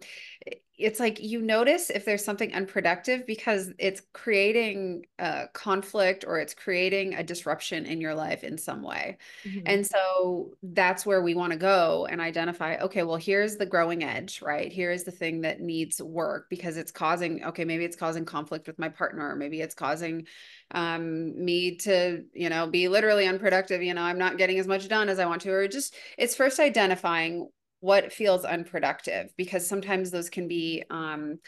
it's 0.79 0.99
like 0.99 1.19
you 1.21 1.41
notice 1.41 1.89
if 1.89 2.05
there's 2.05 2.23
something 2.23 2.53
unproductive 2.53 3.25
because 3.27 3.71
it's 3.77 4.01
creating 4.13 5.05
a 5.19 5.47
conflict 5.53 6.23
or 6.25 6.39
it's 6.39 6.53
creating 6.53 7.15
a 7.15 7.23
disruption 7.23 7.85
in 7.85 7.99
your 7.99 8.15
life 8.15 8.45
in 8.45 8.57
some 8.57 8.81
way. 8.81 9.17
Mm-hmm. 9.43 9.59
And 9.65 9.85
so 9.85 10.51
that's 10.63 11.05
where 11.05 11.21
we 11.21 11.35
want 11.35 11.51
to 11.51 11.59
go 11.59 12.07
and 12.09 12.21
identify 12.21 12.77
okay, 12.77 13.03
well, 13.03 13.17
here's 13.17 13.57
the 13.57 13.65
growing 13.65 14.03
edge, 14.03 14.41
right? 14.41 14.71
Here 14.71 14.89
is 14.89 15.03
the 15.03 15.11
thing 15.11 15.41
that 15.41 15.59
needs 15.59 16.01
work 16.01 16.49
because 16.49 16.77
it's 16.77 16.91
causing, 16.91 17.43
okay, 17.43 17.65
maybe 17.65 17.83
it's 17.83 17.97
causing 17.97 18.23
conflict 18.23 18.65
with 18.65 18.79
my 18.79 18.89
partner, 18.89 19.29
or 19.29 19.35
maybe 19.35 19.59
it's 19.59 19.75
causing 19.75 20.27
um, 20.71 21.43
me 21.43 21.75
to, 21.77 22.23
you 22.33 22.49
know, 22.49 22.67
be 22.67 22.87
literally 22.87 23.27
unproductive. 23.27 23.83
You 23.83 23.93
know, 23.93 24.01
I'm 24.01 24.17
not 24.17 24.37
getting 24.37 24.59
as 24.59 24.67
much 24.67 24.87
done 24.87 25.09
as 25.09 25.19
I 25.19 25.25
want 25.25 25.41
to, 25.41 25.51
or 25.51 25.67
just 25.67 25.93
it's 26.17 26.35
first 26.35 26.59
identifying 26.59 27.49
what 27.79 28.11
feels 28.11 28.45
unproductive 28.45 29.31
because 29.37 29.67
sometimes 29.67 30.11
those 30.11 30.29
can 30.29 30.47
be 30.47 30.83
um, 30.89 31.39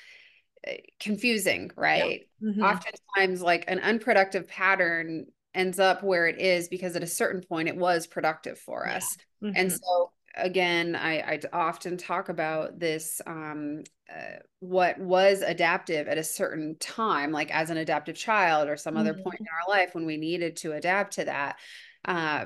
eh, 0.66 0.78
confusing, 1.00 1.72
right? 1.76 2.28
Yeah. 2.42 2.50
Mm-hmm. 2.50 2.64
Oftentimes, 2.64 3.42
like 3.42 3.66
an 3.68 3.80
unproductive 3.80 4.48
pattern 4.48 5.26
ends 5.54 5.80
up 5.80 6.04
where 6.04 6.28
it 6.28 6.40
is 6.40 6.70
because 6.70 6.96
at 6.96 7.04
a 7.04 7.08
certain 7.08 7.42
point 7.42 7.68
it 7.68 7.76
was 7.76 8.08
productive 8.08 8.58
for 8.58 8.88
us. 8.88 9.18
Yeah. 9.42 9.50
Mm-hmm. 9.50 9.60
And 9.60 9.72
so 9.72 10.12
again, 10.36 10.96
I, 10.96 11.20
I 11.20 11.40
often 11.52 11.98
talk 11.98 12.30
about 12.30 12.80
this 12.80 13.22
um, 13.28 13.84
uh, 14.10 14.40
what 14.60 15.00
was 15.00 15.42
adaptive 15.42 16.08
at 16.08 16.18
a 16.18 16.24
certain 16.24 16.76
time, 16.80 17.32
like 17.32 17.54
as 17.54 17.70
an 17.70 17.78
adaptive 17.78 18.16
child 18.16 18.70
or 18.70 18.78
some 18.78 18.96
mm-hmm. 18.96 19.02
other 19.02 19.14
point 19.14 19.40
in 19.40 19.48
our 19.48 19.74
life 19.76 19.94
when 19.94 20.06
we 20.06 20.18
needed 20.18 20.58
to 20.58 20.74
adapt 20.74 21.14
to 21.16 21.26
that. 21.26 21.58
Uh, 22.06 22.46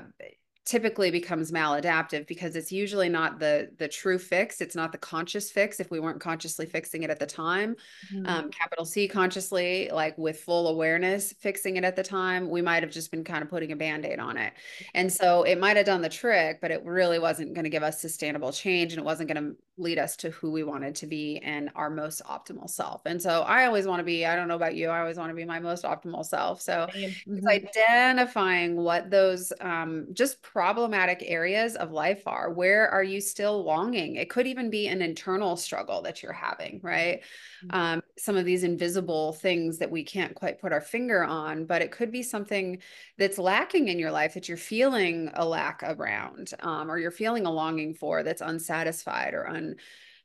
typically 0.66 1.12
becomes 1.12 1.52
maladaptive 1.52 2.26
because 2.26 2.56
it's 2.56 2.72
usually 2.72 3.08
not 3.08 3.38
the 3.38 3.70
the 3.78 3.86
true 3.86 4.18
fix 4.18 4.60
it's 4.60 4.74
not 4.74 4.90
the 4.90 4.98
conscious 4.98 5.48
fix 5.48 5.78
if 5.78 5.92
we 5.92 6.00
weren't 6.00 6.20
consciously 6.20 6.66
fixing 6.66 7.04
it 7.04 7.10
at 7.10 7.20
the 7.20 7.26
time 7.26 7.76
mm-hmm. 8.12 8.26
um, 8.26 8.50
capital 8.50 8.84
c 8.84 9.06
consciously 9.06 9.88
like 9.92 10.18
with 10.18 10.40
full 10.40 10.66
awareness 10.66 11.32
fixing 11.38 11.76
it 11.76 11.84
at 11.84 11.94
the 11.94 12.02
time 12.02 12.50
we 12.50 12.60
might 12.60 12.82
have 12.82 12.90
just 12.90 13.12
been 13.12 13.22
kind 13.22 13.44
of 13.44 13.48
putting 13.48 13.70
a 13.70 13.76
band-aid 13.76 14.18
on 14.18 14.36
it 14.36 14.52
and 14.94 15.10
so 15.12 15.44
it 15.44 15.58
might 15.60 15.76
have 15.76 15.86
done 15.86 16.02
the 16.02 16.08
trick 16.08 16.60
but 16.60 16.72
it 16.72 16.84
really 16.84 17.20
wasn't 17.20 17.54
going 17.54 17.64
to 17.64 17.70
give 17.70 17.84
us 17.84 18.00
sustainable 18.00 18.50
change 18.50 18.92
and 18.92 19.00
it 19.00 19.04
wasn't 19.04 19.28
going 19.32 19.42
to 19.42 19.56
lead 19.78 19.98
us 19.98 20.16
to 20.16 20.30
who 20.30 20.50
we 20.50 20.62
wanted 20.62 20.94
to 20.94 21.06
be 21.06 21.38
and 21.38 21.70
our 21.74 21.90
most 21.90 22.22
optimal 22.24 22.68
self 22.68 23.02
and 23.06 23.20
so 23.20 23.42
i 23.42 23.66
always 23.66 23.86
want 23.86 24.00
to 24.00 24.04
be 24.04 24.24
i 24.24 24.34
don't 24.34 24.48
know 24.48 24.56
about 24.56 24.74
you 24.74 24.88
i 24.88 25.00
always 25.00 25.16
want 25.16 25.30
to 25.30 25.34
be 25.34 25.44
my 25.44 25.58
most 25.58 25.84
optimal 25.84 26.24
self 26.24 26.60
so 26.60 26.86
mm-hmm. 26.92 27.36
it's 27.36 27.46
identifying 27.46 28.76
what 28.76 29.10
those 29.10 29.52
um, 29.60 30.06
just 30.12 30.42
problematic 30.42 31.22
areas 31.24 31.76
of 31.76 31.92
life 31.92 32.22
are. 32.26 32.52
Where 32.52 32.88
are 32.88 33.02
you 33.02 33.20
still 33.20 33.64
longing? 33.64 34.16
It 34.16 34.30
could 34.30 34.46
even 34.46 34.70
be 34.70 34.88
an 34.88 35.02
internal 35.02 35.56
struggle 35.56 36.02
that 36.02 36.22
you're 36.22 36.32
having, 36.32 36.80
right? 36.82 37.22
Mm-hmm. 37.64 37.76
Um, 37.76 38.02
some 38.18 38.36
of 38.36 38.44
these 38.44 38.64
invisible 38.64 39.34
things 39.34 39.78
that 39.78 39.90
we 39.90 40.02
can't 40.04 40.34
quite 40.34 40.60
put 40.60 40.72
our 40.72 40.80
finger 40.80 41.24
on, 41.24 41.66
but 41.66 41.82
it 41.82 41.90
could 41.90 42.10
be 42.10 42.22
something 42.22 42.78
that's 43.18 43.38
lacking 43.38 43.88
in 43.88 43.98
your 43.98 44.10
life 44.10 44.34
that 44.34 44.48
you're 44.48 44.56
feeling 44.56 45.30
a 45.34 45.44
lack 45.44 45.82
around, 45.82 46.52
um, 46.60 46.90
or 46.90 46.98
you're 46.98 47.10
feeling 47.10 47.46
a 47.46 47.50
longing 47.50 47.94
for 47.94 48.22
that's 48.22 48.40
unsatisfied 48.40 49.34
or 49.34 49.48
un 49.48 49.65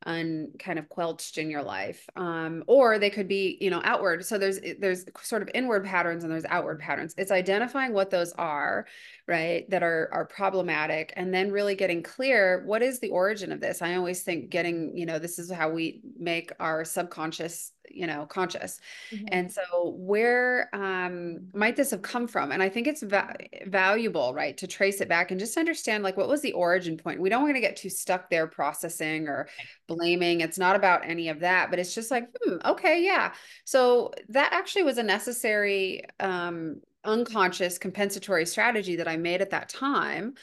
un 0.05 0.51
kind 0.57 0.79
of 0.79 0.89
quelched 0.89 1.37
in 1.37 1.49
your 1.49 1.61
life 1.61 2.09
um, 2.15 2.63
or 2.65 2.97
they 2.97 3.09
could 3.09 3.27
be 3.27 3.57
you 3.61 3.69
know 3.69 3.81
outward. 3.83 4.25
So 4.25 4.37
there's 4.37 4.59
there's 4.79 5.05
sort 5.21 5.41
of 5.41 5.49
inward 5.53 5.85
patterns 5.85 6.23
and 6.23 6.31
there's 6.31 6.45
outward 6.45 6.79
patterns. 6.79 7.13
It's 7.17 7.31
identifying 7.31 7.93
what 7.93 8.09
those 8.09 8.33
are 8.33 8.87
right 9.27 9.69
that 9.69 9.83
are 9.83 10.09
are 10.11 10.25
problematic 10.25 11.13
and 11.15 11.33
then 11.33 11.51
really 11.51 11.75
getting 11.75 12.03
clear 12.03 12.63
what 12.65 12.81
is 12.81 12.99
the 12.99 13.09
origin 13.09 13.51
of 13.51 13.59
this? 13.59 13.81
I 13.81 13.95
always 13.95 14.23
think 14.23 14.49
getting 14.49 14.95
you 14.97 15.05
know 15.05 15.19
this 15.19 15.39
is 15.39 15.51
how 15.51 15.69
we 15.69 16.01
make 16.17 16.51
our 16.59 16.83
subconscious 16.83 17.71
you 17.89 18.07
know 18.07 18.25
conscious. 18.25 18.79
Mm-hmm. 19.11 19.25
and 19.31 19.51
so 19.51 19.95
where 19.97 20.69
um 20.73 21.47
might 21.53 21.75
this 21.75 21.91
have 21.91 22.01
come 22.01 22.27
from? 22.27 22.51
And 22.51 22.63
i 22.63 22.69
think 22.69 22.87
it's 22.87 23.03
va- 23.03 23.35
valuable 23.65 24.33
right 24.33 24.57
to 24.57 24.67
trace 24.67 25.01
it 25.01 25.09
back 25.09 25.31
and 25.31 25.39
just 25.39 25.57
understand 25.57 26.03
like 26.03 26.17
what 26.17 26.27
was 26.27 26.41
the 26.41 26.53
origin 26.53 26.97
point? 26.97 27.21
We 27.21 27.29
don't 27.29 27.43
want 27.43 27.55
to 27.55 27.61
get 27.61 27.75
too 27.75 27.89
stuck 27.89 28.29
there 28.29 28.47
processing 28.47 29.27
or 29.27 29.47
blaming. 29.87 30.41
It's 30.41 30.57
not 30.57 30.75
about 30.75 31.05
any 31.07 31.29
of 31.29 31.39
that 31.41 31.69
but 31.69 31.79
it's 31.79 31.93
just 31.93 32.11
like 32.11 32.27
hmm, 32.43 32.57
okay 32.65 33.03
yeah. 33.03 33.33
So 33.65 34.11
that 34.29 34.53
actually 34.53 34.83
was 34.83 34.97
a 34.97 35.03
necessary 35.03 36.03
um 36.19 36.81
unconscious 37.03 37.77
compensatory 37.77 38.45
strategy 38.45 38.95
that 38.95 39.07
i 39.07 39.17
made 39.17 39.41
at 39.41 39.49
that 39.51 39.69
time 39.69 40.33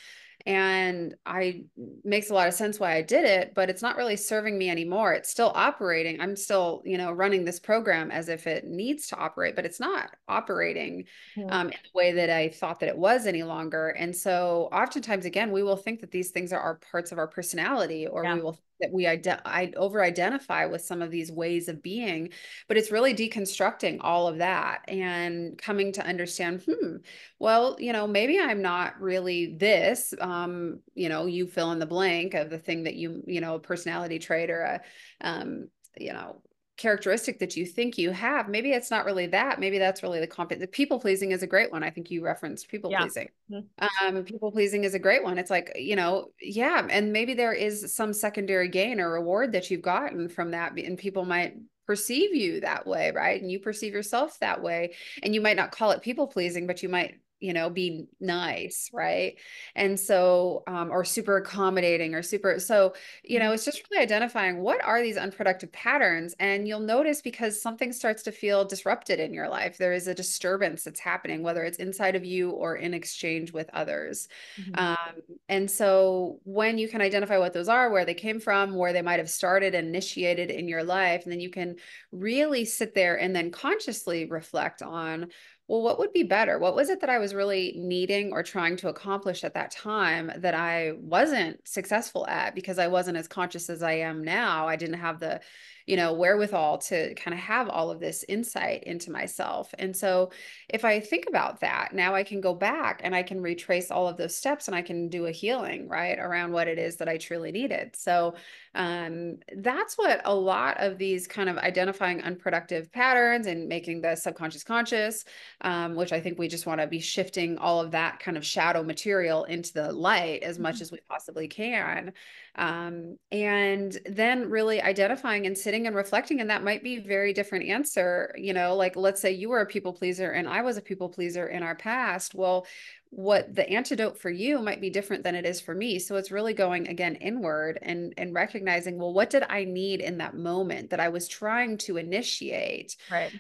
and 0.47 1.15
i 1.27 1.63
makes 2.05 2.31
a 2.31 2.35
lot 2.35 2.49
of 2.49 2.55
sense 2.55 2.79
why 2.79 2.95
i 2.95 3.03
did 3.03 3.25
it 3.25 3.55
but 3.55 3.69
it's 3.69 3.83
not 3.83 3.97
really 3.97 4.17
serving 4.17 4.57
me 4.57 4.71
anymore 4.71 5.13
it's 5.13 5.29
still 5.29 5.53
operating 5.55 6.21
i'm 6.21 6.37
still 6.37 6.81
you 6.85 6.97
know 6.97 7.11
running 7.13 7.45
this 7.45 7.59
program 7.59 8.11
as 8.11 8.29
if 8.29 8.47
it 8.47 8.65
needs 8.65 9.09
to 9.09 9.17
operate 9.17 9.57
but 9.57 9.67
it's 9.67 9.81
not 9.81 10.11
operating 10.29 11.05
mm-hmm. 11.37 11.51
um, 11.51 11.67
in 11.69 11.79
the 11.83 11.91
way 11.95 12.13
that 12.13 12.31
i 12.31 12.49
thought 12.49 12.81
that 12.81 12.89
it 12.89 12.97
was 12.97 13.27
any 13.27 13.43
longer 13.43 13.89
and 13.91 14.15
so 14.15 14.69
oftentimes 14.73 15.25
again 15.25 15.51
we 15.51 15.63
will 15.63 15.77
think 15.77 16.01
that 16.01 16.11
these 16.11 16.31
things 16.31 16.53
are, 16.53 16.61
are 16.61 16.81
parts 16.91 17.13
of 17.13 17.19
our 17.19 17.29
personality 17.29 18.07
or 18.07 18.25
yeah. 18.25 18.35
we 18.35 18.41
will 18.41 18.59
that 18.81 18.93
we 18.93 19.07
I 19.07 19.73
over 19.77 20.03
identify 20.03 20.67
with 20.67 20.83
some 20.83 21.03
of 21.03 21.11
these 21.11 21.31
ways 21.33 21.69
of 21.69 21.83
being, 21.83 22.31
but 22.69 22.77
it's 22.77 22.91
really 22.91 23.15
deconstructing 23.15 23.99
all 24.01 24.29
of 24.29 24.39
that 24.39 24.83
and 24.89 25.57
coming 25.59 25.93
to 25.93 26.07
understand, 26.07 26.63
hmm, 26.63 26.97
well, 27.39 27.77
you 27.79 27.93
know, 27.93 28.07
maybe 28.07 28.39
I'm 28.39 28.63
not 28.63 29.01
really 29.01 29.57
this, 29.57 30.15
um, 30.21 30.81
you 30.95 31.09
know, 31.09 31.27
you 31.27 31.47
fill 31.47 31.73
in 31.73 31.79
the 31.79 31.87
blank 31.87 32.35
of 32.35 32.51
the 32.51 32.59
thing 32.59 32.85
that 32.85 32.95
you, 32.95 33.23
you 33.27 33.41
know, 33.41 33.55
a 33.57 33.61
personality 33.61 34.19
trait 34.19 34.51
or 34.51 34.61
a, 34.63 34.81
um, 35.21 35.69
you 35.99 36.13
know, 36.13 36.43
characteristic 36.79 37.41
that 37.41 37.57
you 37.57 37.67
think 37.67 37.99
you 37.99 38.13
have 38.13 38.49
maybe 38.49 38.71
it's 38.71 38.91
not 38.91 39.05
really 39.05 39.27
that 39.27 39.59
maybe 39.59 39.79
that's 39.79 40.03
really 40.03 40.21
the 40.21 40.27
comp 40.27 40.51
the 40.51 40.67
people 40.69 41.01
pleasing 41.01 41.33
is 41.33 41.43
a 41.43 41.47
great 41.47 41.73
one 41.73 41.83
i 41.83 41.91
think 41.91 42.09
you 42.09 42.25
referenced 42.25 42.69
people 42.69 42.89
yeah. 42.91 43.01
pleasing 43.01 43.29
mm-hmm. 43.51 44.07
um 44.07 44.23
people 44.23 44.53
pleasing 44.53 44.85
is 44.85 44.95
a 44.95 44.99
great 44.99 45.25
one 45.25 45.39
it's 45.39 45.51
like 45.51 45.73
you 45.75 45.97
know 45.97 46.31
yeah 46.41 46.87
and 46.89 47.13
maybe 47.13 47.35
there 47.35 47.53
is 47.53 47.93
some 47.95 48.13
secondary 48.13 48.69
gain 48.69 49.01
or 49.01 49.11
reward 49.11 49.51
that 49.53 49.71
you've 49.71 49.83
gotten 49.83 50.29
from 50.29 50.53
that 50.53 50.73
and 50.79 50.97
people 50.97 51.25
might 51.25 51.57
perceive 51.85 52.33
you 52.33 52.61
that 52.61 52.87
way 52.87 53.11
right 53.11 53.43
and 53.43 53.51
you 53.51 53.59
perceive 53.59 53.93
yourself 53.93 54.39
that 54.39 54.63
way 54.63 54.95
and 55.25 55.35
you 55.35 55.41
might 55.41 55.57
not 55.57 55.73
call 55.73 55.91
it 55.91 56.01
people 56.01 56.29
pleasing 56.29 56.67
but 56.67 56.81
you 56.81 56.89
might 56.89 57.19
you 57.41 57.53
know 57.53 57.71
be 57.71 58.07
nice 58.21 58.91
right 58.93 59.37
and 59.75 59.99
so 59.99 60.63
um, 60.67 60.91
or 60.91 61.05
super 61.05 61.37
accommodating 61.37 62.15
or 62.15 62.23
super 62.23 62.59
so 62.59 62.95
you 63.23 63.39
know 63.39 63.53
it's 63.53 63.65
just 63.65 63.83
really 63.91 64.03
identifying 64.03 64.59
what 64.59 64.83
are 64.85 65.03
these 65.03 65.17
unproductive 65.17 65.71
patterns 65.73 66.35
and 66.39 66.67
you'll 66.67 66.81
notice 66.81 67.21
because 67.21 67.61
something 67.61 67.93
starts 67.93 68.23
to 68.23 68.33
feel 68.33 68.65
disrupted 68.65 69.21
in 69.21 69.33
your 69.33 69.49
life 69.49 69.79
there 69.79 69.93
is 69.93 70.07
a 70.07 70.15
disturbance 70.15 70.85
that's 70.85 71.01
happening 71.01 71.43
whether 71.43 71.65
it's 71.65 71.79
inside 71.79 72.17
of 72.17 72.25
you 72.25 72.51
or 72.51 72.77
in 72.77 72.95
exchange 72.95 73.53
with 73.53 73.71
others 73.73 74.29
mm-hmm. 74.61 74.75
um, 74.77 75.23
and 75.49 75.71
so 75.71 76.41
when 76.45 76.79
you 76.79 76.89
can 76.89 77.01
identify 77.01 77.39
what 77.39 77.53
those 77.53 77.69
are 77.69 77.91
where 77.91 78.05
they 78.05 78.15
came 78.15 78.41
from 78.41 78.75
where 78.75 78.93
they 78.93 79.03
might 79.03 79.19
have 79.19 79.31
started 79.31 79.75
and 79.75 79.89
initiated 79.89 80.51
in 80.51 80.69
your 80.69 80.85
life 80.85 81.25
and 81.25 81.33
then 81.33 81.41
you 81.41 81.51
can 81.51 81.77
really 82.13 82.65
sit 82.65 82.95
there 82.95 83.17
and 83.17 83.35
then 83.35 83.51
consciously 83.51 84.27
reflect 84.27 84.83
on 84.83 85.29
well, 85.69 85.83
what 85.83 85.99
would 85.99 86.15
be 86.15 86.23
better? 86.23 86.59
What 86.59 86.75
was 86.75 86.89
it 86.89 87.03
that 87.03 87.11
I 87.11 87.19
was 87.19 87.35
really 87.35 87.75
needing 87.77 88.33
or 88.33 88.43
trying 88.43 88.77
to 88.79 88.89
accomplish 88.89 89.45
at 89.45 89.53
that 89.53 89.71
time 89.71 90.33
that 90.39 90.55
I 90.55 90.93
wasn't 90.99 91.67
successful 91.69 92.27
at 92.27 92.55
because 92.55 92.79
I 92.79 92.87
wasn't 92.89 93.19
as 93.19 93.29
conscious 93.29 93.69
as 93.69 93.83
I 93.83 93.93
am 93.93 94.25
now? 94.25 94.67
I 94.67 94.77
didn't 94.77 95.01
have 95.01 95.21
the 95.21 95.41
you 95.89 95.97
know, 95.97 96.13
wherewithal 96.13 96.77
to 96.77 97.15
kind 97.15 97.33
of 97.33 97.41
have 97.41 97.67
all 97.71 97.91
of 97.91 97.99
this 97.99 98.23
insight 98.29 98.85
into 98.85 99.11
myself. 99.11 99.75
And 99.79 99.97
so 99.97 100.31
if 100.69 100.85
I 100.85 101.01
think 101.01 101.25
about 101.27 101.61
that, 101.61 101.95
now 101.95 102.15
I 102.15 102.25
can 102.25 102.43
go 102.43 102.55
back 102.55 103.01
and 103.03 103.15
I 103.15 103.23
can 103.23 103.41
retrace 103.41 103.91
all 103.91 104.07
of 104.07 104.19
those 104.19 104.37
steps 104.37 104.69
and 104.69 104.75
I 104.75 104.83
can 104.83 105.09
do 105.09 105.25
a 105.25 105.31
healing, 105.31 105.89
right, 105.89 106.19
around 106.19 106.53
what 106.53 106.69
it 106.69 106.79
is 106.79 106.97
that 106.97 107.09
I 107.09 107.17
truly 107.17 107.53
needed. 107.53 107.97
So 107.97 108.35
um, 108.75 109.39
that's 109.57 109.97
what 109.97 110.21
a 110.27 110.35
lot 110.35 110.77
of 110.79 110.99
these 110.99 111.27
kind 111.27 111.49
of 111.49 111.57
identifying 111.57 112.21
unproductive 112.21 112.93
patterns 112.93 113.47
and 113.47 113.67
making 113.67 114.03
the 114.03 114.15
subconscious 114.15 114.65
conscious, 114.65 115.25
um, 115.63 115.95
which 115.95 116.13
I 116.13 116.21
think 116.21 116.39
we 116.39 116.49
just 116.49 116.67
want 116.67 116.83
to 116.83 116.87
be 116.87 117.01
shifting 117.01 117.57
all 117.57 117.81
of 117.81 117.93
that 117.93 118.21
kind 118.21 118.37
of 118.37 118.45
shadow 118.45 118.83
material 118.83 119.45
into 119.45 119.73
the 119.73 119.91
light 119.91 120.43
as 120.43 120.59
much 120.59 120.77
mm-hmm. 120.77 120.83
as 120.83 120.93
we 120.93 120.99
possibly 121.09 121.49
can. 121.49 122.13
Um, 122.57 123.17
and 123.31 123.97
then 124.07 124.51
really 124.51 124.83
identifying 124.83 125.47
and 125.47 125.57
sitting 125.57 125.87
and 125.87 125.95
reflecting, 125.95 126.41
and 126.41 126.51
that 126.51 126.65
might 126.65 126.83
be 126.83 126.99
very 126.99 127.33
different 127.33 127.67
answer. 127.67 128.35
You 128.37 128.53
know, 128.53 128.75
like 128.75 128.97
let's 128.97 129.21
say 129.21 129.33
you 129.33 129.49
were 129.49 129.61
a 129.61 129.67
people 129.67 129.93
pleaser 129.93 130.31
and 130.31 130.49
I 130.49 130.63
was 130.63 130.77
a 130.77 130.83
people 130.83 131.09
pleaser 131.09 131.47
in 131.47 131.63
our 131.63 131.75
past. 131.75 132.35
Well, 132.35 132.67
what 133.11 133.55
the 133.55 133.69
antidote 133.69 134.19
for 134.19 134.31
you 134.31 134.61
might 134.61 134.81
be 134.81 134.91
different 134.91 135.25
than 135.25 135.35
it 135.35 135.47
is 135.47 135.61
for 135.61 135.75
me 135.75 135.99
so 135.99 136.17
it's 136.17 136.31
really 136.31 136.53
going 136.53 136.89
again 136.89 137.15
inward 137.17 137.79
and 137.81 138.13
and 138.19 138.35
recognizing 138.35 138.99
well 138.99 139.15
what 139.15 139.31
did 139.31 139.43
i 139.49 139.65
need 139.65 140.01
in 140.01 140.19
that 140.19 140.37
moment 140.37 140.91
that 140.91 141.01
i 141.01 141.09
was 141.09 141.27
trying 141.27 141.79
to 141.79 141.97
initiate 141.97 142.97
right 143.11 143.33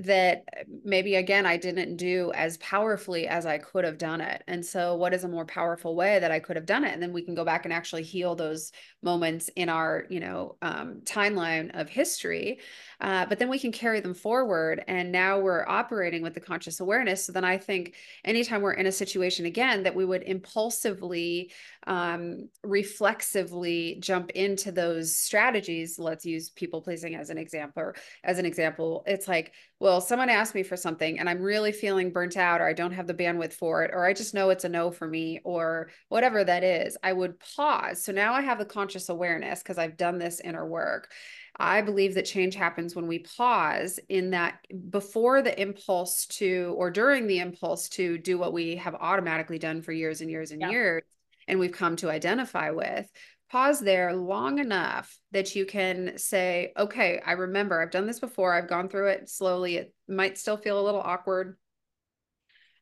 that 0.00 0.44
maybe 0.84 1.14
again 1.14 1.46
I 1.46 1.56
didn't 1.56 1.96
do 1.96 2.30
as 2.34 2.58
powerfully 2.58 3.26
as 3.26 3.46
I 3.46 3.56
could 3.56 3.84
have 3.84 3.96
done 3.96 4.20
it. 4.20 4.44
And 4.46 4.64
so 4.64 4.94
what 4.94 5.14
is 5.14 5.24
a 5.24 5.28
more 5.28 5.46
powerful 5.46 5.96
way 5.96 6.18
that 6.18 6.30
I 6.30 6.38
could 6.38 6.56
have 6.56 6.66
done 6.66 6.84
it? 6.84 6.92
And 6.92 7.02
then 7.02 7.14
we 7.14 7.22
can 7.22 7.34
go 7.34 7.46
back 7.46 7.64
and 7.64 7.72
actually 7.72 8.02
heal 8.02 8.34
those 8.34 8.72
moments 9.02 9.48
in 9.56 9.70
our, 9.70 10.04
you 10.10 10.20
know, 10.20 10.56
um, 10.60 11.00
timeline 11.04 11.70
of 11.80 11.88
history. 11.88 12.60
Uh, 13.00 13.24
but 13.24 13.38
then 13.38 13.48
we 13.48 13.58
can 13.58 13.72
carry 13.72 14.00
them 14.00 14.12
forward. 14.12 14.84
And 14.86 15.10
now 15.10 15.40
we're 15.40 15.66
operating 15.66 16.20
with 16.22 16.34
the 16.34 16.40
conscious 16.40 16.80
awareness. 16.80 17.24
So 17.24 17.32
then 17.32 17.44
I 17.44 17.56
think 17.56 17.94
anytime 18.22 18.60
we're 18.60 18.72
in 18.74 18.86
a 18.86 18.92
situation 18.92 19.46
again, 19.46 19.84
that 19.84 19.94
we 19.94 20.04
would 20.04 20.24
impulsively, 20.24 21.52
um, 21.86 22.50
reflexively 22.62 23.96
jump 24.00 24.30
into 24.32 24.72
those 24.72 25.14
strategies. 25.14 25.98
Let's 25.98 26.26
use 26.26 26.50
people 26.50 26.82
pleasing 26.82 27.14
as 27.14 27.30
an 27.30 27.38
example. 27.38 27.92
As 28.22 28.38
an 28.38 28.44
example, 28.44 29.04
it's 29.06 29.26
like, 29.26 29.52
well, 29.80 30.00
someone 30.00 30.30
asked 30.30 30.54
me 30.54 30.62
for 30.62 30.76
something 30.76 31.18
and 31.18 31.28
I'm 31.28 31.42
really 31.42 31.72
feeling 31.72 32.12
burnt 32.12 32.36
out 32.36 32.60
or 32.60 32.66
I 32.66 32.72
don't 32.72 32.92
have 32.92 33.06
the 33.06 33.14
bandwidth 33.14 33.52
for 33.52 33.82
it 33.82 33.90
or 33.92 34.06
I 34.06 34.12
just 34.12 34.32
know 34.32 34.50
it's 34.50 34.64
a 34.64 34.68
no 34.68 34.90
for 34.90 35.06
me 35.06 35.40
or 35.44 35.90
whatever 36.08 36.44
that 36.44 36.62
is, 36.62 36.96
I 37.02 37.12
would 37.12 37.38
pause. 37.56 38.02
So 38.02 38.12
now 38.12 38.32
I 38.34 38.42
have 38.42 38.58
the 38.58 38.64
conscious 38.64 39.08
awareness 39.08 39.62
because 39.62 39.78
I've 39.78 39.96
done 39.96 40.18
this 40.18 40.40
inner 40.40 40.66
work. 40.66 41.10
I 41.56 41.82
believe 41.82 42.14
that 42.14 42.24
change 42.24 42.54
happens 42.54 42.96
when 42.96 43.06
we 43.06 43.20
pause 43.20 44.00
in 44.08 44.30
that 44.30 44.58
before 44.90 45.42
the 45.42 45.60
impulse 45.60 46.26
to 46.26 46.74
or 46.76 46.90
during 46.90 47.26
the 47.26 47.40
impulse 47.40 47.88
to 47.90 48.18
do 48.18 48.38
what 48.38 48.52
we 48.52 48.76
have 48.76 48.94
automatically 48.94 49.58
done 49.58 49.82
for 49.82 49.92
years 49.92 50.20
and 50.20 50.30
years 50.30 50.50
and 50.50 50.60
yeah. 50.60 50.70
years 50.70 51.02
and 51.46 51.58
we've 51.58 51.72
come 51.72 51.96
to 51.96 52.10
identify 52.10 52.70
with 52.70 53.06
pause 53.50 53.80
there 53.80 54.14
long 54.14 54.58
enough 54.58 55.16
that 55.32 55.54
you 55.54 55.66
can 55.66 56.18
say, 56.18 56.72
okay, 56.76 57.20
I 57.24 57.32
remember 57.32 57.80
I've 57.80 57.90
done 57.90 58.06
this 58.06 58.20
before. 58.20 58.52
I've 58.52 58.68
gone 58.68 58.88
through 58.88 59.08
it 59.08 59.28
slowly. 59.28 59.76
It 59.76 59.94
might 60.08 60.38
still 60.38 60.56
feel 60.56 60.80
a 60.80 60.82
little 60.82 61.00
awkward. 61.00 61.56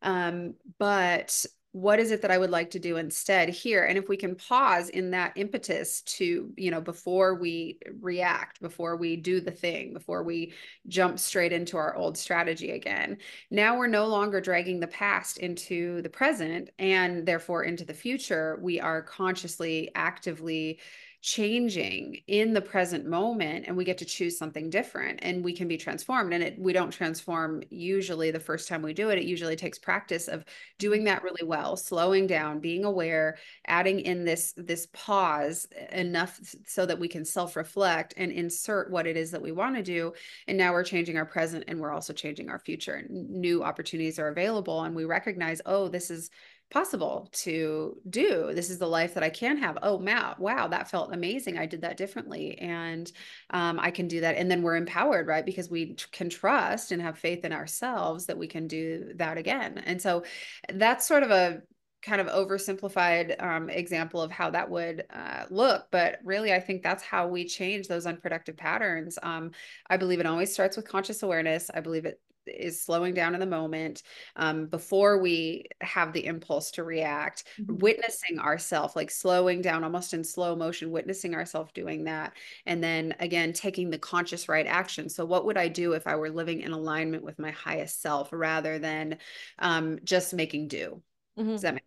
Um, 0.03 0.55
but 0.79 1.45
what 1.73 1.99
is 1.99 2.11
it 2.11 2.20
that 2.20 2.31
I 2.31 2.37
would 2.37 2.51
like 2.51 2.70
to 2.73 2.79
do 2.79 2.99
instead 2.99 3.49
here? 3.49 3.85
And 3.85 3.97
if 3.97 4.07
we 4.07 4.16
can 4.18 4.35
pause 4.35 4.91
in 4.91 5.11
that 5.12 5.33
impetus 5.37 6.03
to, 6.03 6.53
you 6.57 6.70
know, 6.70 6.83
before 6.83 7.35
we 7.35 7.79
react, 8.01 8.61
before 8.61 8.97
we 8.97 9.16
do 9.16 9.41
the 9.41 9.51
thing, 9.51 9.95
before 9.95 10.23
we 10.23 10.53
jump 10.87 11.18
straight 11.18 11.53
into 11.53 11.79
our 11.79 11.97
old 11.97 12.18
strategy 12.18 12.73
again, 12.73 13.16
now 13.51 13.79
we're 13.79 13.87
no 13.87 14.07
longer 14.07 14.39
dragging 14.39 14.81
the 14.81 14.87
past 14.87 15.39
into 15.39 16.03
the 16.03 16.11
present 16.11 16.68
and 16.79 17.25
therefore 17.27 17.64
into 17.64 17.87
the 17.87 17.95
future. 17.95 18.59
We 18.61 18.79
are 18.79 19.01
consciously, 19.01 19.91
actively 19.95 20.79
changing 21.23 22.20
in 22.27 22.53
the 22.53 22.61
present 22.61 23.07
moment 23.07 23.64
and 23.68 23.77
we 23.77 23.85
get 23.85 23.97
to 23.97 24.05
choose 24.05 24.37
something 24.37 24.68
different 24.68 25.20
and 25.23 25.45
we 25.45 25.53
can 25.53 25.68
be 25.68 25.77
transformed 25.77 26.35
and 26.35 26.43
it 26.43 26.59
we 26.59 26.73
don't 26.73 26.91
transform 26.91 27.62
usually 27.70 28.33
the 28.33 28.41
first 28.41 28.66
time 28.66 28.83
we 28.83 28.93
do 28.93 29.09
it. 29.11 29.18
It 29.18 29.25
usually 29.25 29.55
takes 29.55 29.79
practice 29.79 30.27
of 30.27 30.45
doing 30.79 31.05
that 31.05 31.23
really 31.23 31.45
well 31.47 31.77
slowing 31.77 32.27
down 32.27 32.59
being 32.59 32.85
aware 32.85 33.39
adding 33.68 34.01
in 34.01 34.25
this 34.25 34.53
this 34.57 34.89
pause 34.93 35.68
enough 35.93 36.41
so 36.66 36.85
that 36.87 36.99
we 36.99 37.07
can 37.07 37.25
self 37.25 37.55
reflect 37.55 38.14
and 38.16 38.33
insert 38.33 38.91
what 38.91 39.07
it 39.07 39.16
is 39.16 39.31
that 39.31 39.43
we 39.43 39.53
want 39.53 39.77
to 39.77 39.83
do 39.83 40.12
and 40.49 40.59
now 40.59 40.73
we're 40.73 40.83
changing 40.83 41.16
our 41.16 41.25
present 41.25 41.62
and 41.68 41.79
we're 41.79 41.93
also 41.93 42.12
changing 42.12 42.51
our 42.51 42.59
future. 42.59 43.07
New 43.09 43.62
opportunities 43.62 44.18
are 44.18 44.29
available 44.29 44.83
and 44.83 44.97
we 44.97 45.05
recognize 45.05 45.61
oh 45.66 45.87
this 45.87 46.11
is 46.11 46.31
possible 46.73 47.29
to 47.33 47.97
do. 48.09 48.51
This 48.55 48.70
is 48.70 48.79
the 48.79 48.87
life 48.87 49.14
that 49.14 49.23
I 49.23 49.31
can 49.31 49.59
have. 49.59 49.79
Oh, 49.83 49.99
Matt, 49.99 50.39
wow, 50.39 50.68
that 50.68 50.91
felt 50.91 51.14
amazing. 51.14 51.59
I 51.59 51.66
did 51.66 51.83
that 51.83 51.97
differently. 51.97 52.59
And 52.59 53.11
um, 53.51 53.79
I 53.79 53.91
can 53.91 54.09
do 54.09 54.20
that. 54.23 54.37
And 54.37 54.51
then 54.51 54.62
we're 54.62 54.77
empowered, 54.77 55.27
right? 55.27 55.47
Because 55.47 55.70
we 55.70 55.95
can 56.11 56.31
trust 56.31 56.91
and 56.91 57.03
have 57.03 57.18
faith 57.18 57.45
in 57.45 57.53
ourselves 57.53 58.27
that 58.27 58.39
we 58.39 58.47
can 58.47 58.66
do 58.66 59.12
that 59.16 59.39
again. 59.39 59.79
And 59.79 60.01
so 60.01 60.25
that's 60.73 61.07
sort 61.07 61.23
of 61.23 61.31
a 61.31 61.62
kind 62.03 62.20
of 62.20 62.27
oversimplified 62.27 63.41
um, 63.41 63.70
example 63.70 64.20
of 64.20 64.33
how 64.33 64.51
that 64.51 64.68
would 64.68 65.05
uh, 65.14 65.45
look. 65.51 65.87
But 65.91 66.18
really, 66.25 66.53
I 66.53 66.59
think 66.59 66.83
that's 66.83 67.03
how 67.03 67.29
we 67.29 67.45
change 67.45 67.87
those 67.87 68.07
unproductive 68.07 68.57
patterns. 68.57 69.18
Um, 69.23 69.53
I 69.89 69.97
believe 69.99 70.18
it 70.18 70.27
always 70.27 70.53
starts 70.53 70.77
with 70.77 70.89
conscious 70.89 71.23
awareness. 71.23 71.70
I 71.73 71.81
believe 71.81 72.05
it 72.05 72.20
is 72.47 72.80
slowing 72.80 73.14
down 73.14 73.34
in 73.34 73.40
the 73.40 73.47
moment 73.47 74.03
um, 74.36 74.66
before 74.66 75.18
we 75.18 75.66
have 75.80 76.12
the 76.12 76.24
impulse 76.24 76.70
to 76.72 76.84
react 76.84 77.45
mm-hmm. 77.61 77.78
witnessing 77.78 78.38
ourselves 78.38 78.97
like 78.97 79.11
slowing 79.11 79.61
down 79.61 79.84
almost 79.84 80.14
in 80.14 80.24
slow 80.24 80.55
motion 80.57 80.90
witnessing 80.90 81.34
ourselves 81.34 81.70
doing 81.72 82.05
that 82.05 82.32
and 82.66 82.82
then 82.82 83.14
again 83.20 83.53
taking 83.53 83.90
the 83.90 83.99
conscious 83.99 84.49
right 84.49 84.66
action 84.66 85.09
so 85.09 85.24
what 85.24 85.45
would 85.45 85.57
i 85.57 85.68
do 85.68 85.93
if 85.93 86.07
i 86.07 86.16
were 86.16 86.30
living 86.30 86.61
in 86.61 86.72
alignment 86.72 87.22
with 87.22 87.38
my 87.38 87.51
highest 87.51 88.01
self 88.01 88.30
rather 88.32 88.78
than 88.78 89.18
um, 89.59 89.99
just 90.05 90.34
making 90.34 90.68
do 90.68 91.03
mm-hmm. 91.38 91.51
does 91.51 91.62
that 91.62 91.74
make 91.74 91.84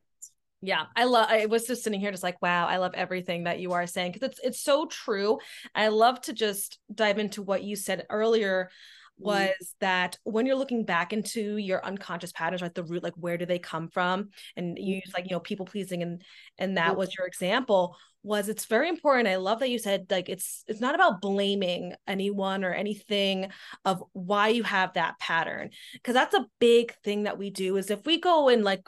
yeah, 0.65 0.85
I 0.95 1.03
love 1.03 1.27
I 1.29 1.45
was 1.45 1.67
just 1.67 1.83
sitting 1.83 1.99
here 1.99 2.11
just 2.11 2.23
like, 2.23 2.41
wow, 2.41 2.65
I 2.67 2.77
love 2.77 2.93
everything 2.95 3.43
that 3.43 3.59
you 3.59 3.73
are 3.73 3.85
saying 3.85 4.13
because 4.13 4.29
it's 4.29 4.39
it's 4.43 4.59
so 4.59 4.87
true. 4.87 5.37
I 5.75 5.89
love 5.89 6.21
to 6.21 6.33
just 6.33 6.79
dive 6.93 7.19
into 7.19 7.43
what 7.43 7.63
you 7.63 7.75
said 7.75 8.07
earlier. 8.09 8.71
Was 9.17 9.49
mm-hmm. 9.49 9.65
that 9.81 10.17
when 10.23 10.45
you're 10.45 10.55
looking 10.55 10.83
back 10.83 11.13
into 11.13 11.57
your 11.57 11.83
unconscious 11.85 12.31
patterns 12.31 12.61
like 12.61 12.73
the 12.73 12.83
root 12.83 13.03
like 13.03 13.13
where 13.15 13.37
do 13.37 13.45
they 13.45 13.59
come 13.59 13.87
from 13.87 14.29
and 14.55 14.77
you 14.77 14.95
use 14.95 15.11
like 15.13 15.25
you 15.25 15.35
know 15.35 15.39
people 15.39 15.65
pleasing 15.65 16.03
and 16.03 16.21
and 16.57 16.77
that 16.77 16.89
mm-hmm. 16.89 16.99
was 16.99 17.15
your 17.17 17.27
example 17.27 17.95
was 18.23 18.49
it's 18.49 18.65
very 18.65 18.89
important 18.89 19.27
i 19.27 19.35
love 19.35 19.59
that 19.59 19.69
you 19.69 19.77
said 19.77 20.05
like 20.09 20.29
it's 20.29 20.63
it's 20.67 20.81
not 20.81 20.95
about 20.95 21.21
blaming 21.21 21.93
anyone 22.07 22.63
or 22.63 22.73
anything 22.73 23.47
of 23.85 24.03
why 24.13 24.47
you 24.47 24.63
have 24.63 24.91
that 24.93 25.17
pattern 25.19 25.69
because 25.93 26.15
that's 26.15 26.33
a 26.33 26.47
big 26.59 26.93
thing 27.03 27.23
that 27.23 27.37
we 27.37 27.49
do 27.49 27.77
is 27.77 27.91
if 27.91 28.05
we 28.05 28.19
go 28.19 28.49
and 28.49 28.63
like 28.63 28.81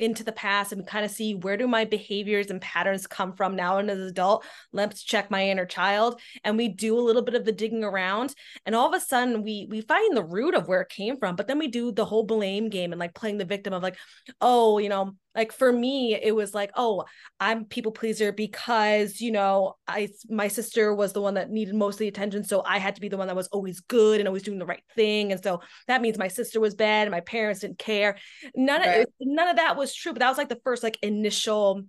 into 0.00 0.24
the 0.24 0.32
past 0.32 0.72
and 0.72 0.86
kind 0.86 1.04
of 1.04 1.10
see 1.10 1.34
where 1.34 1.56
do 1.56 1.68
my 1.68 1.84
behaviors 1.84 2.50
and 2.50 2.60
patterns 2.60 3.06
come 3.06 3.32
from 3.32 3.54
now 3.54 3.78
and 3.78 3.90
as 3.90 3.98
an 3.98 4.06
adult. 4.06 4.44
Let's 4.72 5.02
check 5.02 5.30
my 5.30 5.48
inner 5.48 5.66
child 5.66 6.20
and 6.44 6.56
we 6.56 6.68
do 6.68 6.98
a 6.98 7.00
little 7.00 7.22
bit 7.22 7.34
of 7.34 7.44
the 7.44 7.52
digging 7.52 7.84
around 7.84 8.34
and 8.66 8.74
all 8.74 8.88
of 8.88 8.94
a 8.94 9.04
sudden 9.04 9.42
we 9.42 9.66
we 9.70 9.80
find 9.82 10.16
the 10.16 10.24
root 10.24 10.54
of 10.54 10.68
where 10.68 10.80
it 10.80 10.88
came 10.88 11.18
from 11.18 11.36
but 11.36 11.46
then 11.46 11.58
we 11.58 11.68
do 11.68 11.92
the 11.92 12.04
whole 12.04 12.24
blame 12.24 12.68
game 12.68 12.92
and 12.92 12.98
like 12.98 13.14
playing 13.14 13.38
the 13.38 13.44
victim 13.44 13.72
of 13.72 13.82
like 13.82 13.96
oh 14.40 14.78
you 14.78 14.88
know 14.88 15.14
like 15.34 15.52
for 15.52 15.72
me 15.72 16.14
it 16.14 16.34
was 16.34 16.54
like 16.54 16.70
oh 16.74 17.04
i'm 17.38 17.64
people 17.64 17.92
pleaser 17.92 18.32
because 18.32 19.20
you 19.20 19.30
know 19.30 19.74
i 19.86 20.08
my 20.28 20.48
sister 20.48 20.94
was 20.94 21.12
the 21.12 21.20
one 21.20 21.34
that 21.34 21.50
needed 21.50 21.74
most 21.74 21.94
of 21.94 22.00
the 22.00 22.08
attention 22.08 22.42
so 22.44 22.62
i 22.64 22.78
had 22.78 22.94
to 22.94 23.00
be 23.00 23.08
the 23.08 23.16
one 23.16 23.28
that 23.28 23.36
was 23.36 23.48
always 23.48 23.80
good 23.80 24.20
and 24.20 24.28
always 24.28 24.42
doing 24.42 24.58
the 24.58 24.66
right 24.66 24.82
thing 24.94 25.32
and 25.32 25.42
so 25.42 25.60
that 25.86 26.02
means 26.02 26.18
my 26.18 26.28
sister 26.28 26.60
was 26.60 26.74
bad 26.74 27.02
and 27.06 27.12
my 27.12 27.20
parents 27.20 27.60
didn't 27.60 27.78
care 27.78 28.16
none 28.54 28.80
right. 28.80 29.00
of 29.00 29.06
none 29.20 29.48
of 29.48 29.56
that 29.56 29.76
was 29.76 29.94
true 29.94 30.12
but 30.12 30.20
that 30.20 30.28
was 30.28 30.38
like 30.38 30.48
the 30.48 30.60
first 30.64 30.82
like 30.82 30.98
initial 31.02 31.82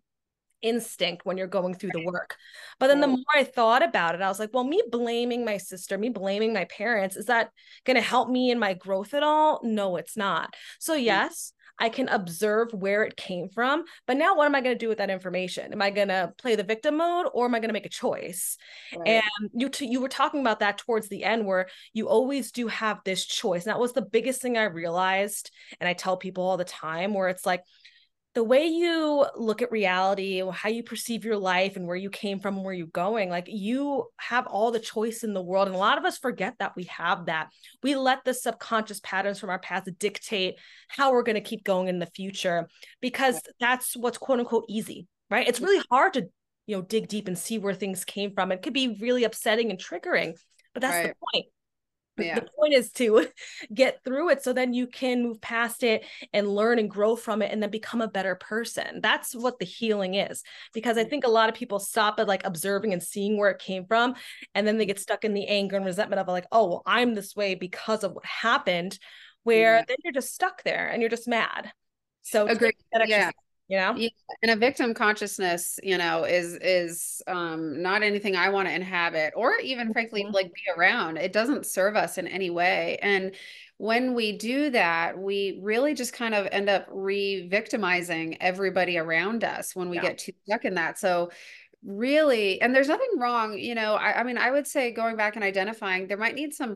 instinct 0.62 1.26
when 1.26 1.38
you're 1.38 1.48
going 1.48 1.74
through 1.74 1.90
the 1.94 2.06
work. 2.06 2.36
But 2.80 2.88
then 2.88 3.02
the 3.02 3.08
more 3.08 3.26
I 3.34 3.44
thought 3.44 3.84
about 3.84 4.16
it, 4.16 4.22
I 4.22 4.28
was 4.28 4.40
like, 4.40 4.52
well, 4.54 4.64
me 4.64 4.82
blaming 4.92 5.44
my 5.44 5.58
sister, 5.58 5.98
me 5.98 6.10
blaming 6.10 6.54
my 6.54 6.66
parents, 6.66 7.16
is 7.16 7.26
that 7.26 7.50
going 7.86 7.96
to 7.96 8.02
help 8.02 8.30
me 8.30 8.52
in 8.52 8.60
my 8.60 8.74
growth 8.74 9.14
at 9.14 9.24
all? 9.24 9.60
No, 9.64 9.98
it's 9.98 10.16
not. 10.16 10.56
So, 10.80 10.96
mm. 10.96 11.04
yes, 11.04 11.54
I 11.82 11.90
can 11.90 12.08
observe 12.10 12.72
where 12.74 13.04
it 13.04 13.18
came 13.18 13.50
from. 13.50 13.86
But 14.06 14.18
now, 14.18 14.36
what 14.36 14.46
am 14.46 14.54
I 14.54 14.62
going 14.62 14.76
to 14.76 14.80
do 14.80 14.88
with 14.88 15.00
that 15.00 15.10
information? 15.10 15.74
Am 15.74 15.82
I 15.82 15.90
going 15.90 16.10
to 16.10 16.32
play 16.38 16.56
the 16.56 16.64
victim 16.64 16.98
mode 16.98 17.26
or 17.34 17.46
am 17.46 17.56
I 17.56 17.60
going 17.60 17.70
to 17.70 17.74
make 17.74 17.88
a 17.88 17.90
choice? 17.90 18.56
Right. 18.96 19.08
And 19.08 19.50
you 19.52 19.68
t- 19.68 19.88
you 19.88 20.00
were 20.00 20.08
talking 20.08 20.42
about 20.42 20.60
that 20.60 20.78
towards 20.78 21.10
the 21.10 21.24
end, 21.24 21.48
where 21.48 21.68
you 21.94 22.08
always 22.08 22.52
do 22.52 22.68
have 22.68 23.00
this 23.04 23.26
choice. 23.26 23.66
And 23.66 23.72
that 23.72 23.80
was 23.80 23.94
the 23.94 24.04
biggest 24.04 24.44
thing 24.44 24.60
I 24.60 24.66
realized, 24.66 25.50
and 25.80 25.90
I 25.90 25.94
tell 25.94 26.18
people 26.18 26.44
all 26.44 26.58
the 26.58 26.64
time, 26.66 27.16
where 27.16 27.30
it's 27.30 27.48
like 27.48 27.64
the 28.34 28.44
way 28.44 28.66
you 28.66 29.26
look 29.36 29.62
at 29.62 29.72
reality 29.72 30.42
how 30.54 30.70
you 30.70 30.84
perceive 30.84 31.26
your 31.26 31.38
life 31.38 31.76
and 31.76 31.86
where 31.86 31.96
you 31.96 32.10
came 32.10 32.40
from 32.40 32.56
and 32.56 32.66
where 32.66 32.74
you're 32.74 32.88
going 32.88 33.30
like 33.30 33.46
you 33.48 34.06
have 34.18 34.48
all 34.48 34.72
the 34.72 34.80
choice 34.80 35.24
in 35.24 35.34
the 35.34 35.42
world 35.42 35.68
and 35.68 35.76
a 35.76 35.80
lot 35.80 35.98
of 35.98 36.06
us 36.06 36.18
forget 36.18 36.56
that 36.60 36.74
we 36.76 36.84
have 36.86 37.26
that. 37.26 37.50
We 37.84 37.96
let 37.96 38.24
the 38.24 38.34
subconscious 38.34 39.00
patterns 39.02 39.40
from 39.40 39.50
our 39.50 39.60
past 39.60 39.90
dictate 40.00 40.56
how 40.88 41.12
we're 41.12 41.24
going 41.24 41.36
to 41.36 41.42
keep 41.42 41.64
going 41.64 41.88
in 41.88 42.00
the 42.00 42.06
future 42.06 42.68
because 43.02 43.40
that's 43.60 43.96
what's 43.96 44.18
quote 44.18 44.40
unquote 44.40 44.66
easy 44.70 45.08
right? 45.30 45.48
It's 45.48 45.62
really 45.62 45.84
hard 45.90 46.14
to 46.14 46.28
you 46.68 46.76
know 46.76 46.82
dig 46.82 47.08
deep 47.08 47.28
and 47.28 47.38
see 47.38 47.58
where 47.58 47.74
things 47.74 48.06
came 48.06 48.34
from. 48.34 48.52
It 48.52 48.62
could 48.62 48.74
be 48.74 48.98
really 49.00 49.24
upsetting 49.24 49.70
and 49.70 49.80
triggering 49.80 50.34
but 50.74 50.82
that's 50.82 50.96
right. 50.96 51.08
the 51.08 51.16
point 51.34 51.46
yeah. 52.24 52.36
the 52.36 52.48
point 52.58 52.74
is 52.74 52.92
to 52.94 53.28
get 53.74 54.04
through 54.04 54.30
it 54.30 54.44
so 54.44 54.54
then 54.54 54.74
you 54.74 54.88
can 54.88 55.24
move 55.24 55.42
past 55.42 55.84
it 55.84 56.06
and 56.34 56.48
learn 56.48 56.80
and 56.80 56.90
grow 56.90 57.16
from 57.16 57.42
it 57.42 57.52
and 57.52 57.62
then 57.62 57.70
become 57.70 58.02
a 58.02 58.08
better 58.08 58.36
person. 58.36 59.02
That's 59.02 59.36
what 59.36 59.60
the 59.60 59.66
healing 59.66 60.16
is 60.16 60.44
because 60.74 60.98
i 60.98 61.04
mm. 61.04 61.10
think 61.10 61.26
a 61.26 61.30
lot 61.30 61.50
of 61.50 61.56
people 61.56 61.80
stop 61.80 62.20
at 62.20 62.28
like 62.28 62.46
observing 62.46 62.94
and 62.94 63.02
seeing 63.02 63.38
where 63.38 63.50
it 63.50 63.60
came 63.60 63.86
from 63.86 64.16
and 64.56 64.68
then 64.68 64.78
they 64.78 64.86
get 64.86 65.00
stuck 65.00 65.24
in 65.24 65.34
the 65.34 65.48
anger 65.48 65.76
and 65.76 65.86
resentment 65.86 66.20
of 66.20 66.28
like 66.28 66.46
oh 66.52 66.68
well 66.68 66.84
i'm 66.86 67.14
this 67.14 67.36
way 67.36 67.56
because 67.56 68.04
of 68.04 68.14
what 68.14 68.26
happened 68.26 68.98
where 69.44 69.78
yeah. 69.78 69.84
then 69.88 69.98
you're 70.04 70.14
just 70.14 70.34
stuck 70.34 70.64
there 70.64 70.90
and 70.90 71.02
you're 71.02 71.10
just 71.10 71.28
mad. 71.28 71.72
So 72.22 72.48
agree. 72.48 72.72
yeah 73.08 73.32
you 73.72 73.78
know 73.78 73.96
yeah. 73.96 74.10
and 74.44 74.52
a 74.52 74.56
victim 74.58 74.94
consciousness 74.94 75.80
you 75.82 75.98
know 75.98 76.26
is 76.26 76.56
is 76.56 77.22
um 77.28 77.82
not 77.82 78.04
anything 78.04 78.36
i 78.36 78.50
want 78.50 78.68
to 78.68 78.74
inhabit 78.74 79.32
or 79.36 79.56
even 79.64 79.94
frankly 79.94 80.24
mm-hmm. 80.24 80.34
like 80.34 80.54
be 80.54 80.62
around 80.78 81.16
it 81.16 81.32
doesn't 81.32 81.66
serve 81.66 81.96
us 81.96 82.18
in 82.18 82.28
any 82.28 82.50
way 82.50 83.00
and 83.02 83.34
when 83.78 84.14
we 84.14 84.38
do 84.38 84.70
that 84.70 85.18
we 85.18 85.58
really 85.64 85.94
just 85.94 86.12
kind 86.12 86.36
of 86.36 86.48
end 86.52 86.68
up 86.68 86.86
re-victimizing 86.92 88.40
everybody 88.42 88.98
around 88.98 89.46
us 89.46 89.74
when 89.74 89.90
we 89.90 89.96
yeah. 89.96 90.02
get 90.02 90.18
too 90.18 90.34
stuck 90.46 90.66
in 90.66 90.76
that 90.76 91.00
so 91.00 91.32
really 91.86 92.62
and 92.62 92.76
there's 92.76 92.90
nothing 92.90 93.18
wrong 93.18 93.58
you 93.58 93.74
know 93.74 93.94
I, 93.94 94.20
I 94.20 94.24
mean 94.24 94.38
i 94.38 94.52
would 94.52 94.68
say 94.68 94.92
going 94.92 95.16
back 95.16 95.36
and 95.38 95.46
identifying 95.46 96.08
there 96.08 96.18
might 96.18 96.36
need 96.36 96.54
some 96.54 96.76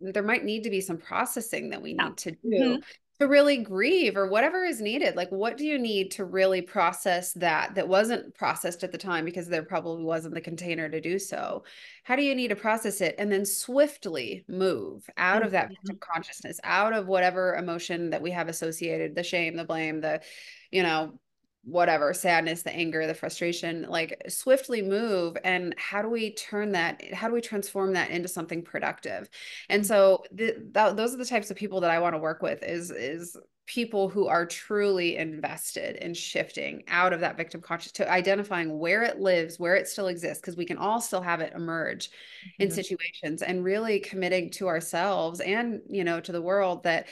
there 0.00 0.22
might 0.22 0.44
need 0.44 0.62
to 0.62 0.70
be 0.70 0.80
some 0.80 0.96
processing 0.96 1.70
that 1.70 1.82
we 1.82 1.94
need 1.94 2.16
to 2.18 2.30
do 2.30 2.38
mm-hmm 2.44 2.80
to 3.20 3.28
really 3.28 3.58
grieve 3.58 4.16
or 4.16 4.28
whatever 4.28 4.64
is 4.64 4.80
needed. 4.80 5.16
Like, 5.16 5.30
what 5.30 5.56
do 5.56 5.64
you 5.64 5.78
need 5.78 6.10
to 6.12 6.24
really 6.24 6.62
process 6.62 7.32
that 7.34 7.74
that 7.76 7.88
wasn't 7.88 8.34
processed 8.34 8.82
at 8.84 8.92
the 8.92 8.98
time 8.98 9.24
because 9.24 9.48
there 9.48 9.62
probably 9.62 10.04
wasn't 10.04 10.34
the 10.34 10.40
container 10.40 10.88
to 10.88 11.00
do 11.00 11.18
so? 11.18 11.64
How 12.04 12.16
do 12.16 12.22
you 12.22 12.34
need 12.34 12.48
to 12.48 12.56
process 12.56 13.00
it 13.00 13.14
and 13.18 13.30
then 13.30 13.44
swiftly 13.46 14.44
move 14.48 15.08
out 15.16 15.44
of 15.44 15.52
that 15.52 15.72
Mhm. 15.82 15.98
consciousness, 16.00 16.58
out 16.64 16.92
of 16.92 17.06
whatever 17.06 17.54
emotion 17.54 18.10
that 18.10 18.22
we 18.22 18.30
have 18.32 18.48
associated, 18.48 19.14
the 19.14 19.22
shame, 19.22 19.56
the 19.56 19.64
blame, 19.64 20.00
the, 20.00 20.22
you 20.70 20.82
know, 20.82 21.18
whatever 21.64 22.12
sadness 22.12 22.62
the 22.62 22.72
anger 22.74 23.06
the 23.06 23.14
frustration 23.14 23.86
like 23.88 24.20
swiftly 24.28 24.82
move 24.82 25.36
and 25.44 25.74
how 25.78 26.02
do 26.02 26.08
we 26.10 26.34
turn 26.34 26.72
that 26.72 27.02
how 27.14 27.26
do 27.26 27.34
we 27.34 27.40
transform 27.40 27.94
that 27.94 28.10
into 28.10 28.28
something 28.28 28.62
productive 28.62 29.28
and 29.70 29.86
so 29.86 30.22
th- 30.36 30.56
th- 30.74 30.94
those 30.94 31.14
are 31.14 31.18
the 31.18 31.24
types 31.24 31.50
of 31.50 31.56
people 31.56 31.80
that 31.80 31.90
i 31.90 31.98
want 31.98 32.14
to 32.14 32.18
work 32.18 32.42
with 32.42 32.62
is 32.62 32.90
is 32.90 33.36
people 33.66 34.10
who 34.10 34.26
are 34.26 34.44
truly 34.44 35.16
invested 35.16 35.96
in 35.96 36.12
shifting 36.12 36.82
out 36.86 37.14
of 37.14 37.20
that 37.20 37.38
victim 37.38 37.62
conscious 37.62 37.92
to 37.92 38.10
identifying 38.10 38.78
where 38.78 39.02
it 39.02 39.18
lives 39.18 39.58
where 39.58 39.74
it 39.74 39.88
still 39.88 40.08
exists 40.08 40.42
because 40.42 40.56
we 40.56 40.66
can 40.66 40.76
all 40.76 41.00
still 41.00 41.22
have 41.22 41.40
it 41.40 41.54
emerge 41.54 42.10
in 42.58 42.68
Mhm. 42.68 42.72
situations 42.72 43.40
and 43.40 43.64
really 43.64 44.00
committing 44.00 44.50
to 44.50 44.68
ourselves 44.68 45.40
and 45.40 45.80
you 45.88 46.04
know 46.04 46.20
to 46.20 46.32
the 46.32 46.42
world 46.42 46.82
that 46.82 47.06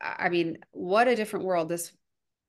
I 0.00 0.28
mean, 0.28 0.58
what 0.72 1.08
a 1.08 1.16
different 1.16 1.46
world 1.46 1.70
this 1.70 1.90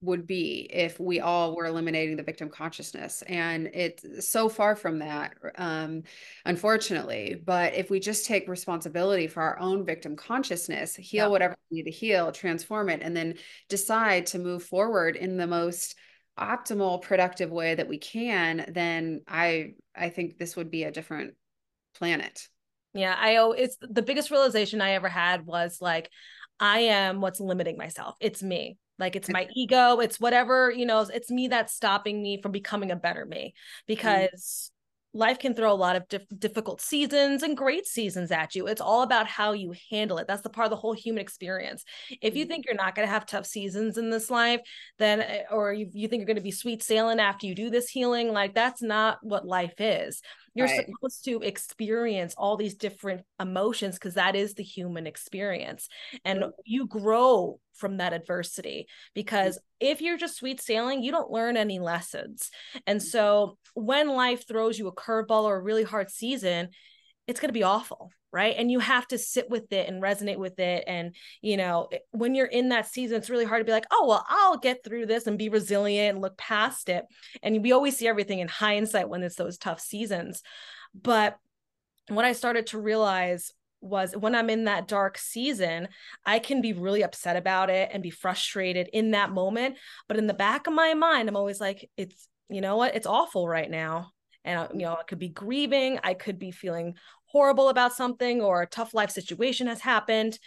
would 0.01 0.27
be 0.27 0.69
if 0.71 0.99
we 0.99 1.19
all 1.19 1.55
were 1.55 1.65
eliminating 1.65 2.15
the 2.17 2.23
victim 2.23 2.49
consciousness 2.49 3.23
and 3.27 3.67
it's 3.73 4.29
so 4.29 4.47
far 4.47 4.75
from 4.75 4.99
that 4.99 5.33
um 5.57 6.03
unfortunately 6.45 7.41
but 7.45 7.73
if 7.73 7.89
we 7.89 7.99
just 7.99 8.25
take 8.27 8.47
responsibility 8.47 9.25
for 9.27 9.41
our 9.41 9.59
own 9.59 9.83
victim 9.85 10.15
consciousness 10.15 10.97
Yeah. 11.11 11.23
heal 11.23 11.31
whatever 11.31 11.55
we 11.71 11.77
need 11.77 11.83
to 11.83 11.91
heal 11.91 12.31
transform 12.31 12.89
it 12.89 13.01
and 13.01 13.17
then 13.17 13.35
decide 13.69 14.27
to 14.27 14.39
move 14.39 14.63
forward 14.63 15.15
in 15.15 15.35
the 15.37 15.47
most 15.47 15.95
optimal 16.39 17.01
productive 17.01 17.49
way 17.49 17.73
that 17.73 17.87
we 17.87 17.97
can 17.97 18.65
then 18.71 19.21
i 19.27 19.73
i 19.95 20.09
think 20.09 20.37
this 20.37 20.55
would 20.55 20.69
be 20.69 20.83
a 20.83 20.91
different 20.91 21.33
planet 21.95 22.47
Yeah, 22.93 23.15
I 23.17 23.37
oh 23.37 23.51
it's 23.51 23.77
the 23.81 24.01
biggest 24.01 24.31
realization 24.31 24.81
I 24.81 24.91
ever 24.91 25.09
had 25.09 25.45
was 25.45 25.79
like, 25.81 26.09
I 26.59 26.79
am 26.79 27.21
what's 27.21 27.39
limiting 27.39 27.77
myself. 27.77 28.15
It's 28.19 28.41
me. 28.41 28.77
Like 28.99 29.15
it's 29.15 29.29
my 29.29 29.47
ego, 29.55 29.99
it's 29.99 30.19
whatever, 30.19 30.71
you 30.71 30.85
know, 30.85 30.99
it's 31.01 31.29
me 31.31 31.47
that's 31.47 31.73
stopping 31.73 32.21
me 32.21 32.41
from 32.41 32.51
becoming 32.51 32.91
a 32.91 32.95
better 32.95 33.25
me 33.25 33.53
because 33.87 34.71
life 35.13 35.39
can 35.39 35.53
throw 35.55 35.71
a 35.71 35.73
lot 35.73 35.95
of 35.95 36.07
dif- 36.09 36.27
difficult 36.37 36.79
seasons 36.81 37.41
and 37.41 37.57
great 37.57 37.87
seasons 37.87 38.31
at 38.31 38.53
you. 38.55 38.67
It's 38.67 38.81
all 38.81 39.01
about 39.01 39.25
how 39.25 39.53
you 39.53 39.73
handle 39.89 40.17
it. 40.19 40.27
That's 40.27 40.41
the 40.43 40.49
part 40.49 40.65
of 40.65 40.69
the 40.69 40.75
whole 40.75 40.93
human 40.93 41.21
experience. 41.21 41.83
If 42.21 42.35
you 42.35 42.45
Mhm. 42.45 42.47
think 42.49 42.65
you're 42.65 42.75
not 42.75 42.93
going 42.93 43.07
to 43.07 43.11
have 43.11 43.25
tough 43.25 43.45
seasons 43.45 43.97
in 43.97 44.09
this 44.09 44.29
life, 44.29 44.61
then, 44.99 45.21
eh, 45.21 45.43
or 45.49 45.73
you, 45.73 45.89
you 45.91 46.07
think 46.07 46.19
you're 46.19 46.27
going 46.27 46.35
to 46.35 46.41
be 46.41 46.51
sweet 46.51 46.83
sailing 46.83 47.19
after 47.19 47.47
you 47.47 47.55
do 47.55 47.69
this 47.69 47.89
healing, 47.89 48.31
like 48.31 48.53
that's 48.53 48.81
not 48.81 49.17
what 49.23 49.45
life 49.47 49.79
is. 49.79 50.21
You're 50.53 50.67
right 50.67 50.85
supposed 50.85 51.25
to 51.25 51.41
experience 51.41 52.33
all 52.37 52.57
these 52.57 52.75
different 52.75 53.21
emotions 53.39 53.95
because 53.95 54.15
that 54.15 54.35
is 54.35 54.53
the 54.55 54.63
human 54.63 55.07
experience. 55.07 55.87
And 56.25 56.45
you 56.65 56.87
grow 56.87 57.59
from 57.77 57.97
that 57.97 58.13
adversity 58.13 58.87
mm-hmm. 58.87 59.11
because 59.13 59.59
if 59.79 60.01
you're 60.01 60.17
just 60.17 60.37
sweet 60.37 60.61
sailing, 60.61 61.03
you 61.03 61.11
don't 61.11 61.31
learn 61.31 61.57
any 61.57 61.79
lessons. 61.79 62.49
And 62.85 62.99
mm-hmm. 62.99 63.07
so 63.07 63.57
when 63.73 64.09
life 64.09 64.47
throws 64.47 64.77
you 64.77 64.87
a 64.87 64.95
curveball 64.95 65.43
or 65.43 65.57
a 65.57 65.61
really 65.61 65.83
hard 65.83 66.09
season, 66.09 66.69
it's 67.27 67.39
going 67.39 67.49
to 67.49 67.53
be 67.53 67.63
awful 67.63 68.11
right? 68.31 68.55
And 68.57 68.69
you 68.69 68.79
have 68.79 69.07
to 69.07 69.17
sit 69.17 69.49
with 69.49 69.71
it 69.71 69.87
and 69.87 70.03
resonate 70.03 70.37
with 70.37 70.59
it. 70.59 70.83
And 70.85 71.15
you 71.41 71.57
know 71.57 71.89
when 72.11 72.35
you're 72.35 72.45
in 72.45 72.69
that 72.69 72.87
season 72.87 73.17
it's 73.17 73.29
really 73.29 73.45
hard 73.45 73.61
to 73.61 73.65
be 73.65 73.71
like 73.71 73.87
oh 73.89 74.05
well 74.07 74.25
i'll 74.27 74.57
get 74.57 74.83
through 74.83 75.05
this 75.05 75.27
and 75.27 75.37
be 75.37 75.49
resilient 75.49 76.15
and 76.15 76.21
look 76.21 76.37
past 76.37 76.89
it. 76.89 77.05
And 77.41 77.63
we 77.63 77.71
always 77.71 77.97
see 77.97 78.07
everything 78.07 78.39
in 78.39 78.47
hindsight 78.47 79.09
when 79.09 79.23
it's 79.23 79.35
those 79.35 79.57
tough 79.57 79.79
seasons. 79.79 80.41
But 80.93 81.37
what 82.09 82.25
i 82.25 82.33
started 82.33 82.67
to 82.67 82.79
realize 82.79 83.51
was 83.87 84.15
when 84.15 84.35
i'm 84.35 84.49
in 84.49 84.65
that 84.65 84.87
dark 84.87 85.17
season 85.17 85.87
i 86.25 86.39
can 86.39 86.61
be 86.61 86.73
really 86.73 87.03
upset 87.03 87.35
about 87.35 87.69
it 87.69 87.89
and 87.91 88.03
be 88.03 88.09
frustrated 88.09 88.89
in 88.93 89.11
that 89.11 89.31
moment 89.31 89.75
but 90.07 90.17
in 90.17 90.27
the 90.27 90.33
back 90.33 90.67
of 90.67 90.73
my 90.73 90.93
mind 90.93 91.27
i'm 91.27 91.35
always 91.35 91.59
like 91.59 91.89
it's 91.97 92.27
you 92.49 92.61
know 92.61 92.77
what? 92.77 92.95
It's 92.95 93.07
awful 93.07 93.47
right 93.47 93.69
now. 93.69 94.11
And 94.45 94.59
uh, 94.59 94.67
you 94.71 94.83
know 94.83 94.93
i 94.93 95.03
could 95.03 95.19
be 95.19 95.27
grieving 95.27 95.99
i 96.03 96.13
could 96.13 96.39
be 96.39 96.51
feeling 96.51 96.93
horrible 97.25 97.67
about 97.67 97.91
something 97.91 98.39
or 98.39 98.61
a 98.61 98.67
tough 98.67 98.93
life 98.93 99.11
situation 99.11 99.67
has 99.67 99.81
happened 99.81 100.39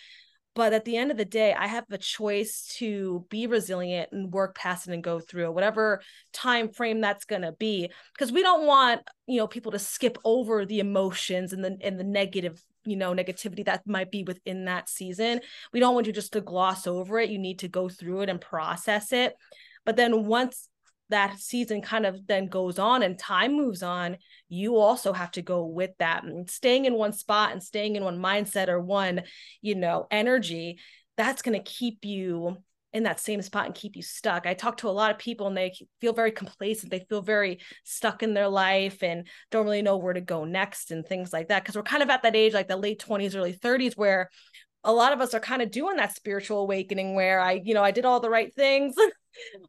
but 0.55 0.73
at 0.73 0.85
the 0.85 0.97
end 0.97 1.11
of 1.11 1.17
the 1.17 1.25
day 1.25 1.55
i 1.55 1.67
have 1.67 1.85
a 1.91 1.99
choice 1.99 2.75
to 2.79 3.25
be 3.31 3.47
resilient 3.47 4.11
and 4.13 4.33
work 4.33 4.55
past 4.55 4.89
it 4.89 4.95
and 4.95 5.05
go 5.05 5.21
through 5.21 5.51
whatever 5.51 6.01
time 6.33 6.69
frame 6.69 7.01
that's 7.01 7.25
going 7.25 7.43
to 7.43 7.53
be 7.53 7.91
because 8.15 8.33
we 8.33 8.43
don't 8.43 8.67
want 8.67 9.01
you 9.27 9.39
know 9.39 9.47
people 9.47 9.73
to 9.73 9.79
skip 9.79 10.19
over 10.25 10.65
the 10.65 10.81
emotions 10.81 11.53
and 11.53 11.65
the 11.65 11.77
and 11.83 11.99
the 11.99 12.05
negative 12.05 12.63
you 12.85 12.97
know 12.97 13.15
negativity 13.15 13.65
that 13.65 13.87
might 13.87 14.11
be 14.11 14.23
within 14.23 14.65
that 14.65 14.89
season. 14.89 15.41
We 15.73 15.81
don't 15.81 15.95
want 15.95 16.07
you 16.07 16.13
just 16.13 16.33
to 16.33 16.41
gloss 16.41 16.87
over 16.87 17.19
it. 17.19 17.31
You 17.31 17.39
need 17.39 17.61
to 17.61 17.69
go 17.69 17.89
through 17.89 18.23
it 18.23 18.29
and 18.29 18.41
process 18.41 19.13
it. 19.13 19.35
But 19.85 19.97
then 19.97 20.25
once 20.25 20.69
that 21.11 21.39
season 21.39 21.83
kind 21.83 22.07
of 22.07 22.27
then 22.27 22.49
goes 22.49 22.79
on 22.79 23.03
and 23.03 23.19
time 23.19 23.55
moves 23.55 23.83
on, 23.83 24.17
you 24.49 24.77
also 24.77 25.13
have 25.13 25.31
to 25.33 25.43
go 25.43 25.65
with 25.67 25.91
that. 25.99 26.25
And 26.25 26.49
staying 26.49 26.87
in 26.87 26.95
one 26.95 27.13
spot 27.13 27.53
and 27.53 27.63
staying 27.63 27.97
in 27.97 28.05
one 28.05 28.19
mindset 28.19 28.69
or 28.69 28.81
one, 28.81 29.23
you 29.61 29.75
know, 29.75 30.07
energy, 30.11 30.79
that's 31.17 31.43
going 31.43 31.63
to 31.63 31.71
keep 31.71 32.05
you 32.05 32.57
in 32.93 33.05
that 33.05 33.21
same 33.21 33.41
spot 33.41 33.67
and 33.67 33.75
keep 33.75 33.95
you 33.95 34.03
stuck. 34.03 34.47
I 34.47 34.55
talk 34.55 34.79
to 34.79 34.89
a 34.89 34.91
lot 34.91 35.13
of 35.13 35.19
people 35.19 35.47
and 35.47 35.57
they 35.57 35.73
feel 36.01 36.13
very 36.13 36.33
complacent. 36.33 36.91
They 36.91 37.07
feel 37.09 37.23
very 37.23 37.61
stuck 37.85 38.23
in 38.23 38.35
their 38.35 38.49
life 38.49 39.03
and 39.03 39.29
don't 39.51 39.65
really 39.65 39.83
know 39.83 39.97
where 39.97 40.13
to 40.13 40.21
go 40.21 40.45
next 40.45 40.91
and 40.91 41.07
things 41.07 41.33
like 41.33 41.49
that. 41.49 41.65
Cause 41.65 41.77
we're 41.77 41.83
kind 41.83 42.03
of 42.03 42.11
at 42.11 42.23
that 42.23 42.35
age, 42.35 42.53
like 42.53 42.69
the 42.69 42.77
late 42.77 42.99
20s, 43.01 43.37
early 43.37 43.53
30s, 43.53 43.97
where 43.97 44.29
a 44.83 44.93
lot 44.93 45.13
of 45.13 45.21
us 45.21 45.35
are 45.35 45.41
kind 45.41 45.63
of 45.63 45.71
doing 45.71 45.97
that 45.97 46.17
spiritual 46.17 46.63
awakening 46.63 47.15
where 47.15 47.39
I, 47.39 47.61
you 47.65 47.75
know, 47.75 47.85
I 47.85 47.91
did 47.91 48.05
all 48.05 48.21
the 48.21 48.31
right 48.31 48.53
things, 48.55 48.95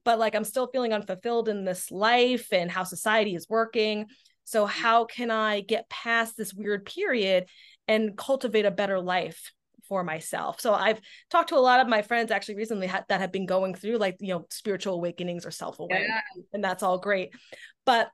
but 0.03 0.19
like 0.19 0.35
I'm 0.35 0.43
still 0.43 0.67
feeling 0.67 0.93
unfulfilled 0.93 1.49
in 1.49 1.65
this 1.65 1.91
life 1.91 2.51
and 2.51 2.69
how 2.71 2.83
society 2.83 3.35
is 3.35 3.47
working. 3.49 4.07
So, 4.43 4.65
how 4.65 5.05
can 5.05 5.31
I 5.31 5.61
get 5.61 5.89
past 5.89 6.35
this 6.35 6.53
weird 6.53 6.85
period 6.85 7.45
and 7.87 8.17
cultivate 8.17 8.65
a 8.65 8.71
better 8.71 8.99
life 8.99 9.51
for 9.87 10.03
myself? 10.03 10.59
So, 10.59 10.73
I've 10.73 10.99
talked 11.29 11.49
to 11.49 11.55
a 11.55 11.59
lot 11.59 11.79
of 11.79 11.87
my 11.87 12.01
friends 12.01 12.31
actually 12.31 12.55
recently 12.55 12.87
ha- 12.87 13.05
that 13.07 13.21
have 13.21 13.31
been 13.31 13.45
going 13.45 13.75
through 13.75 13.97
like, 13.97 14.17
you 14.19 14.33
know, 14.33 14.45
spiritual 14.49 14.95
awakenings 14.95 15.45
or 15.45 15.51
self 15.51 15.79
awareness, 15.79 16.09
yeah 16.09 16.43
and 16.53 16.63
that's 16.63 16.83
all 16.83 16.97
great. 16.97 17.31
But 17.85 18.09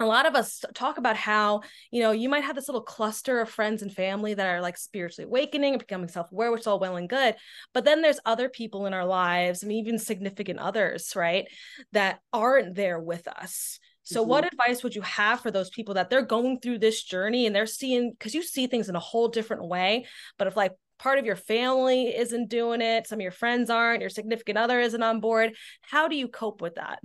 a 0.00 0.04
lot 0.04 0.26
of 0.26 0.34
us 0.34 0.64
talk 0.74 0.98
about 0.98 1.16
how 1.16 1.60
you 1.90 2.02
know 2.02 2.10
you 2.10 2.28
might 2.28 2.42
have 2.44 2.56
this 2.56 2.68
little 2.68 2.82
cluster 2.82 3.40
of 3.40 3.48
friends 3.48 3.82
and 3.82 3.92
family 3.92 4.34
that 4.34 4.46
are 4.46 4.60
like 4.60 4.76
spiritually 4.76 5.26
awakening 5.26 5.74
and 5.74 5.78
becoming 5.78 6.08
self-aware 6.08 6.50
which 6.50 6.62
is 6.62 6.66
all 6.66 6.80
well 6.80 6.96
and 6.96 7.08
good 7.08 7.36
but 7.72 7.84
then 7.84 8.02
there's 8.02 8.18
other 8.24 8.48
people 8.48 8.86
in 8.86 8.94
our 8.94 9.06
lives 9.06 9.62
and 9.62 9.70
even 9.72 9.98
significant 9.98 10.58
others 10.58 11.12
right 11.14 11.46
that 11.92 12.18
aren't 12.32 12.74
there 12.74 12.98
with 12.98 13.26
us 13.28 13.78
so 14.02 14.22
Mhm. 14.24 14.28
what 14.28 14.44
advice 14.44 14.82
would 14.82 14.94
you 14.94 15.02
have 15.02 15.40
for 15.40 15.50
those 15.50 15.70
people 15.70 15.94
that 15.94 16.10
they're 16.10 16.22
going 16.22 16.58
through 16.60 16.78
this 16.78 17.02
journey 17.02 17.46
and 17.46 17.54
they're 17.54 17.64
seeing 17.66 18.10
because 18.10 18.34
you 18.34 18.42
see 18.42 18.66
things 18.66 18.88
in 18.88 18.96
a 18.96 19.00
whole 19.00 19.28
different 19.28 19.66
way 19.66 20.06
but 20.38 20.48
if 20.48 20.56
like 20.56 20.72
part 20.98 21.18
of 21.18 21.24
your 21.26 21.36
family 21.36 22.14
isn't 22.16 22.48
doing 22.48 22.80
it 22.80 23.06
some 23.06 23.18
of 23.18 23.22
your 23.22 23.30
friends 23.32 23.70
aren't 23.70 24.00
your 24.00 24.10
significant 24.10 24.58
other 24.58 24.80
isn't 24.80 25.02
on 25.02 25.20
board 25.20 25.54
how 25.82 26.08
do 26.08 26.16
you 26.16 26.26
cope 26.28 26.60
with 26.60 26.74
that 26.74 26.98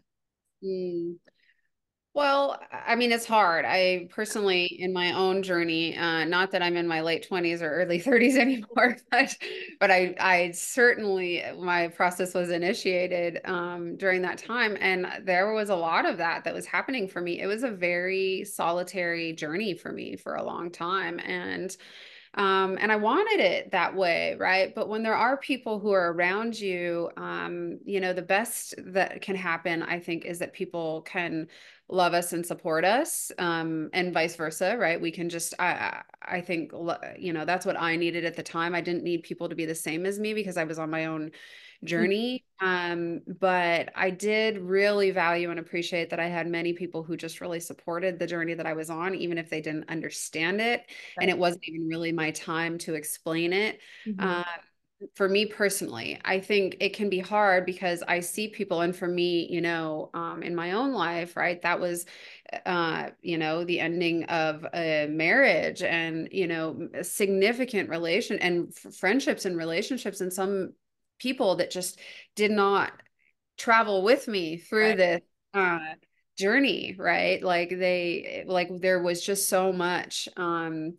Mm. 0.64 1.16
Well, 2.20 2.60
I 2.74 2.96
mean, 2.98 3.14
it's 3.14 3.26
hard. 3.26 3.64
I 3.64 4.10
personally, 4.12 4.66
in 4.66 4.92
my 4.92 5.14
own 5.14 5.42
journey, 5.42 5.96
uh, 5.98 6.26
not 6.26 6.52
that 6.52 6.62
I'm 6.62 6.76
in 6.76 6.86
my 6.86 7.00
late 7.00 7.26
20s 7.26 7.62
or 7.62 7.72
early 7.72 7.98
30s 8.02 8.36
anymore, 8.36 8.98
but 9.12 9.38
but 9.80 9.90
I 9.90 10.16
I 10.20 10.52
certainly 10.52 11.42
my 11.58 11.88
process 11.88 12.34
was 12.34 12.50
initiated 12.50 13.40
um, 13.46 13.96
during 13.96 14.22
that 14.24 14.38
time, 14.38 14.78
and 14.82 15.08
there 15.24 15.54
was 15.54 15.70
a 15.70 15.76
lot 15.76 16.06
of 16.06 16.18
that 16.18 16.44
that 16.44 16.54
was 16.54 16.66
happening 16.66 17.08
for 17.08 17.22
me. 17.22 17.40
It 17.40 17.48
was 17.48 17.64
a 17.64 17.72
very 17.72 18.44
solitary 18.44 19.32
journey 19.32 19.74
for 19.74 19.94
me 19.94 20.18
for 20.18 20.36
a 20.36 20.44
long 20.44 20.72
time, 20.72 21.22
and 21.26 21.74
um, 22.36 22.78
and 22.80 22.92
I 22.92 22.96
wanted 22.96 23.40
it 23.40 23.72
that 23.72 23.96
way, 23.96 24.36
right? 24.40 24.74
But 24.74 24.88
when 24.88 25.02
there 25.04 25.16
are 25.16 25.36
people 25.38 25.80
who 25.80 25.92
are 25.92 26.14
around 26.14 26.60
you, 26.60 27.10
um, 27.18 27.80
you 27.84 28.00
know, 28.00 28.14
the 28.14 28.22
best 28.22 28.76
that 28.86 29.22
can 29.22 29.36
happen, 29.36 29.82
I 29.82 30.00
think, 30.00 30.26
is 30.26 30.40
that 30.40 30.54
people 30.54 31.02
can 31.02 31.48
love 31.90 32.14
us 32.14 32.34
and 32.34 32.46
support 32.46 32.86
us, 32.86 33.32
um, 33.40 33.90
and 33.94 34.14
vice 34.14 34.36
versa, 34.36 34.78
right? 34.78 35.02
We 35.02 35.12
can 35.12 35.28
just, 35.30 35.54
I, 35.60 36.04
I 36.22 36.42
think, 36.42 36.72
you 37.18 37.34
know, 37.34 37.46
that's 37.46 37.66
what 37.66 37.80
I 37.80 37.96
needed 37.96 38.26
at 38.26 38.36
the 38.36 38.44
time. 38.44 38.76
I 38.76 38.82
didn't 38.82 39.04
need 39.04 39.24
people 39.24 39.50
to 39.50 39.56
be 39.56 39.66
the 39.66 39.76
same 39.76 40.06
as 40.06 40.20
me 40.20 40.34
because 40.34 40.58
I 40.58 40.66
was 40.66 40.78
on 40.78 40.90
my 40.92 41.06
own 41.06 41.32
journey. 41.84 42.46
Um, 42.62 43.22
but 43.40 43.92
I 43.96 44.10
did 44.10 44.58
really 44.58 45.12
value 45.12 45.50
and 45.50 45.60
appreciate 45.60 46.10
that 46.10 46.20
I 46.20 46.28
had 46.28 46.46
many 46.48 46.74
people 46.74 47.04
who 47.04 47.16
just 47.18 47.42
really 47.42 47.60
supported 47.60 48.20
the 48.20 48.28
journey 48.28 48.54
that 48.54 48.66
I 48.66 48.74
was 48.74 48.90
on, 48.90 49.16
even 49.16 49.38
if 49.38 49.50
they 49.50 49.62
didn't 49.62 49.90
understand 49.90 50.62
it. 50.62 50.86
And 51.20 51.30
it 51.30 51.38
wasn't 51.38 51.64
even 51.64 51.88
really 51.88 52.12
my 52.12 52.32
time 52.32 52.78
to 52.80 52.96
explain 52.96 53.54
it. 53.54 53.80
Mhm. 54.06 54.22
Um, 54.22 54.46
for 55.16 55.30
me 55.30 55.46
personally, 55.46 56.20
I 56.26 56.40
think 56.40 56.78
it 56.80 56.94
can 56.94 57.10
be 57.10 57.20
hard 57.20 57.66
because 57.66 58.04
I 58.08 58.20
see 58.20 58.50
people, 58.50 58.82
and 58.82 58.96
for 58.96 59.08
me, 59.08 59.48
you 59.50 59.62
know, 59.62 60.10
um, 60.14 60.44
in 60.44 60.56
my 60.56 60.74
own 60.74 60.92
life, 60.92 61.38
right, 61.38 61.62
that 61.62 61.80
was, 61.80 62.06
uh, 62.66 63.10
you 63.22 63.38
know, 63.38 63.64
the 63.64 63.80
ending 63.80 64.26
of 64.26 64.66
a 64.74 65.08
marriage 65.10 65.82
and, 65.82 66.28
you 66.32 66.48
know, 66.48 66.90
a 66.94 67.04
significant 67.04 67.90
relation 67.90 68.40
and 68.40 68.76
friendships 68.76 69.46
and 69.46 69.56
relationships, 69.58 70.22
and 70.22 70.34
some 70.34 70.74
people 71.18 71.56
that 71.58 71.72
just 71.72 72.00
did 72.36 72.52
not 72.52 72.92
travel 73.58 74.04
with 74.04 74.28
me 74.28 74.58
through 74.58 74.90
right. 74.90 74.98
this 74.98 75.22
uh, 75.54 75.80
journey, 76.38 76.96
right? 76.98 77.42
Like 77.42 77.70
they, 77.70 78.44
like 78.48 78.70
there 78.82 79.02
was 79.02 79.26
just 79.26 79.48
so 79.50 79.72
much, 79.72 80.28
um, 80.38 80.96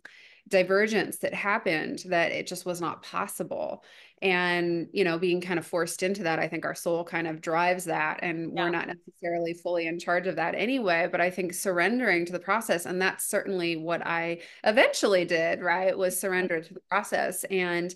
divergence 0.51 1.17
that 1.17 1.33
happened 1.33 2.03
that 2.05 2.31
it 2.31 2.45
just 2.45 2.65
was 2.65 2.79
not 2.79 3.01
possible. 3.01 3.83
And 4.21 4.87
you 4.91 5.03
know 5.03 5.17
being 5.17 5.41
kind 5.41 5.57
of 5.57 5.65
forced 5.65 6.03
into 6.03 6.21
that 6.21 6.37
i 6.37 6.47
think 6.47 6.63
our 6.63 6.75
soul 6.75 7.03
kind 7.03 7.25
of 7.25 7.41
drives 7.41 7.85
that 7.85 8.19
and 8.21 8.53
yeah. 8.53 8.63
we're 8.63 8.69
not 8.69 8.87
necessarily 8.87 9.55
fully 9.55 9.87
in 9.87 9.97
charge 9.97 10.27
of 10.27 10.35
that 10.35 10.53
anyway 10.53 11.09
but 11.11 11.19
i 11.19 11.31
think 11.31 11.55
surrendering 11.55 12.23
to 12.27 12.31
the 12.31 12.37
process 12.37 12.85
and 12.85 13.01
that's 13.01 13.25
certainly 13.25 13.77
what 13.77 14.05
i 14.05 14.37
eventually 14.63 15.25
did 15.25 15.59
right 15.59 15.97
was 15.97 16.19
surrender 16.19 16.61
to 16.61 16.73
the 16.73 16.79
process. 16.81 17.43
And 17.45 17.93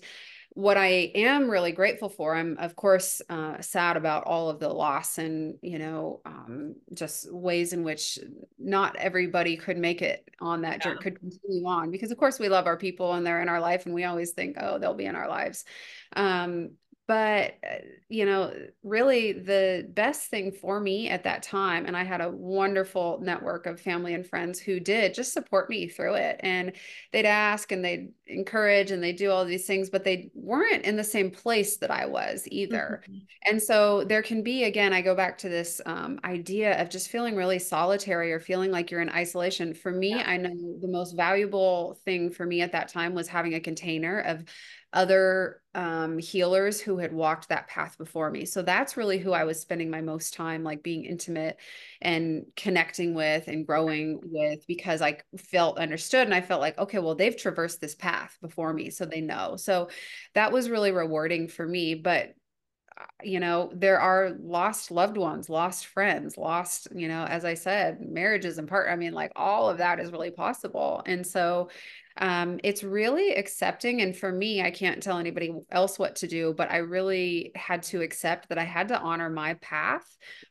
what 0.56 0.78
I 0.78 1.12
am 1.14 1.50
really 1.50 1.70
grateful 1.70 2.08
for, 2.08 2.34
I'm 2.34 2.56
of 2.56 2.76
course 2.76 3.20
uh, 3.28 3.60
sad 3.60 3.98
about 3.98 4.24
all 4.24 4.48
of 4.48 4.58
the 4.58 4.70
loss 4.70 5.18
and 5.18 5.58
you 5.60 5.78
know 5.78 6.22
um, 6.24 6.76
just 6.94 7.30
ways 7.30 7.74
in 7.74 7.84
which 7.84 8.18
not 8.58 8.96
everybody 8.96 9.58
could 9.58 9.76
make 9.76 10.00
it 10.00 10.26
on 10.40 10.62
that 10.62 10.78
yeah. 10.78 10.84
journey, 10.84 11.00
could 11.02 11.20
continue 11.20 11.66
on 11.66 11.90
because 11.90 12.10
of 12.10 12.16
course 12.16 12.38
we 12.38 12.48
love 12.48 12.66
our 12.66 12.78
people 12.78 13.12
and 13.12 13.26
they're 13.26 13.42
in 13.42 13.50
our 13.50 13.60
life 13.60 13.84
and 13.84 13.94
we 13.94 14.04
always 14.04 14.30
think 14.30 14.56
oh 14.58 14.78
they'll 14.78 14.94
be 14.94 15.04
in 15.04 15.14
our 15.14 15.28
lives, 15.28 15.66
um, 16.14 16.70
but 17.08 17.54
uh, 17.64 17.76
you 18.08 18.24
know 18.24 18.52
really 18.82 19.32
the 19.32 19.88
best 19.92 20.28
thing 20.28 20.50
for 20.50 20.80
me 20.80 21.08
at 21.08 21.24
that 21.24 21.42
time 21.42 21.86
and 21.86 21.96
i 21.96 22.02
had 22.02 22.20
a 22.20 22.30
wonderful 22.30 23.18
network 23.22 23.66
of 23.66 23.80
family 23.80 24.14
and 24.14 24.26
friends 24.26 24.58
who 24.58 24.80
did 24.80 25.14
just 25.14 25.32
support 25.32 25.70
me 25.70 25.88
through 25.88 26.14
it 26.14 26.38
and 26.40 26.72
they'd 27.12 27.26
ask 27.26 27.72
and 27.72 27.84
they'd 27.84 28.12
encourage 28.26 28.90
and 28.90 29.02
they 29.02 29.12
do 29.12 29.30
all 29.30 29.44
these 29.44 29.66
things 29.66 29.88
but 29.90 30.04
they 30.04 30.30
weren't 30.34 30.84
in 30.84 30.96
the 30.96 31.04
same 31.04 31.30
place 31.30 31.76
that 31.76 31.90
i 31.90 32.04
was 32.04 32.46
either 32.50 33.02
mm-hmm. 33.04 33.18
and 33.44 33.62
so 33.62 34.04
there 34.04 34.22
can 34.22 34.42
be 34.42 34.64
again 34.64 34.92
i 34.92 35.00
go 35.00 35.14
back 35.14 35.38
to 35.38 35.48
this 35.48 35.80
um, 35.86 36.18
idea 36.24 36.80
of 36.80 36.90
just 36.90 37.08
feeling 37.08 37.36
really 37.36 37.58
solitary 37.58 38.32
or 38.32 38.40
feeling 38.40 38.70
like 38.70 38.90
you're 38.90 39.00
in 39.00 39.10
isolation 39.10 39.74
for 39.74 39.92
me 39.92 40.10
yeah. 40.10 40.24
i 40.26 40.36
know 40.36 40.54
the 40.80 40.88
most 40.88 41.16
valuable 41.16 41.98
thing 42.04 42.30
for 42.30 42.46
me 42.46 42.62
at 42.62 42.72
that 42.72 42.88
time 42.88 43.14
was 43.14 43.28
having 43.28 43.54
a 43.54 43.60
container 43.60 44.20
of 44.20 44.44
other 44.96 45.60
um, 45.74 46.18
healers 46.18 46.80
who 46.80 46.96
had 46.96 47.12
walked 47.12 47.50
that 47.50 47.68
path 47.68 47.98
before 47.98 48.30
me. 48.30 48.46
So 48.46 48.62
that's 48.62 48.96
really 48.96 49.18
who 49.18 49.32
I 49.32 49.44
was 49.44 49.60
spending 49.60 49.90
my 49.90 50.00
most 50.00 50.32
time, 50.32 50.64
like 50.64 50.82
being 50.82 51.04
intimate 51.04 51.58
and 52.00 52.46
connecting 52.56 53.12
with 53.14 53.46
and 53.46 53.66
growing 53.66 54.18
with 54.22 54.66
because 54.66 55.02
I 55.02 55.18
felt 55.36 55.78
understood 55.78 56.26
and 56.26 56.34
I 56.34 56.40
felt 56.40 56.62
like, 56.62 56.78
okay, 56.78 56.98
well, 56.98 57.14
they've 57.14 57.36
traversed 57.36 57.80
this 57.80 57.94
path 57.94 58.38
before 58.40 58.72
me. 58.72 58.88
So 58.88 59.04
they 59.04 59.20
know. 59.20 59.56
So 59.56 59.90
that 60.34 60.50
was 60.50 60.70
really 60.70 60.92
rewarding 60.92 61.46
for 61.46 61.66
me. 61.66 61.94
But 61.94 62.32
uh, 62.98 63.04
you 63.22 63.40
know 63.40 63.70
there 63.74 64.00
are 64.00 64.30
lost 64.40 64.90
loved 64.90 65.18
ones 65.18 65.50
lost 65.50 65.84
friends 65.84 66.38
lost 66.38 66.88
you 66.94 67.08
know 67.08 67.24
as 67.24 67.44
i 67.44 67.52
said 67.52 68.00
marriages 68.00 68.56
and 68.56 68.68
part 68.68 68.88
i 68.90 68.96
mean 68.96 69.12
like 69.12 69.30
all 69.36 69.68
of 69.68 69.76
that 69.78 70.00
is 70.00 70.10
really 70.10 70.30
possible 70.30 71.02
and 71.04 71.26
so 71.26 71.68
um, 72.18 72.60
it's 72.64 72.82
really 72.82 73.34
accepting. 73.34 74.00
And 74.02 74.16
for 74.16 74.30
me, 74.30 74.62
I 74.62 74.70
can't 74.70 75.02
tell 75.02 75.18
anybody 75.18 75.52
else 75.70 75.98
what 75.98 76.16
to 76.16 76.26
do, 76.26 76.54
but 76.56 76.70
I 76.70 76.78
really 76.78 77.52
had 77.54 77.82
to 77.84 78.00
accept 78.02 78.48
that 78.48 78.58
I 78.58 78.64
had 78.64 78.88
to 78.88 78.98
honor 78.98 79.30
my 79.30 79.54
path 79.54 80.04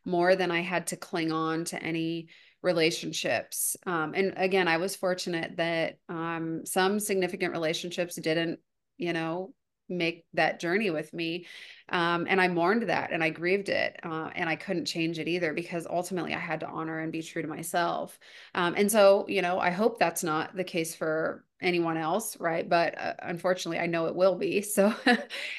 more 0.05 0.35
than 0.35 0.51
I 0.51 0.61
had 0.61 0.87
to 0.87 0.97
cling 0.97 1.31
on 1.31 1.65
to 1.65 1.81
any 1.81 2.27
relationships. 2.61 3.75
Um, 3.85 4.13
and 4.15 4.33
again, 4.37 4.67
I 4.67 4.77
was 4.77 4.95
fortunate 4.95 5.57
that 5.57 5.97
um, 6.09 6.61
some 6.65 6.99
significant 6.99 7.53
relationships 7.53 8.15
didn't, 8.15 8.59
you 8.97 9.13
know, 9.13 9.53
make 9.89 10.25
that 10.33 10.59
journey 10.59 10.89
with 10.89 11.13
me. 11.13 11.45
Um, 11.89 12.25
and 12.27 12.41
I 12.41 12.47
mourned 12.47 12.83
that 12.83 13.11
and 13.11 13.23
I 13.23 13.29
grieved 13.29 13.69
it. 13.69 13.99
Uh, 14.03 14.29
and 14.35 14.49
I 14.49 14.55
couldn't 14.55 14.85
change 14.85 15.19
it 15.19 15.27
either 15.27 15.53
because 15.53 15.85
ultimately 15.87 16.33
I 16.33 16.39
had 16.39 16.61
to 16.61 16.67
honor 16.67 16.99
and 16.99 17.11
be 17.11 17.21
true 17.21 17.41
to 17.41 17.47
myself. 17.47 18.17
Um, 18.55 18.73
and 18.75 18.91
so, 18.91 19.25
you 19.27 19.41
know, 19.41 19.59
I 19.59 19.69
hope 19.69 19.99
that's 19.99 20.23
not 20.23 20.55
the 20.55 20.63
case 20.63 20.95
for 20.95 21.45
anyone 21.61 21.97
else, 21.97 22.37
right? 22.39 22.67
But 22.67 22.97
uh, 22.97 23.13
unfortunately, 23.19 23.79
I 23.79 23.85
know 23.87 24.07
it 24.07 24.15
will 24.15 24.35
be. 24.35 24.63
So 24.75 24.93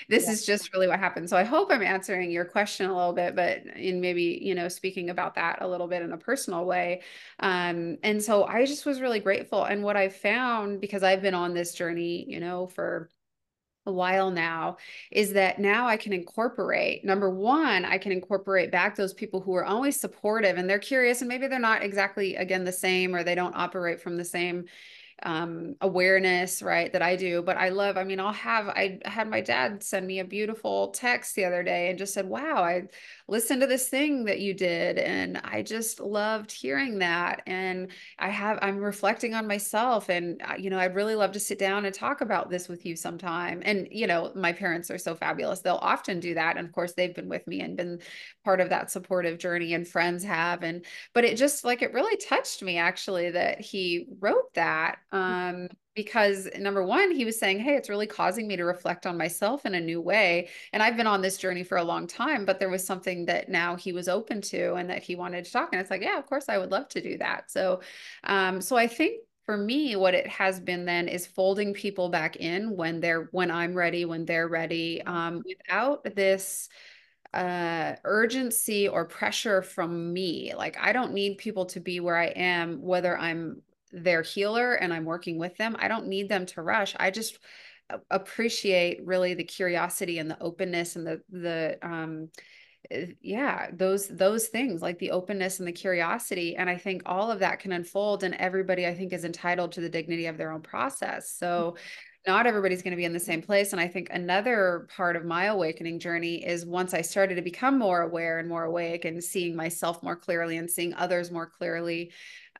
this 0.09 0.27
yeah. 0.27 0.33
is 0.33 0.45
just 0.45 0.73
really 0.75 0.89
what 0.89 0.99
happened. 0.99 1.31
So 1.31 1.39
I 1.39 1.45
hope 1.45 1.69
I'm 1.71 1.83
answering 1.83 2.31
your 2.31 2.45
question 2.45 2.91
a 2.91 2.95
little 2.95 3.15
bit, 3.15 3.35
but 3.35 3.65
in 3.77 4.01
maybe, 4.01 4.39
you 4.43 4.55
know, 4.55 4.69
speaking 4.69 5.09
about 5.09 5.37
that 5.37 5.63
a 5.63 5.69
little 5.69 5.89
bit 5.89 6.03
in 6.03 6.13
a 6.13 6.19
personal 6.19 6.67
way. 6.67 7.03
Um, 7.41 7.97
and 8.03 8.23
so 8.23 8.45
I 8.45 8.67
just 8.67 8.85
was 8.85 9.01
really 9.01 9.21
grateful. 9.21 9.65
And 9.65 9.83
what 9.83 9.97
I 9.97 10.11
found, 10.11 10.83
because 10.83 11.03
I've 11.03 11.23
been 11.23 11.35
on 11.35 11.55
this 11.55 11.73
journey, 11.73 12.27
you 12.29 12.41
know, 12.41 12.67
for 12.67 13.11
a 13.87 13.93
while 13.93 14.31
now 14.31 14.77
is 15.11 15.33
that 15.33 15.59
now 15.59 15.87
I 15.87 15.97
can 15.97 16.13
incorporate 16.13 17.05
number 17.05 17.31
one, 17.31 17.85
I 17.85 17.99
can 17.99 18.13
incorporate 18.13 18.71
back 18.71 18.97
those 18.97 19.15
people 19.15 19.41
who 19.41 19.55
are 19.55 19.65
always 19.65 19.99
supportive 19.99 20.59
and 20.59 20.69
they're 20.69 20.79
curious 20.79 21.21
and 21.21 21.29
maybe 21.29 21.47
they're 21.47 21.59
not 21.59 21.83
exactly 21.83 22.37
again 22.37 22.65
the 22.65 22.73
same 22.73 23.15
or 23.15 23.23
they 23.23 23.35
don't 23.35 23.57
operate 23.57 24.01
from 24.01 24.17
the 24.17 24.25
same 24.25 24.67
um, 25.23 25.77
awareness, 25.81 26.61
right, 26.61 26.93
that 26.93 27.03
I 27.03 27.17
do. 27.17 27.43
But 27.43 27.57
I 27.57 27.71
love, 27.71 27.97
I 27.97 28.05
mean, 28.05 28.21
I'll 28.21 28.33
have, 28.33 28.69
I 28.69 29.01
had 29.05 29.29
my 29.29 29.41
dad 29.41 29.83
send 29.83 30.07
me 30.07 30.21
a 30.21 30.25
beautiful 30.25 30.89
text 30.89 31.35
the 31.35 31.47
other 31.47 31.63
day 31.63 31.89
and 31.89 31.99
just 31.99 32.13
said, 32.13 32.29
wow, 32.29 32.63
I 32.63 32.83
listened 33.27 33.63
to 33.63 33.67
this 33.67 33.89
thing 33.89 34.27
that 34.27 34.41
you 34.41 34.53
did. 34.53 34.99
And 34.99 35.41
I 35.43 35.63
just 35.63 36.01
loved 36.01 36.53
hearing 36.53 36.99
that. 36.99 37.43
And 37.47 37.91
I 38.19 38.29
have, 38.29 38.59
I'm 38.61 38.79
reflecting 38.79 39.35
on 39.35 39.47
myself. 39.47 40.11
And, 40.11 40.43
uh, 40.43 40.55
you 40.59 40.69
know, 40.69 40.79
I'd 40.79 40.95
really 40.95 41.15
love 41.15 41.33
to 41.33 41.41
sit 41.41 41.59
down 41.59 41.87
and 41.87 41.95
talk 41.95 42.21
about 42.21 42.51
this 42.51 42.69
with 42.69 42.85
you 42.85 42.95
sometime. 42.95 43.63
And, 43.65 43.89
you 43.91 44.07
know, 44.07 44.33
my 44.35 44.53
parents 44.53 44.91
are 44.91 44.99
so 44.99 45.15
fabulous. 45.15 45.61
They'll 45.61 45.77
often 45.77 46.21
do 46.21 46.35
that. 46.35 46.57
And 46.59 46.67
of 46.67 46.73
course, 46.73 46.93
they've 46.93 47.15
been 47.15 47.29
with 47.29 47.47
me 47.47 47.63
and 47.63 47.77
been 47.77 48.01
part 48.45 48.61
of 48.61 48.69
that 48.69 48.91
supportive 48.91 49.39
journey, 49.39 49.75
and 49.75 49.89
friends 49.89 50.23
have. 50.25 50.63
And, 50.63 50.85
but 51.15 51.25
it 51.25 51.37
just 51.37 51.65
like, 51.65 51.83
it 51.83 51.95
really 51.95 52.17
touched 52.19 52.63
me 52.63 52.79
actually 52.79 53.31
that 53.31 53.61
he 53.61 54.07
wrote 54.21 54.53
that 54.55 54.99
um, 55.13 55.69
because 55.95 56.49
number 56.59 56.85
one, 56.85 57.11
he 57.11 57.25
was 57.25 57.39
saying, 57.39 57.59
Hey, 57.61 57.75
it's 57.75 57.89
really 57.89 58.07
causing 58.07 58.47
me 58.47 58.57
to 58.57 58.65
reflect 58.65 59.07
on 59.07 59.17
myself 59.17 59.65
in 59.65 59.75
a 59.75 59.81
new 59.81 60.01
way. 60.01 60.49
And 60.73 60.83
I've 60.83 60.97
been 60.97 61.07
on 61.07 61.23
this 61.23 61.39
journey 61.39 61.65
for 61.65 61.79
a 61.79 61.85
long 61.85 62.07
time, 62.07 62.45
but 62.45 62.59
there 62.61 62.69
was 62.69 62.85
something 62.87 63.27
that 63.27 63.49
now 63.49 63.77
he 63.77 63.93
was 63.93 64.09
open 64.09 64.41
to 64.43 64.75
and 64.75 64.91
that 64.91 65.03
he 65.03 65.17
wanted 65.17 65.45
to 65.47 65.53
talk. 65.53 65.71
And 65.73 65.81
it's 65.81 65.91
like, 65.91 66.03
Yeah, 66.03 66.19
of 66.19 66.27
course, 66.27 66.49
I 66.49 66.59
would 66.59 66.71
love 66.71 66.89
to 66.91 67.01
do 67.01 67.17
that. 67.19 67.51
So, 67.51 67.81
um, 68.25 68.61
so 68.61 68.77
I 68.77 68.87
think 68.87 69.21
for 69.47 69.57
me 69.57 69.95
what 69.95 70.15
it 70.15 70.27
has 70.27 70.61
been 70.61 70.85
then 70.85 71.09
is 71.09 71.27
folding 71.27 71.73
people 71.73 72.09
back 72.09 72.37
in 72.37 72.77
when 72.77 73.01
they're 73.01 73.29
when 73.31 73.51
i'm 73.51 73.75
ready 73.75 74.05
when 74.05 74.25
they're 74.25 74.49
ready 74.49 75.01
um, 75.07 75.41
without 75.47 76.03
this 76.17 76.69
uh, 77.33 77.95
urgency 78.05 78.89
or 78.89 79.05
pressure 79.05 79.63
from 79.63 80.13
me 80.13 80.53
like 80.57 80.77
i 80.81 80.93
don't 80.93 81.13
need 81.13 81.39
people 81.39 81.65
to 81.67 81.81
be 81.81 82.01
where 82.01 82.17
i 82.17 82.27
am 82.27 82.83
whether 82.83 83.17
i'm 83.17 83.63
their 83.93 84.23
healer 84.23 84.75
and 84.75 84.93
I'm 84.93 85.05
working 85.05 85.39
with 85.39 85.57
them, 85.57 85.77
I 85.79 85.89
don't 85.89 86.09
need 86.09 86.29
them 86.29 86.47
to 86.47 86.63
rush. 86.63 86.95
I 86.99 87.11
just 87.11 87.39
appreciate 88.11 89.05
really 89.05 89.35
the 89.35 89.45
curiosity 89.45 90.19
and 90.19 90.31
the 90.31 90.41
openness 90.43 90.97
and 90.97 91.07
the 91.07 91.23
the 91.31 91.79
um 91.83 92.29
eh, 92.91 93.07
yeah 93.21 93.71
those 93.73 94.09
those 94.09 94.49
things 94.49 94.83
like 94.83 94.99
the 94.99 95.13
openness 95.13 95.59
and 95.59 95.69
the 95.69 95.73
curiosity. 95.73 96.57
And 96.57 96.69
i 96.69 96.77
think 96.77 97.03
all 97.07 97.31
of 97.31 97.41
that 97.41 97.61
can 97.61 97.73
unfold 97.73 98.25
and 98.25 98.35
everybody 98.35 98.87
i 98.87 98.95
think 98.95 99.13
is 99.13 99.25
entitled 99.25 99.73
to 99.73 99.81
the 99.81 99.89
dignity 99.89 100.27
of 100.27 100.37
their 100.37 100.51
own 100.51 100.63
process. 100.63 101.33
So 101.33 101.77
not 102.27 102.49
everybody's 102.49 102.83
going 102.83 102.91
to 102.91 102.97
be 102.97 103.05
in 103.05 103.13
the 103.13 103.21
same 103.21 103.41
place. 103.41 103.71
And 103.71 103.81
i 103.81 103.87
think 103.87 104.09
another 104.11 104.89
part 104.97 105.15
of 105.15 105.25
my 105.25 105.45
awakening 105.45 106.01
journey 106.01 106.45
is 106.45 106.67
once 106.67 106.93
i 106.93 107.03
started 107.03 107.37
to 107.37 107.43
become 107.43 107.79
more 107.79 108.03
aware 108.03 108.41
and 108.41 108.49
more 108.49 108.65
awake 108.65 109.05
and 109.05 109.23
seeing 109.23 109.55
myself 109.55 110.03
more 110.03 110.17
clearly 110.17 110.57
and 110.57 110.69
seeing 110.69 110.93
others 110.95 111.31
more 111.31 111.47
clearly 111.47 112.11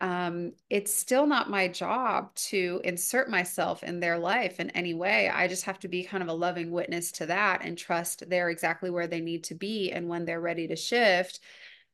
um, 0.01 0.53
it's 0.71 0.93
still 0.93 1.27
not 1.27 1.51
my 1.51 1.69
job 1.69 2.35
to 2.35 2.81
insert 2.85 3.31
myself 3.31 3.83
in 3.83 4.01
their 4.01 4.19
life 4.19 4.61
in 4.61 4.71
any 4.71 4.95
way. 4.95 5.29
I 5.29 5.49
just 5.49 5.65
have 5.65 5.79
to 5.81 5.89
be 5.89 6.05
kind 6.05 6.23
of 6.23 6.29
a 6.29 6.33
loving 6.35 6.71
witness 6.71 7.13
to 7.13 7.27
that 7.27 7.63
and 7.65 7.77
trust 7.77 8.29
they're 8.29 8.51
exactly 8.51 8.91
where 8.91 9.07
they 9.07 9.21
need 9.21 9.45
to 9.45 9.55
be. 9.55 9.93
And 9.93 10.09
when 10.09 10.25
they're 10.25 10.41
ready 10.41 10.67
to 10.69 10.77
shift, 10.77 11.41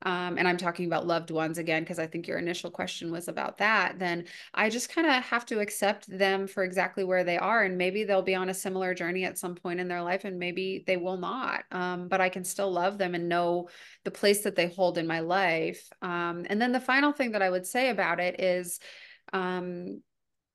um, 0.05 0.39
and 0.39 0.49
I'm 0.49 0.57
talking 0.57 0.87
about 0.87 1.07
loved 1.07 1.31
ones 1.31 1.59
again, 1.59 1.83
because 1.83 1.99
I 1.99 2.07
think 2.07 2.27
your 2.27 2.39
initial 2.39 2.71
question 2.71 3.11
was 3.11 3.29
about 3.29 3.59
that, 3.59 3.99
then 3.99 4.25
I 4.55 4.71
just 4.71 4.93
kind 4.95 5.07
of 5.07 5.23
have 5.25 5.47
to 5.47 5.61
accept 5.61 6.09
them 6.09 6.47
for 6.47 6.65
exactly 6.65 7.05
where 7.05 7.25
they 7.25 7.39
are. 7.39 7.63
And 7.63 7.79
maybe 7.79 8.05
they'll 8.05 8.23
be 8.23 8.35
on 8.35 8.49
a 8.49 8.55
similar 8.55 8.95
journey 8.95 9.25
at 9.25 9.39
some 9.39 9.55
point 9.55 9.81
in 9.81 9.89
their 9.89 10.03
life, 10.03 10.25
and 10.25 10.39
maybe 10.39 10.85
they 10.87 10.97
will 10.97 11.17
not. 11.17 11.65
Um, 11.71 12.09
but 12.09 12.21
I 12.21 12.29
can 12.29 12.45
still 12.45 12.71
love 12.71 12.99
them 12.99 13.15
and 13.15 13.29
know 13.29 13.69
the 14.05 14.11
place 14.11 14.43
that 14.45 14.57
they 14.57 14.69
hold 14.69 14.99
in 14.99 15.07
my 15.07 15.21
life. 15.21 15.89
Um, 16.03 16.47
and 16.49 16.61
then 16.61 16.73
the 16.73 16.81
final 16.81 17.13
thing 17.13 17.33
that 17.33 17.43
I 17.43 17.51
would 17.51 17.67
say 17.67 17.91
about 17.91 18.21
it 18.21 18.41
is, 18.41 18.81
um, 19.33 20.03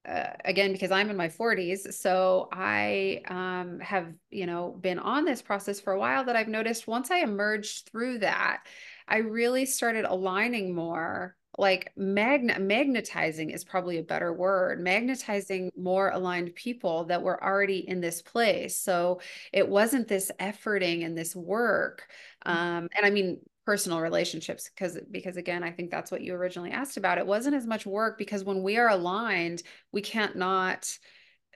uh, 0.08 0.32
again 0.46 0.72
because 0.72 0.90
i'm 0.90 1.10
in 1.10 1.18
my 1.18 1.28
40s 1.28 1.94
so 1.94 2.48
i 2.52 3.22
um, 3.28 3.80
have 3.82 4.14
you 4.30 4.46
know 4.46 4.78
been 4.80 5.00
on 5.00 5.26
this 5.26 5.42
process 5.42 5.82
for 5.82 5.92
a 5.92 6.00
while 6.00 6.24
that 6.24 6.36
i've 6.36 6.48
noticed 6.48 6.88
once 6.88 7.12
i 7.12 7.18
emerged 7.18 7.90
through 7.90 8.20
that 8.20 8.64
i 9.08 9.18
really 9.18 9.66
started 9.66 10.06
aligning 10.06 10.74
more 10.74 11.36
like 11.58 11.92
magna 11.98 12.60
magnetizing 12.60 13.54
is 13.54 13.64
probably 13.64 13.98
a 13.98 14.04
better 14.04 14.32
word 14.32 14.80
magnetizing 14.80 15.72
more 15.76 16.12
aligned 16.12 16.54
people 16.56 17.06
that 17.06 17.22
were 17.22 17.44
already 17.44 17.88
in 17.88 18.00
this 18.00 18.22
place. 18.22 18.78
So 18.78 19.22
it 19.52 19.68
wasn't 19.68 20.08
this 20.08 20.32
efforting 20.40 21.06
and 21.06 21.18
this 21.18 21.36
work 21.36 22.08
um, 22.46 22.88
and 22.96 23.06
i 23.06 23.10
mean 23.10 23.40
personal 23.66 24.00
relationships 24.00 24.70
because 24.70 24.98
because 25.12 25.36
again 25.36 25.64
i 25.64 25.72
think 25.72 25.90
that's 25.92 26.12
what 26.12 26.22
you 26.22 26.34
originally 26.36 26.72
asked 26.72 26.98
about. 26.98 27.18
It 27.18 27.28
wasn't 27.28 27.56
as 27.56 27.66
much 27.66 27.86
work 27.86 28.18
because 28.18 28.44
when 28.44 28.62
we 28.62 28.78
are 28.78 28.90
aligned 28.90 29.64
we 29.92 30.02
can't 30.02 30.36
not 30.36 30.88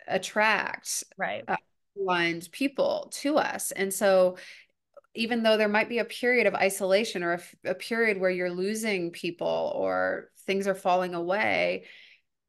attract 0.08 1.04
right. 1.18 1.43
uh, 1.47 1.58
aligned 1.99 2.49
people 2.52 3.12
to 3.12 3.38
us. 3.38 3.72
And 3.72 3.93
so 3.93 4.38
even 5.14 5.43
though 5.43 5.57
there 5.57 5.68
might 5.68 5.89
be 5.89 5.99
a 5.99 6.05
period 6.05 6.47
of 6.47 6.55
isolation 6.55 7.24
or 7.24 7.34
a, 7.34 7.70
a 7.72 7.76
period 7.76 8.20
where 8.20 8.30
you're 8.30 8.51
losing 8.51 9.12
people 9.12 9.74
or 9.76 10.30
things 10.45 10.68
are 10.68 10.76
falling 10.76 11.14
away 11.14 11.86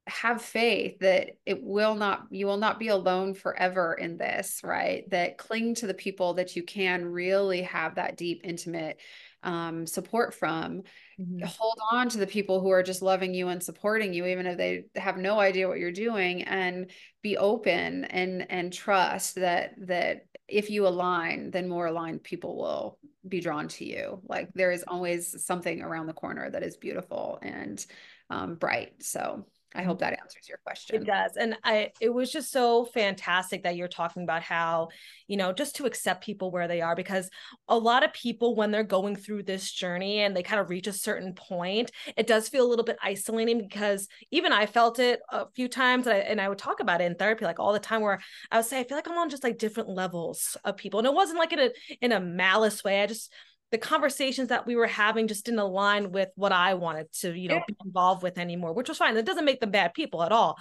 have 0.08 0.42
faith 0.42 0.98
that 0.98 1.30
it 1.46 1.62
will 1.62 1.94
not 1.94 2.26
you 2.30 2.44
will 2.44 2.56
not 2.56 2.80
be 2.80 2.88
alone 2.88 3.34
forever 3.34 3.94
in 3.94 4.16
this 4.16 4.60
right 4.64 5.08
that 5.10 5.38
cling 5.38 5.76
to 5.76 5.86
the 5.86 5.94
people 5.94 6.34
that 6.34 6.56
you 6.56 6.64
can 6.64 7.04
really 7.04 7.62
have 7.62 7.94
that 7.94 8.16
deep 8.16 8.40
intimate 8.42 8.98
um, 9.42 9.86
support 9.86 10.34
from. 10.34 10.82
Mm-hmm. 11.22 11.44
Hold 11.46 11.78
on 11.90 12.08
to 12.10 12.18
the 12.18 12.26
people 12.26 12.60
who 12.60 12.70
are 12.70 12.82
just 12.82 13.02
loving 13.02 13.32
you 13.34 13.48
and 13.48 13.62
supporting 13.62 14.12
you, 14.12 14.26
even 14.26 14.46
if 14.46 14.56
they 14.56 14.84
have 14.96 15.16
no 15.16 15.38
idea 15.38 15.68
what 15.68 15.78
you're 15.78 15.92
doing, 15.92 16.42
and 16.42 16.90
be 17.22 17.36
open 17.36 18.04
and 18.06 18.50
and 18.50 18.72
trust 18.72 19.36
that 19.36 19.74
that 19.86 20.26
if 20.48 20.68
you 20.68 20.86
align, 20.86 21.50
then 21.50 21.68
more 21.68 21.86
aligned 21.86 22.24
people 22.24 22.56
will 22.56 22.98
be 23.26 23.40
drawn 23.40 23.68
to 23.68 23.84
you. 23.84 24.20
Like 24.28 24.48
there 24.54 24.72
is 24.72 24.84
always 24.86 25.44
something 25.44 25.80
around 25.80 26.06
the 26.06 26.12
corner 26.12 26.50
that 26.50 26.62
is 26.62 26.76
beautiful 26.76 27.38
and 27.40 27.84
um, 28.28 28.56
bright. 28.56 29.02
So 29.02 29.46
I 29.74 29.82
hope 29.82 30.00
that 30.00 30.18
answers 30.20 30.48
your 30.48 30.58
question. 30.64 30.96
It 30.96 31.06
does. 31.06 31.36
And 31.36 31.56
I 31.64 31.90
it 32.00 32.12
was 32.12 32.30
just 32.30 32.50
so 32.50 32.84
fantastic 32.84 33.62
that 33.62 33.76
you're 33.76 33.88
talking 33.88 34.22
about 34.22 34.42
how, 34.42 34.88
you 35.26 35.36
know, 35.36 35.52
just 35.52 35.76
to 35.76 35.86
accept 35.86 36.24
people 36.24 36.50
where 36.50 36.68
they 36.68 36.80
are 36.80 36.94
because 36.94 37.30
a 37.68 37.76
lot 37.76 38.04
of 38.04 38.12
people 38.12 38.54
when 38.54 38.70
they're 38.70 38.84
going 38.84 39.16
through 39.16 39.44
this 39.44 39.70
journey 39.70 40.20
and 40.20 40.36
they 40.36 40.42
kind 40.42 40.60
of 40.60 40.70
reach 40.70 40.86
a 40.86 40.92
certain 40.92 41.34
point, 41.34 41.90
it 42.16 42.26
does 42.26 42.48
feel 42.48 42.66
a 42.66 42.68
little 42.68 42.84
bit 42.84 42.98
isolating 43.02 43.58
because 43.58 44.08
even 44.30 44.52
I 44.52 44.66
felt 44.66 44.98
it 44.98 45.20
a 45.30 45.46
few 45.54 45.68
times 45.68 46.06
and 46.06 46.16
I, 46.16 46.18
and 46.18 46.40
I 46.40 46.48
would 46.48 46.58
talk 46.58 46.80
about 46.80 47.00
it 47.00 47.04
in 47.04 47.14
therapy 47.14 47.44
like 47.44 47.58
all 47.58 47.72
the 47.72 47.78
time 47.78 48.02
where 48.02 48.20
I 48.50 48.58
would 48.58 48.66
say 48.66 48.80
I 48.80 48.84
feel 48.84 48.98
like 48.98 49.08
I'm 49.08 49.18
on 49.18 49.30
just 49.30 49.44
like 49.44 49.58
different 49.58 49.88
levels 49.88 50.56
of 50.64 50.76
people. 50.76 51.00
And 51.00 51.06
it 51.06 51.14
wasn't 51.14 51.38
like 51.38 51.52
in 51.52 51.60
a 51.60 51.70
in 52.00 52.12
a 52.12 52.20
malice 52.20 52.84
way. 52.84 53.02
I 53.02 53.06
just 53.06 53.32
the 53.72 53.78
conversations 53.78 54.48
that 54.48 54.66
we 54.66 54.76
were 54.76 54.86
having 54.86 55.26
just 55.26 55.46
didn't 55.46 55.60
align 55.60 56.12
with 56.12 56.28
what 56.36 56.52
I 56.52 56.74
wanted 56.74 57.10
to, 57.20 57.32
you 57.32 57.48
know, 57.48 57.56
yeah. 57.56 57.64
be 57.66 57.74
involved 57.84 58.22
with 58.22 58.38
anymore, 58.38 58.74
which 58.74 58.88
was 58.88 58.98
fine. 58.98 59.14
That 59.14 59.24
doesn't 59.24 59.46
make 59.46 59.60
them 59.60 59.70
bad 59.70 59.94
people 59.94 60.22
at 60.22 60.30
all. 60.30 60.58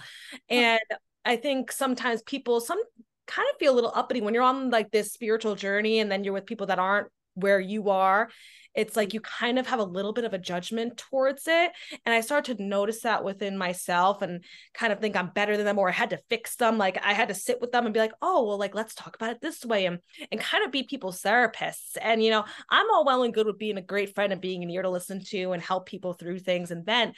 And 0.48 0.80
I 1.24 1.36
think 1.36 1.70
sometimes 1.70 2.22
people 2.22 2.60
some 2.60 2.82
kind 3.26 3.46
of 3.52 3.58
feel 3.58 3.74
a 3.74 3.76
little 3.76 3.92
uppity 3.94 4.22
when 4.22 4.32
you're 4.32 4.42
on 4.42 4.70
like 4.70 4.90
this 4.90 5.12
spiritual 5.12 5.54
journey 5.54 6.00
and 6.00 6.10
then 6.10 6.24
you're 6.24 6.32
with 6.32 6.46
people 6.46 6.66
that 6.68 6.78
aren't 6.78 7.08
where 7.34 7.60
you 7.60 7.90
are 7.90 8.28
it's 8.74 8.96
like 8.96 9.08
mm-hmm. 9.08 9.16
you 9.16 9.20
kind 9.20 9.58
of 9.58 9.66
have 9.66 9.78
a 9.78 9.84
little 9.84 10.12
bit 10.12 10.24
of 10.24 10.32
a 10.32 10.38
judgment 10.38 10.96
towards 10.96 11.46
it. 11.46 11.72
And 12.04 12.14
I 12.14 12.20
started 12.20 12.56
to 12.56 12.62
notice 12.62 13.02
that 13.02 13.24
within 13.24 13.58
myself 13.58 14.22
and 14.22 14.44
kind 14.74 14.92
of 14.92 15.00
think 15.00 15.16
I'm 15.16 15.30
better 15.30 15.56
than 15.56 15.66
them 15.66 15.78
or 15.78 15.88
I 15.88 15.92
had 15.92 16.10
to 16.10 16.20
fix 16.30 16.56
them. 16.56 16.78
Like 16.78 16.98
I 17.04 17.12
had 17.12 17.28
to 17.28 17.34
sit 17.34 17.60
with 17.60 17.72
them 17.72 17.84
and 17.84 17.94
be 17.94 18.00
like, 18.00 18.12
oh, 18.22 18.46
well, 18.46 18.58
like 18.58 18.74
let's 18.74 18.94
talk 18.94 19.14
about 19.14 19.30
it 19.32 19.40
this 19.40 19.64
way 19.64 19.86
and 19.86 19.98
and 20.30 20.40
kind 20.40 20.64
of 20.64 20.72
be 20.72 20.84
people's 20.84 21.20
therapists. 21.20 21.96
And 22.00 22.22
you 22.22 22.30
know, 22.30 22.44
I'm 22.70 22.90
all 22.90 23.04
well 23.04 23.22
and 23.22 23.34
good 23.34 23.46
with 23.46 23.58
being 23.58 23.78
a 23.78 23.82
great 23.82 24.14
friend 24.14 24.32
and 24.32 24.42
being 24.42 24.62
an 24.62 24.70
ear 24.70 24.82
to 24.82 24.90
listen 24.90 25.22
to 25.26 25.52
and 25.52 25.62
help 25.62 25.86
people 25.86 26.14
through 26.14 26.38
things 26.38 26.70
and 26.70 26.84
vent. 26.84 27.14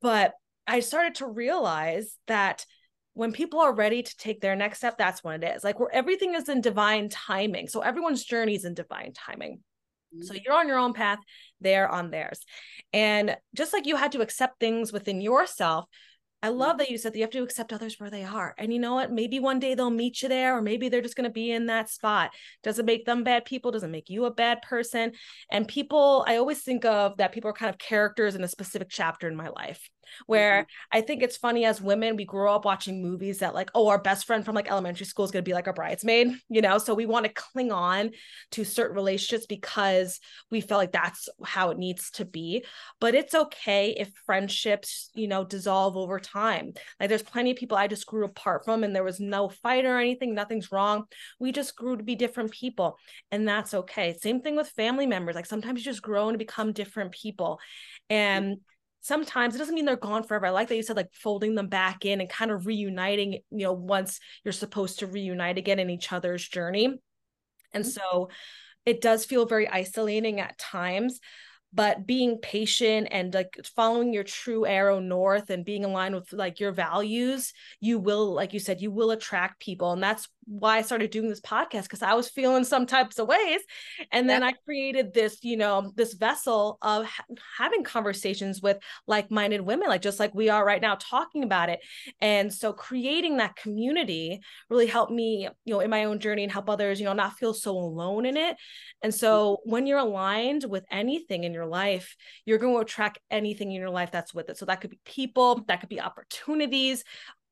But 0.00 0.32
I 0.66 0.80
started 0.80 1.16
to 1.16 1.26
realize 1.26 2.16
that 2.26 2.66
when 3.18 3.32
people 3.32 3.58
are 3.58 3.74
ready 3.74 4.00
to 4.00 4.16
take 4.16 4.40
their 4.40 4.54
next 4.54 4.78
step, 4.78 4.96
that's 4.96 5.24
when 5.24 5.42
it 5.42 5.56
is. 5.56 5.64
Like 5.64 5.80
where 5.80 5.92
everything 5.92 6.36
is 6.36 6.48
in 6.48 6.60
divine 6.60 7.08
timing. 7.08 7.66
So 7.66 7.80
everyone's 7.80 8.24
journey 8.24 8.54
is 8.54 8.64
in 8.64 8.74
divine 8.74 9.12
timing. 9.12 9.58
So 10.22 10.32
mm-hmm. 10.32 10.42
you're 10.44 10.54
on 10.54 10.68
your 10.68 10.78
own 10.78 10.92
path, 10.92 11.18
they're 11.60 11.88
on 11.88 12.12
theirs. 12.12 12.44
And 12.92 13.36
just 13.56 13.72
like 13.72 13.86
you 13.86 13.96
had 13.96 14.12
to 14.12 14.20
accept 14.20 14.60
things 14.60 14.92
within 14.92 15.20
yourself, 15.20 15.86
I 16.44 16.50
love 16.50 16.78
that 16.78 16.90
you 16.90 16.96
said 16.96 17.12
that 17.12 17.18
you 17.18 17.24
have 17.24 17.32
to 17.32 17.42
accept 17.42 17.72
others 17.72 17.98
where 17.98 18.08
they 18.08 18.22
are. 18.22 18.54
And 18.56 18.72
you 18.72 18.78
know 18.78 18.94
what? 18.94 19.10
Maybe 19.10 19.40
one 19.40 19.58
day 19.58 19.74
they'll 19.74 19.90
meet 19.90 20.22
you 20.22 20.28
there, 20.28 20.56
or 20.56 20.62
maybe 20.62 20.88
they're 20.88 21.02
just 21.02 21.16
going 21.16 21.28
to 21.28 21.30
be 21.30 21.50
in 21.50 21.66
that 21.66 21.90
spot. 21.90 22.30
Doesn't 22.62 22.86
make 22.86 23.04
them 23.04 23.24
bad 23.24 23.44
people, 23.44 23.72
doesn't 23.72 23.90
make 23.90 24.08
you 24.08 24.26
a 24.26 24.30
bad 24.30 24.62
person. 24.62 25.10
And 25.50 25.66
people, 25.66 26.24
I 26.28 26.36
always 26.36 26.62
think 26.62 26.84
of 26.84 27.16
that 27.16 27.32
people 27.32 27.50
are 27.50 27.54
kind 27.54 27.70
of 27.70 27.78
characters 27.78 28.36
in 28.36 28.44
a 28.44 28.48
specific 28.48 28.88
chapter 28.88 29.26
in 29.26 29.34
my 29.34 29.48
life 29.48 29.90
where 30.26 30.62
mm-hmm. 30.62 30.98
I 30.98 31.00
think 31.00 31.22
it's 31.22 31.36
funny 31.36 31.64
as 31.64 31.80
women, 31.80 32.16
we 32.16 32.24
grow 32.24 32.54
up 32.54 32.64
watching 32.64 33.02
movies 33.02 33.38
that 33.38 33.54
like, 33.54 33.70
oh, 33.74 33.88
our 33.88 34.00
best 34.00 34.26
friend 34.26 34.44
from 34.44 34.54
like 34.54 34.70
elementary 34.70 35.06
school 35.06 35.24
is 35.24 35.30
going 35.30 35.44
to 35.44 35.48
be 35.48 35.54
like 35.54 35.66
our 35.66 35.72
bridesmaid, 35.72 36.32
you 36.48 36.60
know? 36.62 36.78
So 36.78 36.94
we 36.94 37.06
want 37.06 37.26
to 37.26 37.32
cling 37.32 37.72
on 37.72 38.10
to 38.52 38.64
certain 38.64 38.96
relationships 38.96 39.46
because 39.46 40.20
we 40.50 40.60
feel 40.60 40.78
like 40.78 40.92
that's 40.92 41.28
how 41.44 41.70
it 41.70 41.78
needs 41.78 42.10
to 42.12 42.24
be. 42.24 42.64
But 43.00 43.14
it's 43.14 43.34
okay 43.34 43.94
if 43.98 44.10
friendships, 44.26 45.10
you 45.14 45.28
know, 45.28 45.44
dissolve 45.44 45.96
over 45.96 46.18
time. 46.18 46.72
Like 47.00 47.08
there's 47.08 47.22
plenty 47.22 47.50
of 47.50 47.56
people 47.56 47.76
I 47.76 47.86
just 47.86 48.06
grew 48.06 48.24
apart 48.24 48.64
from 48.64 48.84
and 48.84 48.94
there 48.94 49.04
was 49.04 49.20
no 49.20 49.48
fight 49.48 49.84
or 49.84 49.98
anything, 49.98 50.34
nothing's 50.34 50.72
wrong. 50.72 51.04
We 51.38 51.52
just 51.52 51.76
grew 51.76 51.96
to 51.96 52.02
be 52.02 52.14
different 52.14 52.50
people 52.52 52.98
and 53.30 53.46
that's 53.46 53.74
okay. 53.74 54.16
Same 54.20 54.40
thing 54.40 54.56
with 54.56 54.68
family 54.68 55.06
members. 55.06 55.34
Like 55.34 55.46
sometimes 55.46 55.80
you 55.80 55.84
just 55.84 56.02
grow 56.02 56.28
and 56.28 56.38
become 56.38 56.72
different 56.72 57.12
people. 57.12 57.60
And 58.10 58.58
sometimes 59.00 59.54
it 59.54 59.58
doesn't 59.58 59.74
mean 59.74 59.84
they're 59.84 59.96
gone 59.96 60.22
forever. 60.22 60.46
I 60.46 60.50
like 60.50 60.68
that 60.68 60.76
you 60.76 60.82
said 60.82 60.96
like 60.96 61.12
folding 61.12 61.54
them 61.54 61.68
back 61.68 62.04
in 62.04 62.20
and 62.20 62.28
kind 62.28 62.50
of 62.50 62.66
reuniting, 62.66 63.40
you 63.50 63.64
know, 63.64 63.72
once 63.72 64.20
you're 64.44 64.52
supposed 64.52 65.00
to 65.00 65.06
reunite 65.06 65.58
again 65.58 65.78
in 65.78 65.90
each 65.90 66.12
other's 66.12 66.46
journey. 66.46 66.86
And 67.72 67.84
mm-hmm. 67.84 67.90
so 67.90 68.30
it 68.84 69.00
does 69.00 69.24
feel 69.24 69.46
very 69.46 69.68
isolating 69.68 70.40
at 70.40 70.58
times 70.58 71.20
but 71.72 72.06
being 72.06 72.38
patient 72.38 73.08
and 73.10 73.34
like 73.34 73.58
following 73.76 74.12
your 74.12 74.24
true 74.24 74.64
arrow 74.64 75.00
north 75.00 75.50
and 75.50 75.64
being 75.64 75.84
aligned 75.84 76.14
with 76.14 76.32
like 76.32 76.60
your 76.60 76.72
values 76.72 77.52
you 77.80 77.98
will 77.98 78.32
like 78.32 78.54
you 78.54 78.60
said 78.60 78.80
you 78.80 78.90
will 78.90 79.10
attract 79.10 79.60
people 79.60 79.92
and 79.92 80.02
that's 80.02 80.28
why 80.48 80.78
I 80.78 80.82
started 80.82 81.10
doing 81.10 81.28
this 81.28 81.40
podcast 81.40 81.82
because 81.82 82.02
I 82.02 82.14
was 82.14 82.28
feeling 82.28 82.64
some 82.64 82.86
types 82.86 83.18
of 83.18 83.28
ways. 83.28 83.60
And 84.10 84.28
then 84.28 84.40
yeah. 84.40 84.48
I 84.48 84.52
created 84.64 85.12
this, 85.12 85.38
you 85.42 85.56
know, 85.56 85.92
this 85.94 86.14
vessel 86.14 86.78
of 86.80 87.04
ha- 87.04 87.24
having 87.58 87.84
conversations 87.84 88.62
with 88.62 88.78
like 89.06 89.30
minded 89.30 89.60
women, 89.60 89.88
like 89.88 90.02
just 90.02 90.18
like 90.18 90.34
we 90.34 90.48
are 90.48 90.64
right 90.64 90.80
now 90.80 90.96
talking 90.98 91.42
about 91.42 91.68
it. 91.68 91.80
And 92.20 92.52
so 92.52 92.72
creating 92.72 93.36
that 93.36 93.56
community 93.56 94.40
really 94.70 94.86
helped 94.86 95.12
me, 95.12 95.48
you 95.64 95.74
know, 95.74 95.80
in 95.80 95.90
my 95.90 96.04
own 96.04 96.18
journey 96.18 96.44
and 96.44 96.52
help 96.52 96.70
others, 96.70 96.98
you 96.98 97.04
know, 97.04 97.12
not 97.12 97.38
feel 97.38 97.52
so 97.52 97.72
alone 97.72 98.24
in 98.24 98.36
it. 98.36 98.56
And 99.02 99.12
mm. 99.12 99.18
so 99.18 99.58
when 99.64 99.86
you're 99.86 99.98
aligned 99.98 100.64
with 100.64 100.84
anything 100.90 101.44
in 101.44 101.52
your 101.52 101.66
life, 101.66 102.16
you're 102.46 102.58
going 102.58 102.74
to 102.74 102.80
attract 102.80 103.18
anything 103.30 103.70
in 103.70 103.80
your 103.80 103.90
life 103.90 104.10
that's 104.10 104.32
with 104.32 104.48
it. 104.48 104.56
So 104.56 104.64
that 104.64 104.80
could 104.80 104.90
be 104.90 105.00
people, 105.04 105.64
that 105.68 105.80
could 105.80 105.88
be 105.90 106.00
opportunities, 106.00 107.04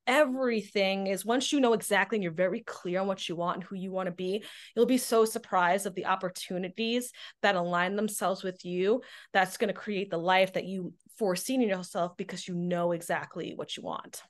everything 0.07 1.07
is 1.07 1.25
once 1.25 1.53
you 1.53 1.61
know 1.61 1.73
exactly 1.73 2.17
and 2.17 2.23
you're 2.23 2.33
very 2.33 2.61
clear 2.61 3.01
on 3.01 3.07
what 3.07 3.29
you 3.29 3.37
want 3.37 3.57
and 3.57 3.65
who 3.65 3.77
you 3.77 3.91
want 3.91 4.07
to 4.07 4.13
be, 4.13 4.45
you'll 4.75 4.87
be 4.87 4.99
so 4.99 5.25
surprised 5.25 5.87
of 5.87 5.95
the 5.95 6.07
opportunities 6.07 7.13
that 7.43 7.57
align 7.57 7.97
themselves 7.97 8.43
with 8.43 8.65
you. 8.65 9.03
That's 9.33 9.57
going 9.57 9.69
to 9.69 9.81
create 9.81 10.11
the 10.11 10.19
life 10.19 10.53
that 10.55 10.65
you 10.65 10.95
foreseen 11.19 11.63
in 11.63 11.69
yourself 11.69 12.17
because 12.17 12.47
you 12.47 12.55
know 12.55 12.93
exactly 12.93 13.55
what 13.55 13.77
you 13.77 13.83
want. 13.83 14.23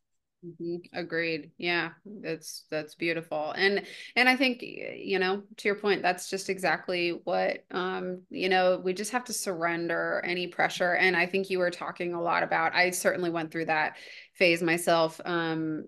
Mm-hmm. 0.45 0.99
Agreed. 0.99 1.51
Yeah, 1.57 1.91
that's 2.05 2.65
that's 2.71 2.95
beautiful. 2.95 3.53
And 3.53 3.83
and 4.15 4.29
I 4.29 4.37
think 4.37 4.63
you 4.63 5.19
know, 5.19 5.43
to 5.57 5.69
your 5.69 5.77
point, 5.77 6.03
that's 6.03 6.29
just 6.29 6.51
exactly 6.51 7.21
what 7.25 7.65
um, 7.71 8.23
you 8.31 8.49
know, 8.49 8.81
we 8.83 8.93
just 8.93 9.13
have 9.13 9.25
to 9.25 9.33
surrender 9.33 10.23
any 10.25 10.47
pressure. 10.47 10.95
And 10.95 11.17
I 11.17 11.27
think 11.27 11.51
you 11.51 11.59
were 11.59 11.71
talking 11.71 12.15
a 12.15 12.23
lot 12.23 12.43
about 12.43 12.75
I 12.75 12.91
certainly 12.91 13.31
went 13.31 13.51
through 13.51 13.67
that 13.67 13.97
phase 14.35 14.63
myself. 14.63 15.21
Um, 15.25 15.87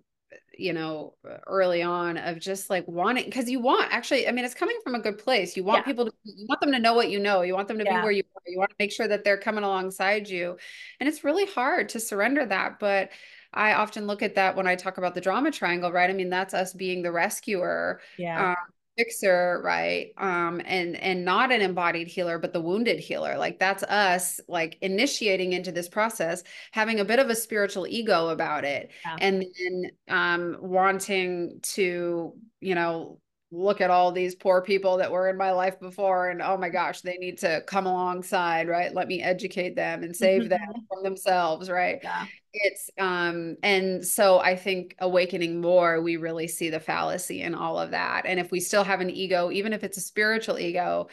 you 0.58 0.72
know, 0.72 1.14
early 1.46 1.82
on 1.82 2.16
of 2.16 2.40
just 2.40 2.68
like 2.68 2.86
wanting 2.88 3.24
because 3.24 3.48
you 3.48 3.60
want 3.60 3.92
actually, 3.92 4.26
I 4.26 4.32
mean, 4.32 4.44
it's 4.44 4.54
coming 4.54 4.76
from 4.82 4.96
a 4.96 4.98
good 4.98 5.18
place. 5.18 5.56
You 5.56 5.62
want 5.62 5.78
yeah. 5.78 5.84
people 5.84 6.06
to 6.06 6.12
you 6.24 6.46
want 6.48 6.60
them 6.60 6.72
to 6.72 6.80
know 6.80 6.94
what 6.94 7.10
you 7.10 7.20
know. 7.20 7.42
You 7.42 7.54
want 7.54 7.68
them 7.68 7.78
to 7.78 7.84
yeah. 7.84 8.00
be 8.00 8.02
where 8.02 8.12
you 8.12 8.24
are. 8.34 8.42
You 8.50 8.58
want 8.58 8.70
to 8.70 8.76
make 8.80 8.90
sure 8.90 9.06
that 9.06 9.22
they're 9.22 9.38
coming 9.38 9.62
alongside 9.62 10.28
you. 10.28 10.56
And 10.98 11.08
it's 11.08 11.22
really 11.22 11.46
hard 11.46 11.90
to 11.90 12.00
surrender 12.00 12.44
that, 12.44 12.80
but 12.80 13.10
I 13.52 13.74
often 13.74 14.06
look 14.06 14.22
at 14.22 14.34
that 14.34 14.56
when 14.56 14.66
I 14.66 14.76
talk 14.76 14.98
about 14.98 15.14
the 15.14 15.20
drama 15.20 15.50
triangle, 15.50 15.90
right? 15.90 16.10
I 16.10 16.12
mean, 16.12 16.30
that's 16.30 16.54
us 16.54 16.72
being 16.72 17.02
the 17.02 17.12
rescuer. 17.12 18.00
Yeah. 18.18 18.50
Um, 18.50 18.56
fixer, 18.98 19.60
right? 19.64 20.12
Um, 20.18 20.60
and 20.64 20.96
and 20.96 21.24
not 21.24 21.52
an 21.52 21.60
embodied 21.62 22.08
healer, 22.08 22.38
but 22.38 22.52
the 22.52 22.60
wounded 22.60 22.98
healer. 22.98 23.38
Like 23.38 23.58
that's 23.58 23.84
us, 23.84 24.40
like 24.48 24.76
initiating 24.82 25.52
into 25.52 25.70
this 25.72 25.88
process, 25.88 26.42
having 26.72 27.00
a 27.00 27.04
bit 27.04 27.20
of 27.20 27.30
a 27.30 27.36
spiritual 27.36 27.86
ego 27.86 28.28
about 28.28 28.64
it, 28.64 28.90
yeah. 29.04 29.16
and 29.20 29.44
then 29.58 29.90
um, 30.08 30.56
wanting 30.60 31.60
to, 31.62 32.34
you 32.60 32.74
know, 32.74 33.20
look 33.50 33.80
at 33.80 33.88
all 33.88 34.12
these 34.12 34.34
poor 34.34 34.60
people 34.60 34.98
that 34.98 35.10
were 35.10 35.30
in 35.30 35.36
my 35.36 35.52
life 35.52 35.80
before 35.80 36.28
and 36.28 36.42
oh 36.42 36.56
my 36.58 36.68
gosh 36.68 37.00
they 37.00 37.16
need 37.16 37.38
to 37.38 37.62
come 37.66 37.86
alongside 37.86 38.68
right 38.68 38.92
let 38.94 39.08
me 39.08 39.22
educate 39.22 39.74
them 39.74 40.02
and 40.02 40.14
save 40.14 40.42
mm-hmm. 40.42 40.50
them 40.50 40.86
from 40.86 41.02
themselves 41.02 41.70
right 41.70 42.00
yeah. 42.02 42.26
it's 42.52 42.90
um 42.98 43.56
and 43.62 44.06
so 44.06 44.38
i 44.38 44.54
think 44.54 44.94
awakening 44.98 45.62
more 45.62 46.02
we 46.02 46.18
really 46.18 46.46
see 46.46 46.68
the 46.68 46.78
fallacy 46.78 47.40
in 47.40 47.54
all 47.54 47.78
of 47.78 47.92
that 47.92 48.26
and 48.26 48.38
if 48.38 48.50
we 48.50 48.60
still 48.60 48.84
have 48.84 49.00
an 49.00 49.08
ego 49.08 49.50
even 49.50 49.72
if 49.72 49.82
it's 49.82 49.96
a 49.96 50.02
spiritual 50.02 50.58
ego 50.58 51.08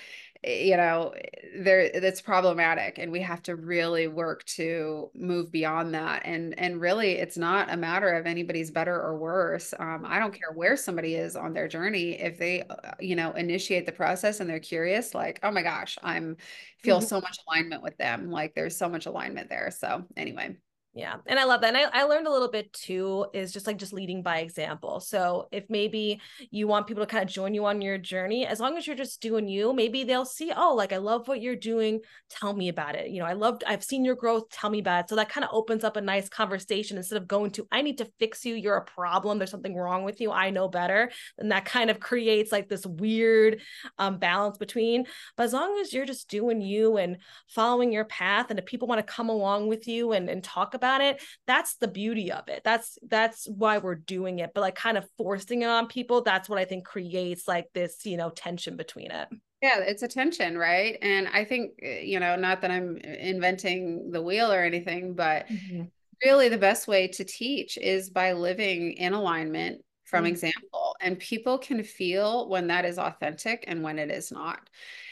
you 0.45 0.77
know 0.77 1.13
there 1.57 1.89
that's 1.99 2.21
problematic 2.21 2.99
and 2.99 3.11
we 3.11 3.19
have 3.19 3.41
to 3.41 3.55
really 3.55 4.07
work 4.07 4.43
to 4.45 5.09
move 5.15 5.51
beyond 5.51 5.93
that 5.93 6.21
and 6.25 6.57
and 6.59 6.79
really 6.79 7.13
it's 7.13 7.37
not 7.37 7.71
a 7.71 7.77
matter 7.77 8.09
of 8.09 8.25
anybody's 8.25 8.69
better 8.69 8.95
or 8.95 9.17
worse 9.17 9.73
um, 9.79 10.03
i 10.05 10.19
don't 10.19 10.33
care 10.33 10.51
where 10.53 10.77
somebody 10.77 11.15
is 11.15 11.35
on 11.35 11.53
their 11.53 11.67
journey 11.67 12.19
if 12.21 12.37
they 12.37 12.61
uh, 12.63 12.91
you 12.99 13.15
know 13.15 13.31
initiate 13.31 13.85
the 13.85 13.91
process 13.91 14.39
and 14.39 14.49
they're 14.49 14.59
curious 14.59 15.15
like 15.15 15.39
oh 15.41 15.51
my 15.51 15.63
gosh 15.63 15.97
i'm 16.03 16.37
feel 16.79 16.97
mm-hmm. 16.97 17.07
so 17.07 17.19
much 17.21 17.39
alignment 17.47 17.81
with 17.81 17.97
them 17.97 18.29
like 18.29 18.53
there's 18.53 18.77
so 18.77 18.87
much 18.87 19.07
alignment 19.07 19.49
there 19.49 19.71
so 19.71 20.03
anyway 20.15 20.55
yeah. 20.95 21.17
And 21.27 21.37
I 21.37 21.43
love 21.43 21.59
that. 21.59 21.75
And 21.75 21.77
I, 21.77 22.01
I 22.01 22.03
learned 22.03 22.25
a 22.25 22.31
little 22.31 22.49
bit 22.49 22.71
too, 22.71 23.25
is 23.33 23.51
just 23.51 23.67
like 23.67 23.77
just 23.77 23.91
leading 23.91 24.23
by 24.23 24.39
example. 24.39 25.01
So 25.01 25.49
if 25.51 25.65
maybe 25.67 26.21
you 26.51 26.69
want 26.69 26.87
people 26.87 27.03
to 27.03 27.11
kind 27.11 27.21
of 27.21 27.29
join 27.29 27.53
you 27.53 27.65
on 27.65 27.81
your 27.81 27.97
journey, 27.97 28.45
as 28.45 28.61
long 28.61 28.77
as 28.77 28.87
you're 28.87 28.95
just 28.95 29.21
doing 29.21 29.49
you, 29.49 29.73
maybe 29.73 30.05
they'll 30.05 30.23
see, 30.23 30.53
oh, 30.55 30.73
like 30.73 30.93
I 30.93 30.97
love 30.97 31.27
what 31.27 31.41
you're 31.41 31.57
doing. 31.57 31.99
Tell 32.29 32.53
me 32.53 32.69
about 32.69 32.95
it. 32.95 33.09
You 33.09 33.19
know, 33.19 33.25
I 33.25 33.33
loved, 33.33 33.65
I've 33.67 33.83
seen 33.83 34.05
your 34.05 34.15
growth. 34.15 34.49
Tell 34.49 34.69
me 34.69 34.79
about 34.79 35.03
it. 35.03 35.09
So 35.09 35.17
that 35.17 35.27
kind 35.27 35.43
of 35.43 35.49
opens 35.51 35.83
up 35.83 35.97
a 35.97 36.01
nice 36.01 36.29
conversation 36.29 36.95
instead 36.95 37.21
of 37.21 37.27
going 37.27 37.51
to, 37.51 37.67
I 37.73 37.81
need 37.81 37.97
to 37.97 38.09
fix 38.17 38.45
you. 38.45 38.55
You're 38.55 38.77
a 38.77 38.85
problem. 38.85 39.37
There's 39.37 39.51
something 39.51 39.75
wrong 39.75 40.05
with 40.05 40.21
you. 40.21 40.31
I 40.31 40.49
know 40.49 40.69
better. 40.69 41.11
And 41.37 41.51
that 41.51 41.65
kind 41.65 41.89
of 41.89 41.99
creates 41.99 42.53
like 42.53 42.69
this 42.69 42.85
weird 42.85 43.59
um, 43.97 44.17
balance 44.17 44.57
between. 44.57 45.07
But 45.35 45.43
as 45.43 45.51
long 45.51 45.77
as 45.81 45.91
you're 45.91 46.05
just 46.05 46.29
doing 46.29 46.61
you 46.61 46.95
and 46.95 47.17
following 47.49 47.91
your 47.91 48.05
path, 48.05 48.49
and 48.49 48.59
if 48.59 48.65
people 48.65 48.87
want 48.87 49.05
to 49.05 49.13
come 49.13 49.27
along 49.27 49.67
with 49.67 49.89
you 49.89 50.13
and, 50.13 50.29
and 50.29 50.41
talk 50.41 50.73
about 50.73 50.84
about 50.85 51.01
it 51.01 51.21
that's 51.47 51.77
the 51.77 51.87
beauty 51.87 52.31
of 52.31 52.47
it 52.47 52.61
that's 52.63 52.97
that's 53.09 53.47
why 53.49 53.79
we're 53.79 53.95
doing 53.95 54.39
it 54.39 54.51
but 54.53 54.61
like 54.61 54.75
kind 54.75 54.97
of 54.97 55.07
forcing 55.17 55.63
it 55.63 55.69
on 55.69 55.87
people 55.87 56.21
that's 56.21 56.47
what 56.47 56.59
i 56.59 56.65
think 56.65 56.85
creates 56.85 57.47
like 57.47 57.65
this 57.73 58.05
you 58.05 58.17
know 58.17 58.29
tension 58.29 58.77
between 58.77 59.09
it 59.09 59.27
yeah 59.61 59.79
it's 59.79 60.03
a 60.03 60.07
tension 60.07 60.57
right 60.57 60.97
and 61.01 61.27
i 61.29 61.43
think 61.43 61.71
eh, 61.81 62.01
you 62.01 62.19
know 62.19 62.35
not 62.35 62.61
that 62.61 62.69
i'm 62.69 62.97
inventing 62.97 64.11
the 64.11 64.21
wheel 64.21 64.51
or 64.51 64.63
anything 64.63 65.15
but 65.15 65.47
mm-hmm. 65.47 65.83
really 66.23 66.49
the 66.49 66.57
best 66.57 66.87
way 66.87 67.07
to 67.07 67.23
teach 67.23 67.77
is 67.77 68.09
by 68.11 68.33
living 68.33 68.91
in 68.93 69.13
alignment 69.13 69.81
from 70.03 70.25
mm-hmm. 70.25 70.33
example 70.33 70.95
and 71.01 71.17
people 71.17 71.57
can 71.57 71.83
feel 71.83 72.47
when 72.47 72.67
that 72.67 72.85
is 72.85 72.99
authentic 72.99 73.63
and 73.67 73.81
when 73.81 73.97
it 73.97 74.11
is 74.11 74.31
not 74.31 74.59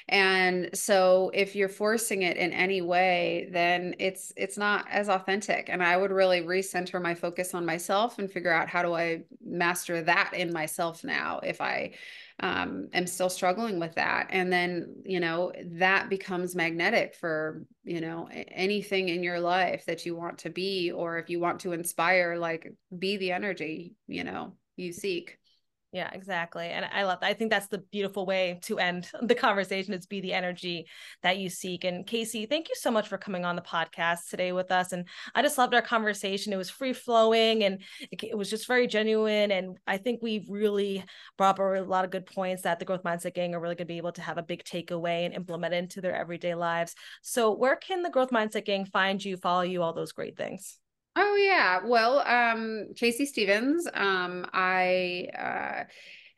and 0.10 0.70
so 0.74 1.32
if 1.34 1.56
you're 1.56 1.70
forcing 1.70 2.24
it 2.24 2.38
in 2.38 2.52
any 2.52 2.82
way 2.82 3.48
then 3.52 3.96
it's 4.00 4.34
it's 4.36 4.58
not 4.58 4.86
as 4.90 5.10
authentic. 5.10 5.70
And 5.70 5.84
i 5.84 5.96
would 5.96 6.12
really 6.12 6.42
recenter 6.42 7.02
my 7.02 7.16
focus 7.16 7.54
on 7.54 7.66
myself 7.66 8.20
and 8.20 8.32
figure 8.32 8.54
out 8.54 8.70
how 8.70 8.84
do 8.84 8.94
i 8.94 9.24
master 9.44 10.02
that 10.02 10.34
in 10.34 10.52
myself 10.52 11.04
now 11.04 11.40
if 11.44 11.62
i 11.62 11.94
um, 12.40 12.90
am 12.94 13.06
still 13.06 13.30
struggling 13.30 13.80
with 13.80 13.96
that? 13.96 14.28
And 14.32 14.52
then 14.52 14.96
you 15.06 15.20
know 15.20 15.52
that 15.74 16.10
becomes 16.10 16.56
magnetic 16.56 17.16
for 17.16 17.66
you 17.84 18.02
know 18.02 18.28
anything 18.32 19.10
in 19.10 19.24
your 19.24 19.40
life 19.40 19.86
that 19.86 20.06
you 20.06 20.16
want 20.16 20.40
to 20.40 20.50
be 20.50 20.92
or 20.92 21.18
if 21.18 21.30
you 21.30 21.40
want 21.40 21.60
to 21.62 21.74
inspire 21.74 22.38
like 22.38 22.72
be 22.98 23.18
the 23.18 23.32
energy 23.32 23.94
you 24.08 24.24
know 24.24 24.54
you 24.76 24.92
seek 24.92 25.38
yeah, 25.94 26.10
exactly. 26.12 26.70
And 26.70 26.86
I 26.92 27.04
love 27.04 27.20
that. 27.20 27.28
I 27.28 27.36
think 27.36 27.52
that's 27.52 27.68
the 27.68 27.78
beautiful 27.78 28.26
way 28.26 28.60
to 28.64 28.80
end 28.80 29.08
the 29.22 29.36
conversation 29.36 29.94
is 29.94 30.08
be 30.08 30.22
the 30.22 30.34
energy 30.34 30.88
that 31.22 31.38
you 31.38 31.50
seek. 31.50 31.84
And 31.84 32.06
Casey, 32.08 32.48
thank 32.48 32.68
you 32.68 32.76
so 32.76 32.90
much 32.90 33.08
for 33.08 33.20
coming 33.20 33.46
on 33.46 33.56
the 33.56 33.62
podcast 33.62 34.28
today 34.28 34.54
with 34.54 34.72
us. 34.72 34.92
And 34.92 35.08
I 35.36 35.44
just 35.44 35.60
loved 35.60 35.76
our 35.76 35.84
conversation. 35.84 36.52
It 36.52 36.58
was 36.58 36.72
free 36.72 36.94
flowing 36.94 37.64
and 37.64 37.84
it, 38.12 38.36
was 38.36 38.50
just 38.50 38.66
very 38.66 38.88
genuine. 38.88 39.52
And 39.52 39.78
I 39.86 39.98
think 39.98 40.24
we 40.24 40.44
really 40.50 41.06
brought 41.38 41.60
up 41.60 41.78
a 41.78 41.88
lot 41.88 42.06
of 42.06 42.12
good 42.12 42.26
points 42.26 42.64
that 42.64 42.80
the 42.80 42.86
growth 42.86 43.04
mindset 43.04 43.36
gang 43.36 43.54
are 43.54 43.60
really 43.60 43.76
going 43.76 43.86
to 43.86 43.94
be 43.94 43.98
able 43.98 44.14
to 44.14 44.22
have 44.24 44.40
a 44.40 44.44
big 44.44 44.64
takeaway 44.64 45.26
and 45.26 45.36
implement 45.36 45.76
into 45.76 46.02
their 46.02 46.16
everyday 46.16 46.56
lives. 46.56 46.96
So 47.22 47.52
where 47.54 47.76
can 47.76 48.02
the 48.02 48.10
growth 48.10 48.32
mindset 48.32 48.66
gang 48.66 48.86
find 48.86 49.24
you, 49.24 49.38
follow 49.38 49.62
you, 49.62 49.84
all 49.84 49.94
those 49.94 50.12
great 50.12 50.38
things? 50.38 50.80
Oh 51.16 51.36
yeah. 51.36 51.80
Well, 51.86 52.20
um, 52.20 52.88
Casey 52.96 53.26
Stevens. 53.26 53.88
Um, 53.94 54.48
I 54.52 55.28
uh, 55.38 55.84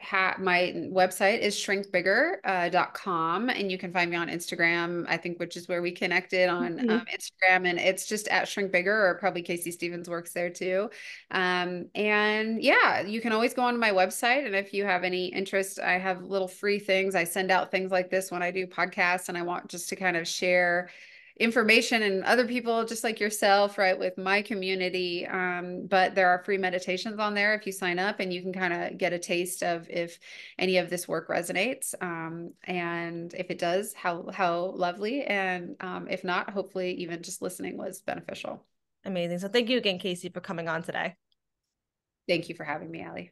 ha- 0.06 0.36
my 0.40 0.74
website 0.92 1.40
is 1.40 1.56
shrinkbigger.com 1.56 3.50
uh, 3.50 3.52
and 3.54 3.72
you 3.72 3.78
can 3.78 3.92
find 3.92 4.12
me 4.12 4.18
on 4.18 4.28
Instagram, 4.30 5.06
I 5.08 5.18
think, 5.18 5.40
which 5.40 5.58
is 5.58 5.68
where 5.68 5.82
we 5.82 5.92
connected 5.92 6.50
on 6.50 6.78
mm-hmm. 6.78 6.90
um, 6.90 7.06
Instagram. 7.14 7.68
And 7.68 7.80
it's 7.80 8.06
just 8.08 8.28
at 8.28 8.48
shrinkbigger 8.48 8.88
or 8.88 9.18
probably 9.20 9.42
Casey 9.42 9.72
Stevens 9.72 10.10
works 10.10 10.32
there 10.34 10.50
too. 10.50 10.90
Um, 11.32 11.88
and 11.96 12.62
yeah, 12.62 13.02
you 13.02 13.22
can 13.22 13.32
always 13.32 13.54
go 13.54 13.64
onto 13.64 13.80
my 13.80 13.92
website. 13.92 14.46
And 14.46 14.56
if 14.56 14.74
you 14.74 14.86
have 14.86 15.04
any 15.04 15.28
interest, 15.28 15.80
I 15.80 15.98
have 15.98 16.24
little 16.24 16.48
free 16.48 16.80
things. 16.80 17.16
I 17.16 17.24
send 17.24 17.52
out 17.52 17.72
things 17.72 17.92
like 17.92 18.10
this 18.10 18.32
when 18.32 18.44
I 18.44 18.52
do 18.52 18.68
podcasts 18.68 19.30
and 19.30 19.38
I 19.38 19.42
want 19.42 19.70
just 19.70 19.90
to 19.90 19.96
kind 19.96 20.18
of 20.18 20.28
share 20.28 20.90
information 21.38 22.02
and 22.04 22.24
other 22.24 22.48
people 22.48 22.86
just 22.86 23.04
like 23.04 23.20
yourself 23.20 23.78
right 23.78 24.00
with 24.00 24.18
my 24.18 24.42
community 24.42 25.28
um, 25.28 25.86
but 25.86 26.16
there 26.16 26.30
are 26.30 26.42
free 26.46 26.58
meditations 26.58 27.20
on 27.20 27.34
there 27.34 27.54
if 27.54 27.66
you 27.66 27.74
sign 27.74 28.00
up 28.00 28.22
and 28.22 28.34
you 28.34 28.42
can 28.42 28.54
kind 28.54 28.74
of 28.74 28.98
get 28.98 29.12
a 29.12 29.20
taste 29.20 29.62
of 29.62 29.86
if 29.90 30.18
any 30.58 30.78
of 30.78 30.90
this 30.90 31.10
work 31.10 31.28
resonates 31.28 31.94
um, 32.02 32.54
and 32.64 33.34
if 33.34 33.50
it 33.50 33.60
does 33.60 33.94
how 33.94 34.26
how 34.32 34.72
lovely 34.76 35.24
and 35.24 35.76
um, 35.82 36.08
if 36.10 36.24
not 36.24 36.50
hopefully 36.50 36.94
even 36.94 37.22
just 37.22 37.42
listening 37.42 37.78
was 37.78 38.02
beneficial. 38.02 38.64
Amazing. 39.04 39.40
So 39.40 39.50
thank 39.50 39.70
you 39.70 39.78
again 39.78 40.00
casey 40.00 40.30
for 40.30 40.40
coming 40.40 40.70
on 40.70 40.84
today. 40.84 41.16
Thank 42.30 42.48
you 42.48 42.56
for 42.56 42.64
having 42.64 42.90
me 42.90 43.02
Allie 43.02 43.32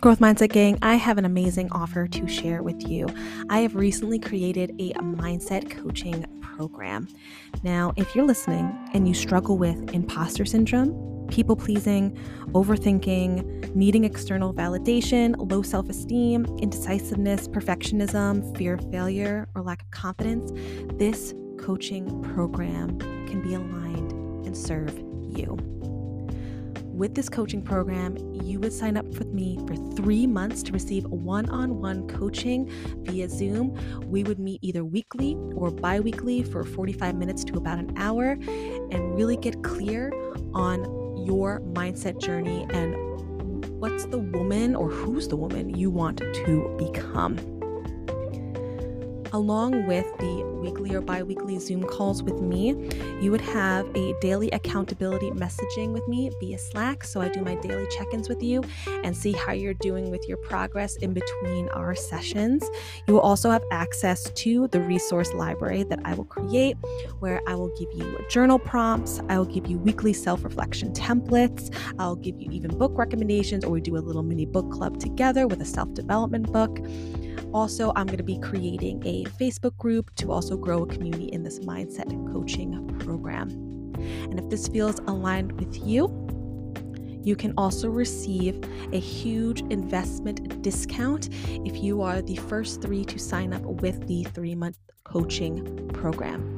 Growth 0.00 0.18
Mindset 0.18 0.52
Gang, 0.52 0.78
I 0.82 0.96
have 0.96 1.16
an 1.16 1.24
amazing 1.24 1.72
offer 1.72 2.06
to 2.06 2.28
share 2.28 2.62
with 2.62 2.86
you. 2.86 3.06
I 3.48 3.60
have 3.60 3.74
recently 3.74 4.18
created 4.18 4.72
a 4.78 4.92
mindset 4.92 5.70
coaching 5.70 6.26
program. 6.42 7.08
Now, 7.62 7.94
if 7.96 8.14
you're 8.14 8.26
listening 8.26 8.76
and 8.92 9.08
you 9.08 9.14
struggle 9.14 9.56
with 9.56 9.94
imposter 9.94 10.44
syndrome, 10.44 11.26
people 11.30 11.56
pleasing, 11.56 12.14
overthinking, 12.48 13.74
needing 13.74 14.04
external 14.04 14.52
validation, 14.52 15.34
low 15.50 15.62
self 15.62 15.88
esteem, 15.88 16.44
indecisiveness, 16.60 17.48
perfectionism, 17.48 18.54
fear 18.58 18.74
of 18.74 18.90
failure, 18.90 19.48
or 19.54 19.62
lack 19.62 19.80
of 19.80 19.90
confidence, 19.92 20.52
this 20.98 21.32
coaching 21.58 22.22
program 22.22 22.98
can 23.26 23.40
be 23.40 23.54
aligned 23.54 24.12
and 24.46 24.54
serve 24.54 24.94
you. 25.26 25.75
With 26.96 27.14
this 27.14 27.28
coaching 27.28 27.60
program, 27.60 28.16
you 28.42 28.58
would 28.60 28.72
sign 28.72 28.96
up 28.96 29.04
with 29.04 29.26
me 29.26 29.58
for 29.66 29.76
three 29.94 30.26
months 30.26 30.62
to 30.62 30.72
receive 30.72 31.04
one 31.04 31.46
on 31.50 31.78
one 31.78 32.08
coaching 32.08 32.70
via 33.02 33.28
Zoom. 33.28 33.78
We 34.10 34.24
would 34.24 34.38
meet 34.38 34.60
either 34.62 34.82
weekly 34.82 35.36
or 35.54 35.70
bi 35.70 36.00
weekly 36.00 36.42
for 36.42 36.64
45 36.64 37.14
minutes 37.16 37.44
to 37.44 37.58
about 37.58 37.78
an 37.78 37.92
hour 37.98 38.30
and 38.30 39.14
really 39.14 39.36
get 39.36 39.62
clear 39.62 40.10
on 40.54 40.84
your 41.26 41.60
mindset 41.74 42.18
journey 42.18 42.66
and 42.70 42.94
what's 43.78 44.06
the 44.06 44.18
woman 44.18 44.74
or 44.74 44.88
who's 44.88 45.28
the 45.28 45.36
woman 45.36 45.76
you 45.76 45.90
want 45.90 46.16
to 46.16 46.76
become 46.78 47.36
along 49.34 49.86
with 49.86 50.06
the 50.16 50.55
weekly 50.56 50.94
or 50.94 51.00
bi 51.00 51.22
weekly 51.22 51.58
Zoom 51.58 51.84
calls 51.84 52.22
with 52.22 52.40
me, 52.40 52.90
you 53.20 53.30
would 53.30 53.40
have 53.40 53.86
a 53.96 54.14
daily 54.20 54.50
accountability 54.50 55.30
messaging 55.30 55.92
with 55.92 56.06
me 56.08 56.30
via 56.40 56.58
Slack. 56.58 57.04
So 57.04 57.20
I 57.20 57.28
do 57.28 57.42
my 57.42 57.54
daily 57.56 57.86
check 57.96 58.08
ins 58.12 58.28
with 58.28 58.42
you 58.42 58.62
and 59.04 59.16
see 59.16 59.32
how 59.32 59.52
you're 59.52 59.74
doing 59.74 60.10
with 60.10 60.26
your 60.28 60.36
progress 60.38 60.96
in 60.96 61.12
between 61.12 61.68
our 61.70 61.94
sessions. 61.94 62.68
You 63.06 63.14
will 63.14 63.20
also 63.20 63.50
have 63.50 63.62
access 63.70 64.30
to 64.30 64.68
the 64.68 64.80
resource 64.80 65.32
library 65.32 65.84
that 65.84 66.00
I 66.04 66.14
will 66.14 66.24
create, 66.24 66.76
where 67.20 67.40
I 67.46 67.54
will 67.54 67.74
give 67.78 67.88
you 67.94 68.18
journal 68.28 68.58
prompts, 68.58 69.20
I 69.28 69.38
will 69.38 69.46
give 69.46 69.66
you 69.66 69.78
weekly 69.78 70.12
self 70.12 70.44
reflection 70.44 70.92
templates, 70.92 71.74
I'll 71.98 72.16
give 72.16 72.40
you 72.40 72.50
even 72.50 72.76
book 72.76 72.92
recommendations, 72.96 73.64
or 73.64 73.70
we 73.70 73.80
do 73.80 73.96
a 73.96 73.98
little 73.98 74.22
mini 74.22 74.46
book 74.46 74.70
club 74.70 74.98
together 74.98 75.46
with 75.46 75.60
a 75.60 75.64
self 75.64 75.92
development 75.94 76.52
book. 76.52 76.78
Also, 77.52 77.92
I'm 77.96 78.06
going 78.06 78.18
to 78.18 78.24
be 78.24 78.38
creating 78.38 79.02
a 79.06 79.24
Facebook 79.24 79.76
group 79.78 80.14
to 80.16 80.32
also 80.46 80.56
grow 80.56 80.84
a 80.84 80.86
community 80.86 81.24
in 81.24 81.42
this 81.42 81.58
mindset 81.58 82.08
coaching 82.32 82.86
program. 83.00 83.50
And 84.30 84.38
if 84.38 84.48
this 84.48 84.68
feels 84.68 85.00
aligned 85.08 85.50
with 85.58 85.74
you, 85.84 86.06
You 87.26 87.34
can 87.34 87.52
also 87.56 87.90
receive 87.90 88.60
a 88.92 89.00
huge 89.00 89.62
investment 89.62 90.62
discount 90.62 91.28
if 91.64 91.82
you 91.82 92.00
are 92.00 92.22
the 92.22 92.36
first 92.36 92.80
three 92.80 93.04
to 93.04 93.18
sign 93.18 93.52
up 93.52 93.62
with 93.62 94.06
the 94.06 94.22
three 94.22 94.54
month 94.54 94.78
coaching 95.02 95.88
program. 95.88 96.56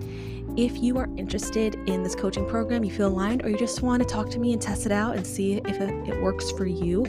If 0.59 0.83
you 0.83 0.99
are 0.99 1.09
interested 1.17 1.77
in 1.89 2.03
this 2.03 2.17
coaching 2.17 2.45
program, 2.45 2.83
you 2.83 2.91
feel 2.91 3.07
aligned, 3.07 3.45
or 3.45 3.49
you 3.49 3.57
just 3.57 3.81
want 3.81 4.03
to 4.03 4.09
talk 4.13 4.29
to 4.31 4.41
me 4.41 4.53
and 4.53 4.61
test 4.61 4.87
it 4.87 4.91
out 4.91 5.15
and 5.15 5.25
see 5.25 5.59
if 5.59 5.81
it, 5.81 6.21
works 6.21 6.51
for 6.51 6.67
you, 6.67 7.07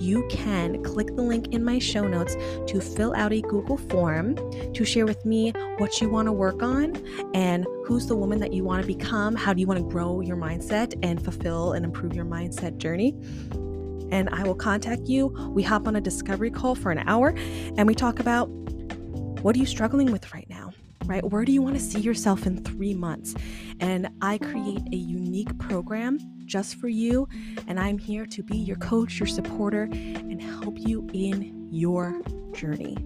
you 0.00 0.26
can 0.28 0.82
click 0.82 1.14
the 1.14 1.22
link 1.22 1.54
in 1.54 1.62
my 1.62 1.78
show 1.78 2.08
notes 2.08 2.34
to 2.66 2.80
fill 2.80 3.14
out 3.14 3.32
a 3.32 3.40
Google 3.42 3.76
form 3.76 4.34
to 4.72 4.84
share 4.84 5.06
with 5.06 5.24
me 5.24 5.52
what 5.76 6.00
you 6.00 6.08
want 6.08 6.26
to 6.26 6.32
work 6.32 6.60
on 6.60 7.00
and 7.34 7.64
who's 7.86 8.08
the 8.08 8.16
woman 8.16 8.40
that 8.40 8.52
you 8.52 8.64
want 8.64 8.82
to 8.82 8.86
become, 8.88 9.36
how 9.36 9.52
do 9.52 9.60
you 9.60 9.68
want 9.68 9.78
to 9.78 9.88
grow 9.88 10.20
your 10.20 10.36
mindset 10.36 10.98
and 11.04 11.22
fulfill 11.22 11.74
and 11.74 11.84
improve 11.84 12.14
your 12.14 12.24
mindset 12.24 12.78
journey 12.78 13.14
and 14.10 14.28
I 14.30 14.42
will 14.42 14.56
contact 14.56 15.02
you. 15.02 15.28
We 15.54 15.62
hop 15.62 15.86
on 15.86 15.94
a 15.94 16.00
discovery 16.00 16.50
call 16.50 16.74
for 16.74 16.90
an 16.90 17.06
hour 17.06 17.32
and 17.76 17.86
we 17.86 17.94
talk 17.94 18.18
about 18.18 18.46
what 18.46 19.54
are 19.54 19.58
you 19.60 19.66
struggling 19.66 20.10
with 20.10 20.34
right 20.34 20.46
now? 20.50 20.57
Right? 21.08 21.24
Where 21.28 21.44
do 21.44 21.50
you 21.50 21.62
want 21.62 21.74
to 21.74 21.82
see 21.82 21.98
yourself 21.98 22.46
in 22.46 22.62
three 22.62 22.94
months? 22.94 23.34
And 23.80 24.08
I 24.20 24.38
create 24.38 24.82
a 24.92 24.96
unique 24.96 25.58
program 25.58 26.18
just 26.44 26.76
for 26.76 26.88
you. 26.88 27.26
And 27.66 27.80
I'm 27.80 27.98
here 27.98 28.26
to 28.26 28.42
be 28.42 28.56
your 28.56 28.76
coach, 28.76 29.18
your 29.18 29.26
supporter, 29.26 29.88
and 29.92 30.40
help 30.40 30.78
you 30.78 31.08
in 31.12 31.68
your 31.70 32.20
journey. 32.52 32.96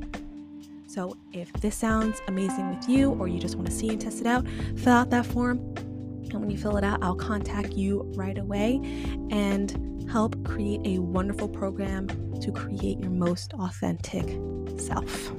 So 0.86 1.16
if 1.32 1.50
this 1.54 1.74
sounds 1.74 2.20
amazing 2.28 2.68
with 2.74 2.88
you, 2.88 3.12
or 3.12 3.26
you 3.26 3.38
just 3.38 3.54
want 3.54 3.66
to 3.68 3.72
see 3.72 3.88
and 3.88 4.00
test 4.00 4.20
it 4.20 4.26
out, 4.26 4.46
fill 4.76 4.92
out 4.92 5.10
that 5.10 5.24
form. 5.24 5.58
And 5.78 6.34
when 6.40 6.50
you 6.50 6.58
fill 6.58 6.76
it 6.76 6.84
out, 6.84 7.02
I'll 7.02 7.14
contact 7.14 7.72
you 7.72 8.02
right 8.14 8.36
away 8.36 8.80
and 9.30 10.10
help 10.10 10.44
create 10.44 10.80
a 10.84 10.98
wonderful 10.98 11.48
program 11.48 12.08
to 12.40 12.52
create 12.52 12.98
your 12.98 13.10
most 13.10 13.54
authentic 13.54 14.38
self. 14.78 15.32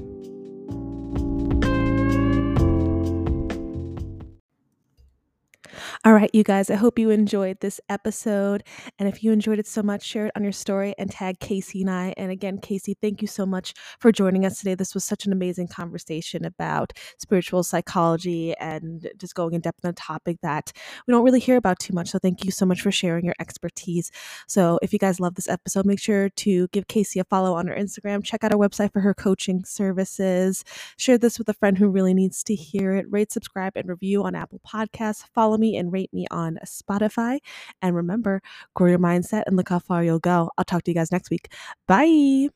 All 6.06 6.14
right, 6.14 6.30
you 6.34 6.44
guys, 6.44 6.70
I 6.70 6.76
hope 6.76 7.00
you 7.00 7.12
enjoyed 7.12 7.62
this 7.62 7.80
episode. 7.88 8.66
And 9.00 9.08
if 9.08 9.24
you 9.24 9.32
enjoyed 9.32 9.58
it 9.58 9.66
so 9.66 9.82
much, 9.82 10.04
share 10.04 10.26
it 10.26 10.34
on 10.36 10.44
your 10.44 10.52
story 10.52 10.94
and 10.98 11.10
tag 11.10 11.40
Casey 11.40 11.80
and 11.80 11.90
I. 11.90 12.14
And 12.18 12.30
again, 12.30 12.58
Casey, 12.58 12.98
thank 13.02 13.22
you 13.22 13.28
so 13.30 13.46
much 13.46 13.74
for 14.02 14.12
joining 14.12 14.46
us 14.46 14.60
today. 14.60 14.76
This 14.76 14.94
was 14.94 15.06
such 15.06 15.26
an 15.26 15.32
amazing 15.32 15.70
conversation 15.70 16.44
about 16.44 16.92
spiritual 17.20 17.64
psychology 17.64 18.54
and 18.60 19.10
just 19.18 19.34
going 19.34 19.54
in 19.54 19.62
depth 19.62 19.86
on 19.86 19.92
a 19.92 19.94
topic 19.94 20.40
that 20.42 20.74
we 21.08 21.14
don't 21.14 21.24
really 21.24 21.40
hear 21.40 21.56
about 21.56 21.80
too 21.80 21.94
much. 21.94 22.10
So 22.10 22.20
thank 22.20 22.44
you 22.44 22.52
so 22.52 22.66
much 22.66 22.82
for 22.82 22.92
sharing 22.92 23.24
your 23.24 23.36
expertise. 23.40 24.12
So 24.46 24.80
if 24.82 24.92
you 24.92 25.00
guys 25.00 25.22
love 25.22 25.36
this 25.36 25.48
episode, 25.48 25.86
make 25.86 26.02
sure 26.02 26.28
to 26.28 26.68
give 26.74 26.90
Casey 26.90 27.22
a 27.22 27.24
follow 27.24 27.54
on 27.54 27.68
her 27.68 27.76
Instagram. 27.76 28.26
Check 28.26 28.44
out 28.44 28.52
our 28.52 28.60
website 28.60 28.92
for 28.92 29.00
her 29.00 29.14
coaching 29.14 29.64
services. 29.64 30.66
Share 30.98 31.18
this 31.18 31.40
with 31.40 31.48
a 31.48 31.54
friend 31.54 31.78
who 31.78 31.88
really 31.88 32.14
needs 32.14 32.44
to 32.44 32.56
hear 32.56 32.94
it. 32.94 33.06
Rate, 33.10 33.32
subscribe, 33.32 33.78
and 33.78 33.88
review 33.88 34.26
on 34.26 34.36
Apple 34.36 34.60
Podcasts. 34.68 35.24
Follow 35.34 35.58
me 35.58 35.78
and 35.78 35.93
rate 35.94 36.14
me 36.14 36.26
on 36.32 36.60
Spotify. 36.66 37.40
And 37.82 37.96
remember, 37.96 38.42
grow 38.74 38.90
your 38.90 39.00
mindset 39.00 39.44
and 39.48 39.56
look 39.56 39.70
how 39.70 39.80
far 39.80 40.04
you'll 40.04 40.20
go. 40.20 40.50
I'll 40.58 40.66
talk 40.66 40.84
to 40.84 40.92
you 40.92 40.96
guys 40.96 41.12
next 41.12 41.30
week. 41.30 41.52
Bye. 41.88 42.50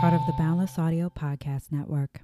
Part 0.00 0.14
of 0.14 0.26
the 0.26 0.32
Boundless 0.36 0.78
Audio 0.78 1.10
Podcast 1.10 1.70
Network. 1.70 2.22